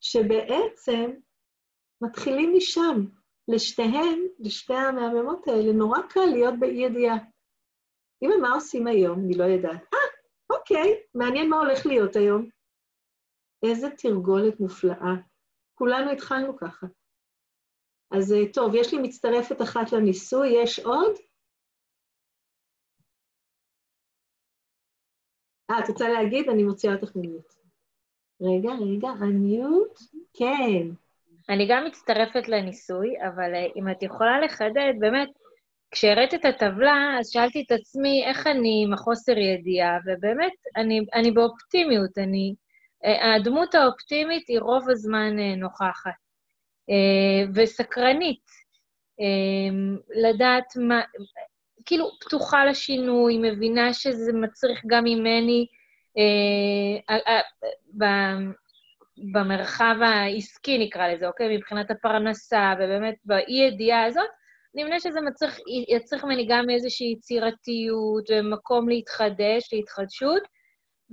שבעצם 0.02 1.12
מתחילים 2.02 2.54
משם. 2.58 3.06
לשתיהן, 3.48 4.20
לשתי 4.40 4.74
המהממות 4.74 5.48
האלה, 5.48 5.74
נורא 5.74 6.00
קל 6.10 6.26
להיות 6.26 6.54
באי-ידיעה. 6.60 7.18
אמא, 8.24 8.36
מה 8.42 8.54
עושים 8.54 8.88
היום? 8.88 9.20
אני 9.20 9.38
לא 9.38 9.44
יודעת. 9.44 9.94
אה, 9.94 10.00
אוקיי, 10.50 11.04
מעניין 11.16 11.50
מה 11.50 11.58
הולך 11.58 11.86
להיות 11.86 12.16
היום. 12.16 12.50
איזה 13.64 13.90
תרגולת 13.90 14.60
מופלאה. 14.60 15.14
כולנו 15.76 16.12
התחלנו 16.12 16.58
ככה. 16.58 16.88
אז 18.12 18.34
אה, 18.34 18.54
טוב, 18.54 18.76
יש 18.76 18.94
לי 18.94 19.00
מצטרפת 19.00 19.62
אחת 19.62 19.92
לניסוי, 19.92 20.48
יש 20.64 20.80
עוד? 20.80 21.12
אה, 25.72 25.80
את 25.80 25.90
רוצה 25.90 26.10
להגיד? 26.10 26.50
אני 26.50 26.64
מוציאה 26.64 26.94
אותך 26.94 27.16
ממיוט. 27.16 27.54
רגע, 28.42 28.70
רגע, 28.72 29.08
המיוט? 29.08 30.00
כן. 30.34 30.88
אני 31.50 31.68
גם 31.70 31.86
מצטרפת 31.86 32.48
לניסוי, 32.48 33.14
אבל 33.28 33.56
אה, 33.56 33.68
אם 33.76 33.90
את 33.92 34.04
יכולה 34.04 34.40
לחדד, 34.40 34.94
באמת, 35.00 35.30
כשהראית 35.92 36.34
את 36.34 36.46
הטבלה, 36.46 37.16
אז 37.20 37.30
שאלתי 37.30 37.64
את 37.68 37.72
עצמי 37.72 38.24
איך 38.26 38.48
אני 38.48 38.84
עם 38.88 38.94
החוסר 38.94 39.38
ידיעה, 39.38 39.98
ובאמת, 40.06 40.54
אני, 40.76 41.00
אני 41.14 41.32
באופטימיות, 41.32 42.18
אני... 42.18 42.54
אה, 43.06 43.36
הדמות 43.36 43.76
האופטימית 43.76 44.48
היא 44.48 44.60
רוב 44.60 44.90
הזמן 44.90 45.40
אה, 45.40 45.56
נוכחת, 45.56 46.12
וסקרנית, 47.56 48.46
לדעת 50.16 50.66
מה... 50.76 51.02
כאילו, 51.86 52.10
פתוחה 52.20 52.66
לשינוי, 52.66 53.38
מבינה 53.38 53.94
שזה 53.94 54.34
מצריך 54.34 54.82
גם 54.88 55.04
ממני 55.04 55.68
במרחב 59.34 59.96
העסקי, 60.02 60.78
נקרא 60.78 61.08
לזה, 61.08 61.28
אוקיי? 61.28 61.58
מבחינת 61.58 61.92
הפרנסה, 61.92 62.74
ובאמת 62.80 63.16
באי-ידיעה 63.26 64.06
הזאת, 64.06 64.30
אני 64.76 64.84
מבינה 64.84 65.00
שזה 65.00 65.22
מצריך, 65.22 65.60
יצריך 65.88 66.24
ממני 66.24 66.46
גם 66.50 66.70
איזושהי 66.70 67.08
יצירתיות 67.08 68.30
ומקום 68.30 68.90
להתחדש, 68.90 69.74
להתחדשות, 69.74 70.42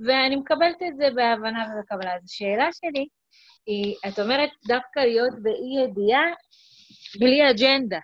ואני 0.05 0.35
מקבלת 0.35 0.83
את 0.87 0.97
זה 0.97 1.09
בהבנה 1.15 1.65
ובקבלה. 1.67 2.15
אז 2.15 2.23
השאלה 2.25 2.69
שלי 2.73 3.07
היא, 3.65 3.95
את 4.07 4.19
אומרת 4.19 4.49
דווקא 4.67 4.99
להיות 4.99 5.33
באי-ידיעה 5.41 6.23
בלי 7.19 7.49
אג'נדה. 7.49 7.99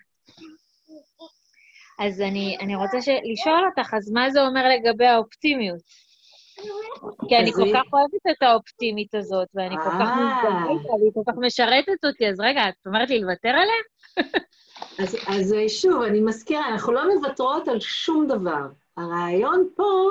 אז 1.99 2.21
אני, 2.21 2.57
אני 2.61 2.75
רוצה 2.75 2.97
לשאול 3.33 3.65
אותך, 3.69 3.93
אז 3.93 4.11
מה 4.11 4.29
זה 4.29 4.41
אומר 4.41 4.63
לגבי 4.69 5.05
האופטימיות? 5.05 5.79
כי 7.27 7.37
אני 7.37 7.51
כל 7.51 7.73
כך 7.73 7.93
אוהבת 7.93 8.37
את 8.37 8.43
האופטימית 8.43 9.15
הזאת, 9.15 9.47
ואני 9.55 9.75
כל 9.77 9.89
כך 9.89 10.09
אה. 10.09 10.15
מזדהית, 10.15 10.89
והיא 10.89 11.11
כל 11.13 11.21
כך 11.27 11.37
משרתת 11.37 12.05
אותי, 12.05 12.29
אז 12.29 12.39
רגע, 12.39 12.69
את 12.69 12.87
אומרת 12.87 13.09
לי 13.09 13.19
לוותר 13.19 13.49
עליה? 13.49 13.81
אז 15.27 15.55
שוב, 15.67 16.01
אני 16.01 16.19
מזכירה, 16.21 16.67
אנחנו 16.69 16.93
לא 16.93 17.15
מוותרות 17.15 17.67
על 17.67 17.79
שום 17.79 18.27
דבר. 18.27 18.67
הרעיון 18.97 19.69
פה 19.75 20.09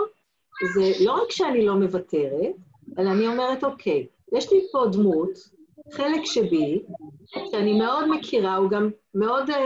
זה 0.74 1.04
לא 1.04 1.22
רק 1.22 1.30
שאני 1.30 1.66
לא 1.66 1.74
מוותרת, 1.74 2.54
אלא 2.98 3.10
אני 3.10 3.26
אומרת, 3.26 3.64
אוקיי, 3.64 4.06
יש 4.32 4.52
לי 4.52 4.58
פה 4.72 4.84
דמות, 4.92 5.30
חלק 5.92 6.24
שבי, 6.24 6.82
שאני 7.50 7.78
מאוד 7.78 8.04
מכירה, 8.10 8.56
הוא 8.56 8.70
גם 8.70 8.90
מאוד, 9.14 9.50
אה, 9.50 9.58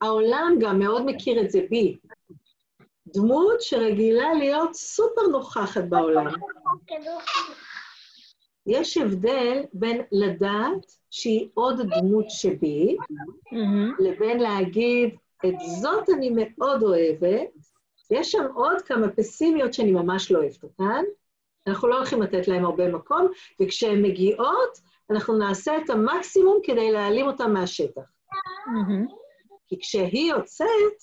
העולם 0.00 0.56
גם 0.60 0.78
מאוד 0.78 1.02
מכיר 1.06 1.40
את 1.40 1.50
זה 1.50 1.60
בי. 1.70 1.96
דמות 3.06 3.60
שרגילה 3.60 4.34
להיות 4.34 4.74
סופר 4.74 5.26
נוכחת 5.32 5.84
בעולם. 5.84 6.26
יש 8.66 8.96
הבדל 8.96 9.62
בין 9.72 10.02
לדעת 10.12 10.92
שהיא 11.10 11.48
עוד 11.54 11.80
דמות 11.80 12.26
שבי, 12.28 12.96
mm-hmm. 12.96 14.02
לבין 14.02 14.40
להגיד, 14.40 15.16
את 15.46 15.54
זאת 15.80 16.08
אני 16.10 16.30
מאוד 16.34 16.82
אוהבת, 16.82 17.48
יש 18.10 18.32
שם 18.32 18.44
עוד 18.54 18.82
כמה 18.82 19.08
פסימיות 19.08 19.74
שאני 19.74 19.92
ממש 19.92 20.30
לא 20.30 20.38
אוהבת 20.38 20.62
אותן, 20.62 21.02
אנחנו 21.66 21.88
לא 21.88 21.96
הולכים 21.96 22.22
לתת 22.22 22.48
להן 22.48 22.64
הרבה 22.64 22.88
מקום, 22.88 23.28
וכשהן 23.62 24.02
מגיעות, 24.02 24.78
אנחנו 25.10 25.38
נעשה 25.38 25.76
את 25.76 25.90
המקסימום 25.90 26.60
כדי 26.64 26.90
להעלים 26.90 27.26
אותן 27.26 27.52
מהשטח. 27.52 28.02
Mm-hmm. 28.02 29.17
כי 29.68 29.80
כשהיא 29.80 30.30
יוצאת, 30.30 31.02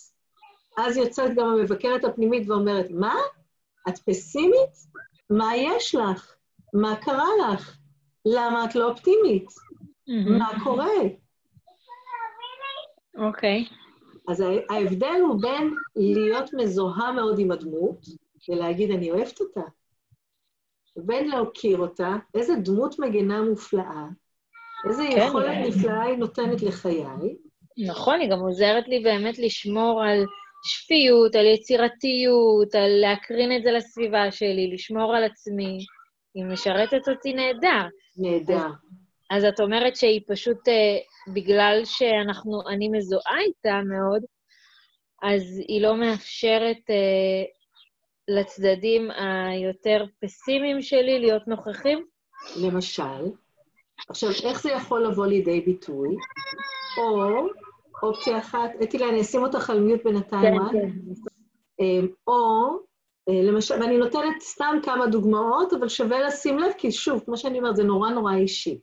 אז 0.78 0.98
יוצאת 0.98 1.36
גם 1.36 1.48
המבקרת 1.48 2.04
הפנימית 2.04 2.50
ואומרת, 2.50 2.92
מה? 2.92 3.16
את 3.90 3.98
פסימית? 3.98 4.96
מה 5.30 5.56
יש 5.56 5.96
לך? 5.96 6.36
מה 6.74 6.96
קרה 6.96 7.30
לך? 7.54 7.78
למה 8.26 8.66
את 8.66 8.76
לא 8.76 8.90
אופטימית? 8.90 9.48
Mm-hmm. 9.50 10.30
מה 10.40 10.64
קורה? 10.64 10.92
אוקיי. 13.18 13.66
Okay. 13.70 13.74
אז 14.28 14.44
ההבדל 14.70 15.20
הוא 15.22 15.42
בין 15.42 15.74
להיות 15.96 16.54
מזוהה 16.54 17.12
מאוד 17.12 17.40
עם 17.40 17.52
הדמות, 17.52 18.06
ולהגיד, 18.50 18.92
אני 18.92 19.12
אוהבת 19.12 19.42
אותה, 19.42 19.62
ובין 20.98 21.28
להוקיר 21.28 21.78
אותה, 21.78 22.16
איזה 22.34 22.56
דמות 22.56 23.00
מגנה 23.00 23.42
מופלאה, 23.42 24.06
איזה 24.90 25.04
כן, 25.12 25.26
יכולת 25.28 25.58
נפלאה 25.68 26.02
היא 26.02 26.18
נותנת 26.18 26.62
לחיי. 26.62 27.36
נכון, 27.78 28.20
היא 28.20 28.30
גם 28.32 28.40
עוזרת 28.40 28.88
לי 28.88 29.00
באמת 29.00 29.40
לשמור 29.40 30.04
על 30.04 30.26
שפיות, 30.64 31.36
על 31.36 31.46
יצירתיות, 31.46 32.76
על 32.76 32.92
להקרין 33.02 33.58
את 33.58 33.64
זה 33.64 33.72
לסביבה 33.72 34.32
שלי, 34.32 34.72
לשמור 34.74 35.16
על 35.16 35.24
עצמי. 35.24 35.78
היא 36.36 36.46
משרתת 36.46 37.08
אותי 37.08 37.34
נהדר. 37.34 37.88
נהדר. 38.18 38.66
אז, 38.66 38.72
אז 39.30 39.44
את 39.44 39.60
אומרת 39.60 39.96
שהיא 39.96 40.22
פשוט, 40.28 40.68
אה, 40.68 40.98
בגלל 41.34 41.82
שאנחנו, 41.86 42.70
אני 42.70 42.90
מזוהה 42.90 43.40
איתה 43.40 43.82
מאוד, 43.86 44.24
אז 45.24 45.62
היא 45.68 45.82
לא 45.82 45.98
מאפשרת 45.98 46.90
אה, 46.90 47.44
לצדדים 48.28 49.12
היותר 49.12 50.06
פסימיים 50.22 50.82
שלי 50.82 51.20
להיות 51.20 51.48
נוכחים? 51.48 52.06
למשל. 52.62 53.32
עכשיו, 54.10 54.30
איך 54.44 54.62
זה 54.62 54.72
יכול 54.72 55.06
לבוא 55.08 55.28
לידי 55.28 55.62
ביטוי? 55.62 56.10
או 56.98 57.48
אופציה 58.04 58.38
אחת, 58.38 58.70
אטילה, 58.84 59.10
אני 59.10 59.22
אשים 59.22 59.44
אותך 59.44 59.70
על 59.70 59.80
מיוט 59.80 60.04
בינתיים, 60.04 60.60
כן, 60.60 60.72
כן. 60.72 60.90
אמ, 61.80 62.08
או, 62.28 62.70
אה, 63.30 63.42
למשל, 63.44 63.74
ואני 63.82 63.98
נותנת 63.98 64.42
סתם 64.42 64.76
כמה 64.84 65.08
דוגמאות, 65.08 65.74
אבל 65.74 65.90
שווה 65.90 66.20
לשים 66.28 66.60
לב, 66.60 66.72
כי 66.78 66.92
שוב, 66.92 67.24
כמו 67.26 67.38
שאני 67.38 67.58
אומרת, 67.58 67.76
זה 67.76 67.84
נורא 67.84 68.10
נורא 68.10 68.36
אישי. 68.36 68.80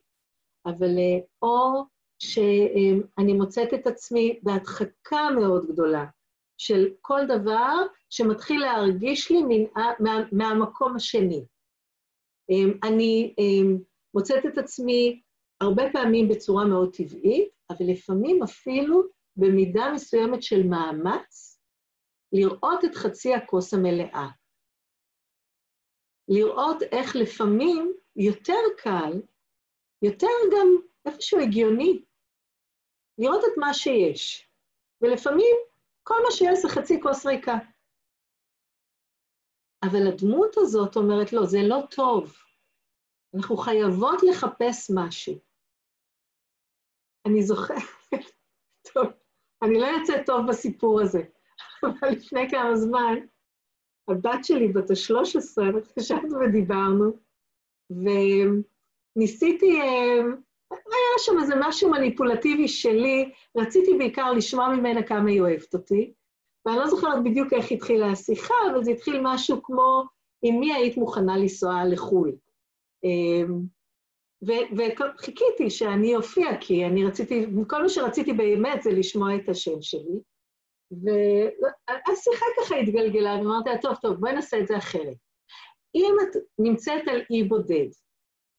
אבל 0.66 0.98
אה, 0.98 1.18
או 1.42 1.84
שאני 2.18 3.32
מוצאת 3.32 3.74
את 3.74 3.86
עצמי 3.86 4.40
בהדחקה 4.42 5.28
מאוד 5.40 5.66
גדולה 5.66 6.04
של 6.58 6.88
כל 7.00 7.20
דבר 7.28 7.86
שמתחיל 8.10 8.60
להרגיש 8.60 9.30
לי 9.30 9.42
מן, 9.42 9.64
מה, 10.00 10.24
מהמקום 10.32 10.96
השני. 10.96 11.44
אני 12.82 13.34
מוצאת 14.14 14.46
את 14.46 14.58
עצמי 14.58 15.20
הרבה 15.62 15.82
פעמים 15.92 16.28
בצורה 16.28 16.64
מאוד 16.64 16.94
טבעית, 16.96 17.48
אבל 17.70 17.86
לפעמים 17.92 18.42
אפילו 18.42 19.02
במידה 19.36 19.84
מסוימת 19.94 20.42
של 20.42 20.62
מאמץ, 20.66 21.60
לראות 22.32 22.84
את 22.84 22.94
חצי 22.94 23.34
הכוס 23.34 23.74
המלאה. 23.74 24.28
לראות 26.28 26.82
איך 26.82 27.16
לפעמים 27.16 27.92
יותר 28.16 28.62
קל, 28.76 29.22
יותר 30.02 30.36
גם 30.52 30.66
איפשהו 31.06 31.40
הגיוני, 31.40 32.04
לראות 33.18 33.40
את 33.44 33.58
מה 33.58 33.74
שיש. 33.74 34.48
ולפעמים 35.00 35.56
כל 36.02 36.14
מה 36.24 36.30
שיש 36.30 36.58
זה 36.62 36.68
חצי 36.68 37.00
כוס 37.02 37.26
ריקה. 37.26 37.54
אבל 39.84 40.08
הדמות 40.08 40.56
הזאת 40.56 40.96
אומרת, 40.96 41.32
לא, 41.32 41.46
זה 41.46 41.58
לא 41.68 41.78
טוב. 41.90 42.34
אנחנו 43.34 43.56
חייבות 43.56 44.22
לחפש 44.22 44.90
משהו. 44.94 45.51
אני 47.26 47.42
זוכרת, 47.42 47.82
טוב, 48.94 49.06
אני 49.62 49.80
לא 49.80 49.86
יוצאת 49.86 50.26
טוב 50.26 50.46
בסיפור 50.48 51.00
הזה, 51.00 51.22
אבל 51.84 52.08
לפני 52.10 52.50
כמה 52.50 52.76
זמן, 52.76 53.18
הבת 54.08 54.44
שלי, 54.44 54.68
בת 54.68 54.90
ה-13, 54.90 55.78
התקשרת 55.78 56.32
ודיברנו, 56.40 57.12
וניסיתי, 59.16 59.80
אה, 59.80 60.22
היה 60.70 61.18
שם 61.18 61.32
איזה 61.40 61.54
משהו 61.60 61.90
מניפולטיבי 61.90 62.68
שלי, 62.68 63.32
רציתי 63.56 63.98
בעיקר 63.98 64.32
לשמוע 64.32 64.68
ממנה 64.68 65.02
כמה 65.02 65.30
היא 65.30 65.40
אוהבת 65.40 65.74
אותי, 65.74 66.12
ואני 66.66 66.76
לא 66.76 66.86
זוכרת 66.86 67.24
בדיוק 67.24 67.52
איך 67.52 67.72
התחילה 67.72 68.10
השיחה, 68.10 68.54
אבל 68.70 68.84
זה 68.84 68.90
התחיל 68.90 69.20
משהו 69.22 69.62
כמו, 69.62 70.02
עם 70.42 70.60
מי 70.60 70.74
היית 70.74 70.96
מוכנה 70.96 71.36
לנסוע 71.36 71.84
לחו"ל. 71.84 72.32
וחיכיתי 74.43 75.70
שאני 75.70 76.16
אופיע, 76.16 76.47
כי 76.61 76.84
אני 76.84 77.05
רציתי, 77.05 77.47
כל 77.68 77.82
מה 77.82 77.88
שרציתי 77.88 78.32
באמת 78.32 78.82
זה 78.82 78.90
לשמוע 78.90 79.36
את 79.36 79.49
השם 79.49 79.82
שלי. 79.82 80.20
והשיחה 80.90 82.47
ככה 82.61 82.76
התגלגלה, 82.76 83.34
ואמרתי 83.38 83.70
טוב, 83.82 83.95
טוב, 83.95 84.14
בואי 84.14 84.32
נעשה 84.32 84.59
את 84.59 84.68
זה 84.68 84.76
אחרת. 84.76 85.16
אם 85.95 86.14
את 86.22 86.36
נמצאת 86.59 87.09
על 87.09 87.22
אי 87.30 87.43
בודד, 87.43 87.88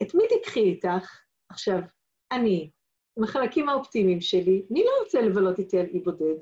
את 0.02 0.16
מי 0.16 0.24
תקחי 0.28 0.60
איתך? 0.60 1.20
עכשיו, 1.50 1.80
אני, 2.32 2.70
עם 3.18 3.24
החלקים 3.24 3.70
האופטימיים 3.70 4.22
שלי, 4.22 4.66
מי 4.70 4.84
לא 4.84 4.92
רוצה 5.04 5.22
לבלות 5.22 5.60
איתי 5.60 5.80
על 5.80 5.86
אי 5.86 6.00
בודד? 6.00 6.36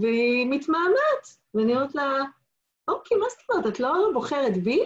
והיא 0.00 0.46
מתמהמת, 0.50 1.24
ואני 1.54 1.74
אומרת 1.74 1.94
לה, 1.94 2.12
אוקיי, 2.88 3.18
מה 3.18 3.26
זאת 3.28 3.38
אומרת, 3.50 3.74
את 3.74 3.80
לא 3.80 4.10
בוחרת 4.12 4.62
בי? 4.64 4.80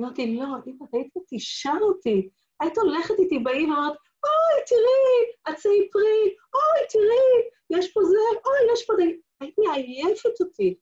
אמרתי, 0.00 0.36
לא, 0.36 0.46
אם 0.66 0.78
את 0.82 0.94
היית 0.94 1.12
תשאל 1.30 1.82
אותי, 1.82 2.28
היית 2.60 2.78
הולכת 2.78 3.14
איתי 3.18 3.38
באי 3.38 3.64
ואומרת, 3.64 3.96
אוי, 4.24 4.64
תראי, 4.66 5.54
עצי 5.54 5.88
פרי, 5.92 6.36
אוי, 6.54 6.86
תראי, 6.92 7.50
יש 7.70 7.92
פה 7.92 8.00
זה, 8.04 8.38
אוי, 8.46 8.72
יש 8.72 8.86
פה 8.86 8.94
זה, 8.96 9.02
היית 9.40 9.54
מעייפת 9.58 10.40
אותי. 10.40 10.78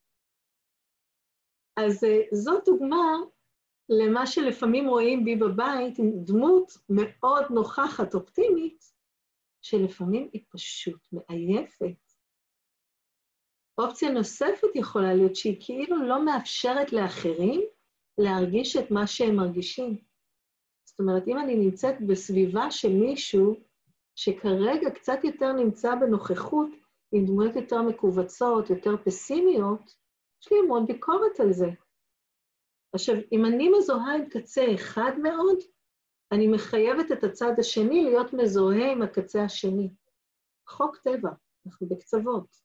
אז 1.76 2.04
uh, 2.04 2.36
זאת 2.36 2.64
דוגמה 2.64 3.16
למה 3.88 4.26
שלפעמים 4.26 4.88
רואים 4.88 5.24
בי 5.24 5.36
בבית, 5.36 5.98
עם 5.98 6.10
דמות 6.24 6.72
מאוד 6.88 7.44
נוכחת, 7.50 8.14
אופטימית, 8.14 8.84
שלפעמים 9.62 10.28
היא 10.32 10.44
פשוט 10.50 11.00
מעייפת. 11.12 12.06
אופציה 13.78 14.10
נוספת 14.10 14.68
יכולה 14.74 15.14
להיות 15.14 15.36
שהיא 15.36 15.56
כאילו 15.60 16.08
לא 16.08 16.24
מאפשרת 16.24 16.92
לאחרים 16.92 17.60
להרגיש 18.18 18.76
את 18.76 18.90
מה 18.90 19.06
שהם 19.06 19.36
מרגישים. 19.36 20.05
זאת 20.98 21.00
אומרת, 21.00 21.28
אם 21.28 21.38
אני 21.38 21.56
נמצאת 21.56 21.94
בסביבה 22.06 22.70
של 22.70 22.92
מישהו 22.92 23.54
שכרגע 24.14 24.90
קצת 24.90 25.18
יותר 25.24 25.52
נמצא 25.52 25.94
בנוכחות, 25.94 26.68
עם 27.12 27.26
דמויות 27.26 27.56
יותר 27.56 27.82
מכווצות, 27.82 28.70
יותר 28.70 28.96
פסימיות, 29.04 29.94
יש 30.42 30.52
לי 30.52 30.58
המון 30.58 30.86
ביקורת 30.86 31.40
על 31.40 31.52
זה. 31.52 31.66
עכשיו, 32.92 33.14
אם 33.32 33.44
אני 33.46 33.68
מזוהה 33.78 34.16
עם 34.16 34.28
קצה 34.28 34.74
אחד 34.74 35.12
מאוד, 35.22 35.58
אני 36.32 36.48
מחייבת 36.48 37.12
את 37.12 37.24
הצד 37.24 37.52
השני 37.58 38.04
להיות 38.04 38.32
מזוהה 38.32 38.92
עם 38.92 39.02
הקצה 39.02 39.44
השני. 39.44 39.90
חוק 40.68 40.96
טבע, 40.96 41.30
אנחנו 41.66 41.88
בקצוות. 41.88 42.56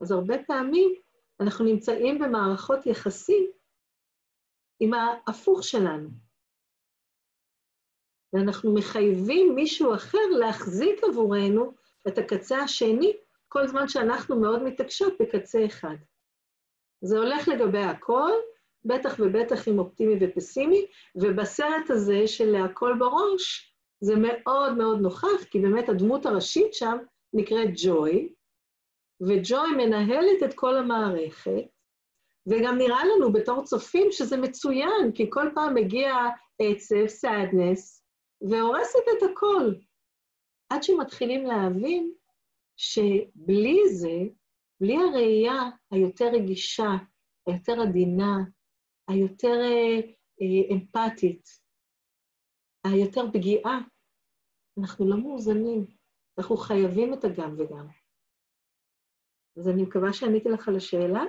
אז 0.00 0.10
הרבה 0.10 0.34
פעמים 0.46 0.94
אנחנו 1.40 1.64
נמצאים 1.64 2.18
במערכות 2.18 2.86
יחסים 2.86 3.50
עם 4.80 4.90
ההפוך 4.94 5.62
שלנו. 5.62 6.23
ואנחנו 8.34 8.74
מחייבים 8.74 9.54
מישהו 9.54 9.94
אחר 9.94 10.26
להחזיק 10.30 11.04
עבורנו 11.04 11.72
את 12.08 12.18
הקצה 12.18 12.58
השני, 12.58 13.12
כל 13.48 13.66
זמן 13.66 13.88
שאנחנו 13.88 14.40
מאוד 14.40 14.62
מתעקשות 14.62 15.14
בקצה 15.20 15.66
אחד. 15.66 15.96
זה 17.04 17.18
הולך 17.18 17.48
לגבי 17.48 17.82
הכל, 17.82 18.30
בטח 18.84 19.16
ובטח 19.18 19.68
עם 19.68 19.78
אופטימי 19.78 20.14
ופסימי, 20.20 20.86
ובסרט 21.16 21.90
הזה 21.90 22.26
של 22.26 22.50
הקול 22.50 22.94
בראש, 22.98 23.74
זה 24.00 24.14
מאוד 24.16 24.76
מאוד 24.76 25.00
נוכח, 25.00 25.44
כי 25.50 25.58
באמת 25.58 25.88
הדמות 25.88 26.26
הראשית 26.26 26.74
שם 26.74 26.98
נקראת 27.34 27.68
ג'וי, 27.84 28.32
וג'וי 29.20 29.70
מנהלת 29.76 30.42
את 30.44 30.54
כל 30.54 30.76
המערכת, 30.76 31.64
וגם 32.46 32.78
נראה 32.78 33.04
לנו 33.04 33.32
בתור 33.32 33.64
צופים 33.64 34.06
שזה 34.10 34.36
מצוין, 34.36 35.12
כי 35.14 35.26
כל 35.30 35.48
פעם 35.54 35.74
מגיע 35.74 36.14
עצב, 36.58 37.06
Sadness, 37.06 38.03
והורסת 38.50 39.04
את 39.18 39.30
הכל. 39.30 39.74
עד 40.68 40.82
שמתחילים 40.82 41.46
להבין 41.46 42.14
שבלי 42.76 43.78
זה, 43.94 44.34
בלי 44.80 44.96
הראייה 44.96 45.60
היותר 45.90 46.24
רגישה, 46.32 46.90
היותר 47.46 47.72
עדינה, 47.88 48.36
היותר 49.08 49.60
אה, 49.60 50.00
אה, 50.40 50.76
אמפתית, 50.76 51.48
היותר 52.84 53.22
פגיעה, 53.32 53.80
אנחנו 54.80 55.08
לא 55.08 55.16
מאוזנים. 55.16 55.86
אנחנו 56.38 56.56
חייבים 56.56 57.14
את 57.14 57.24
הגם 57.24 57.54
וגם. 57.58 57.88
אז 59.58 59.68
אני 59.68 59.82
מקווה 59.82 60.12
שעניתי 60.12 60.48
לך 60.48 60.68
על 60.68 60.76
השאלה. 60.76 61.22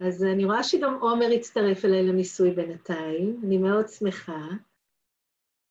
אז 0.00 0.24
אני 0.24 0.44
רואה 0.44 0.62
שגם 0.62 0.98
עומר 1.00 1.26
הצטרף 1.34 1.84
אליי 1.84 2.02
לניסוי 2.02 2.50
בינתיים, 2.50 3.40
אני 3.44 3.58
מאוד 3.58 3.88
שמחה. 3.88 4.48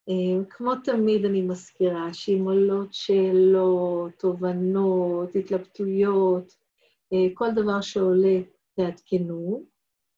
אה, 0.10 0.44
כמו 0.50 0.76
תמיד 0.76 1.26
אני 1.26 1.42
מזכירה 1.42 2.14
שאם 2.14 2.44
עולות 2.46 2.94
שאלות, 2.94 4.12
תובנות, 4.18 5.36
התלבטויות, 5.36 6.56
אה, 7.14 7.28
כל 7.34 7.52
דבר 7.56 7.82
שעולה, 7.82 8.42
תעדכנו. 8.76 9.64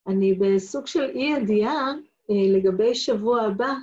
אני 0.07 0.33
בסוג 0.33 0.87
של 0.87 1.03
אי-ידיעה 1.03 1.93
אה, 2.29 2.57
לגבי 2.57 2.95
שבוע 2.95 3.41
הבא, 3.41 3.73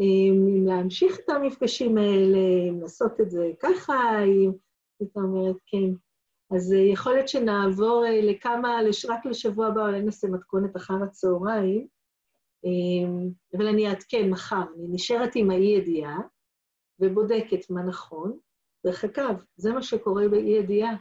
אם 0.00 0.66
להמשיך 0.66 1.18
את 1.24 1.28
המפגשים 1.28 1.98
האלה, 1.98 2.38
אם 2.68 2.80
לעשות 2.80 3.20
את 3.20 3.30
זה 3.30 3.50
ככה, 3.60 4.24
אם... 4.24 4.52
הייתה 5.00 5.20
אומרת, 5.20 5.56
כן, 5.66 5.90
אז 6.54 6.72
אה, 6.72 6.78
יכול 6.78 7.12
להיות 7.14 7.28
שנעבור 7.28 8.04
אה, 8.06 8.20
לכמה, 8.22 8.78
רק 9.08 9.26
לשבוע 9.26 9.66
הבא, 9.66 9.86
אולי 9.86 10.02
נעשה 10.02 10.28
מתכונת 10.28 10.76
אחר 10.76 10.94
הצהריים, 11.04 11.86
אמ, 12.64 13.30
אבל 13.56 13.66
אני 13.66 13.88
אעדכן 13.88 14.30
מחר, 14.30 14.62
אני 14.76 14.86
נשארת 14.90 15.30
עם 15.34 15.50
האי-ידיעה 15.50 16.18
ובודקת 17.00 17.70
מה 17.70 17.82
נכון. 17.82 18.38
דרך 18.86 19.04
אגב, 19.04 19.44
זה 19.56 19.72
מה 19.72 19.82
שקורה 19.82 20.28
באי-ידיעה. 20.28 20.96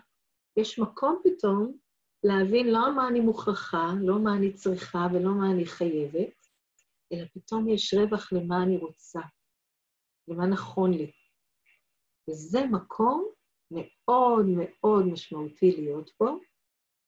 יש 0.58 0.80
מקום 0.80 1.22
פתאום 1.24 1.78
להבין 2.24 2.68
לא 2.68 2.96
מה 2.96 3.08
אני 3.08 3.20
מוכרחה, 3.20 3.94
לא 4.02 4.20
מה 4.20 4.36
אני 4.36 4.54
צריכה 4.54 5.08
ולא 5.14 5.32
מה 5.32 5.52
אני 5.52 5.66
חייבת, 5.66 6.48
אלא 7.14 7.26
פתאום 7.34 7.70
יש 7.70 7.94
רווח 7.94 8.34
למה 8.34 8.64
אני 8.64 8.78
רוצה, 8.78 9.20
למה 10.28 10.46
נכון 10.48 10.94
לי. 10.94 11.12
וזה 12.30 12.66
מקום 12.72 13.32
מאוד 13.72 14.46
מאוד 14.48 15.06
משמעותי 15.06 15.72
להיות 15.72 16.12
בו, 16.20 16.40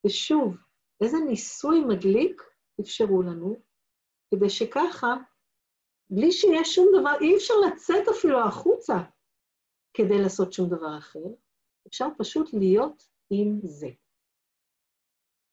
ושוב, 0.05 0.55
איזה 1.01 1.17
ניסוי 1.27 1.81
מדליק 1.81 2.41
אפשרו 2.81 3.21
לנו, 3.21 3.55
כדי 4.31 4.49
שככה, 4.49 5.15
בלי 6.09 6.31
שיש 6.31 6.75
שום 6.75 6.87
דבר, 6.99 7.13
אי 7.21 7.35
אפשר 7.35 7.53
לצאת 7.67 8.07
אפילו 8.07 8.39
החוצה 8.39 8.97
כדי 9.93 10.21
לעשות 10.21 10.53
שום 10.53 10.69
דבר 10.69 10.97
אחר, 10.97 11.19
אפשר 11.87 12.07
פשוט 12.17 12.53
להיות 12.53 13.03
עם 13.29 13.59
זה. 13.63 13.87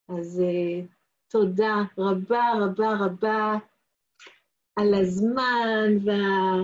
אז 0.08 0.42
uh, 0.42 0.86
תודה 1.30 1.74
רבה 1.98 2.52
רבה 2.60 2.94
רבה 3.00 3.54
על 4.76 4.94
הזמן 4.94 5.88
וה, 6.04 6.54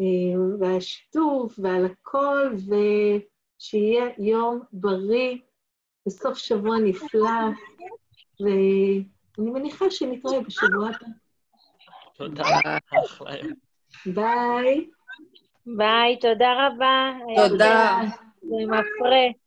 אה, 0.00 0.58
והשיתוף 0.60 1.58
ועל 1.58 1.84
הכל, 1.84 2.54
ושיהיה 3.62 4.04
יום 4.18 4.60
בריא 4.72 5.36
וסוף 6.06 6.38
שבוע 6.38 6.78
נפלא, 6.78 7.30
ואני 8.40 9.04
מניחה 9.38 9.90
שנתראה 9.90 10.40
בשבוע 10.40 10.88
הבא. 10.88 11.06
תודה, 12.16 12.44
אחלה. 13.04 13.30
ביי. 14.06 14.90
ביי, 15.66 16.18
תודה 16.20 16.66
רבה. 16.66 17.12
תודה. 17.36 18.00
זה 18.42 18.56
מפרה. 18.66 19.41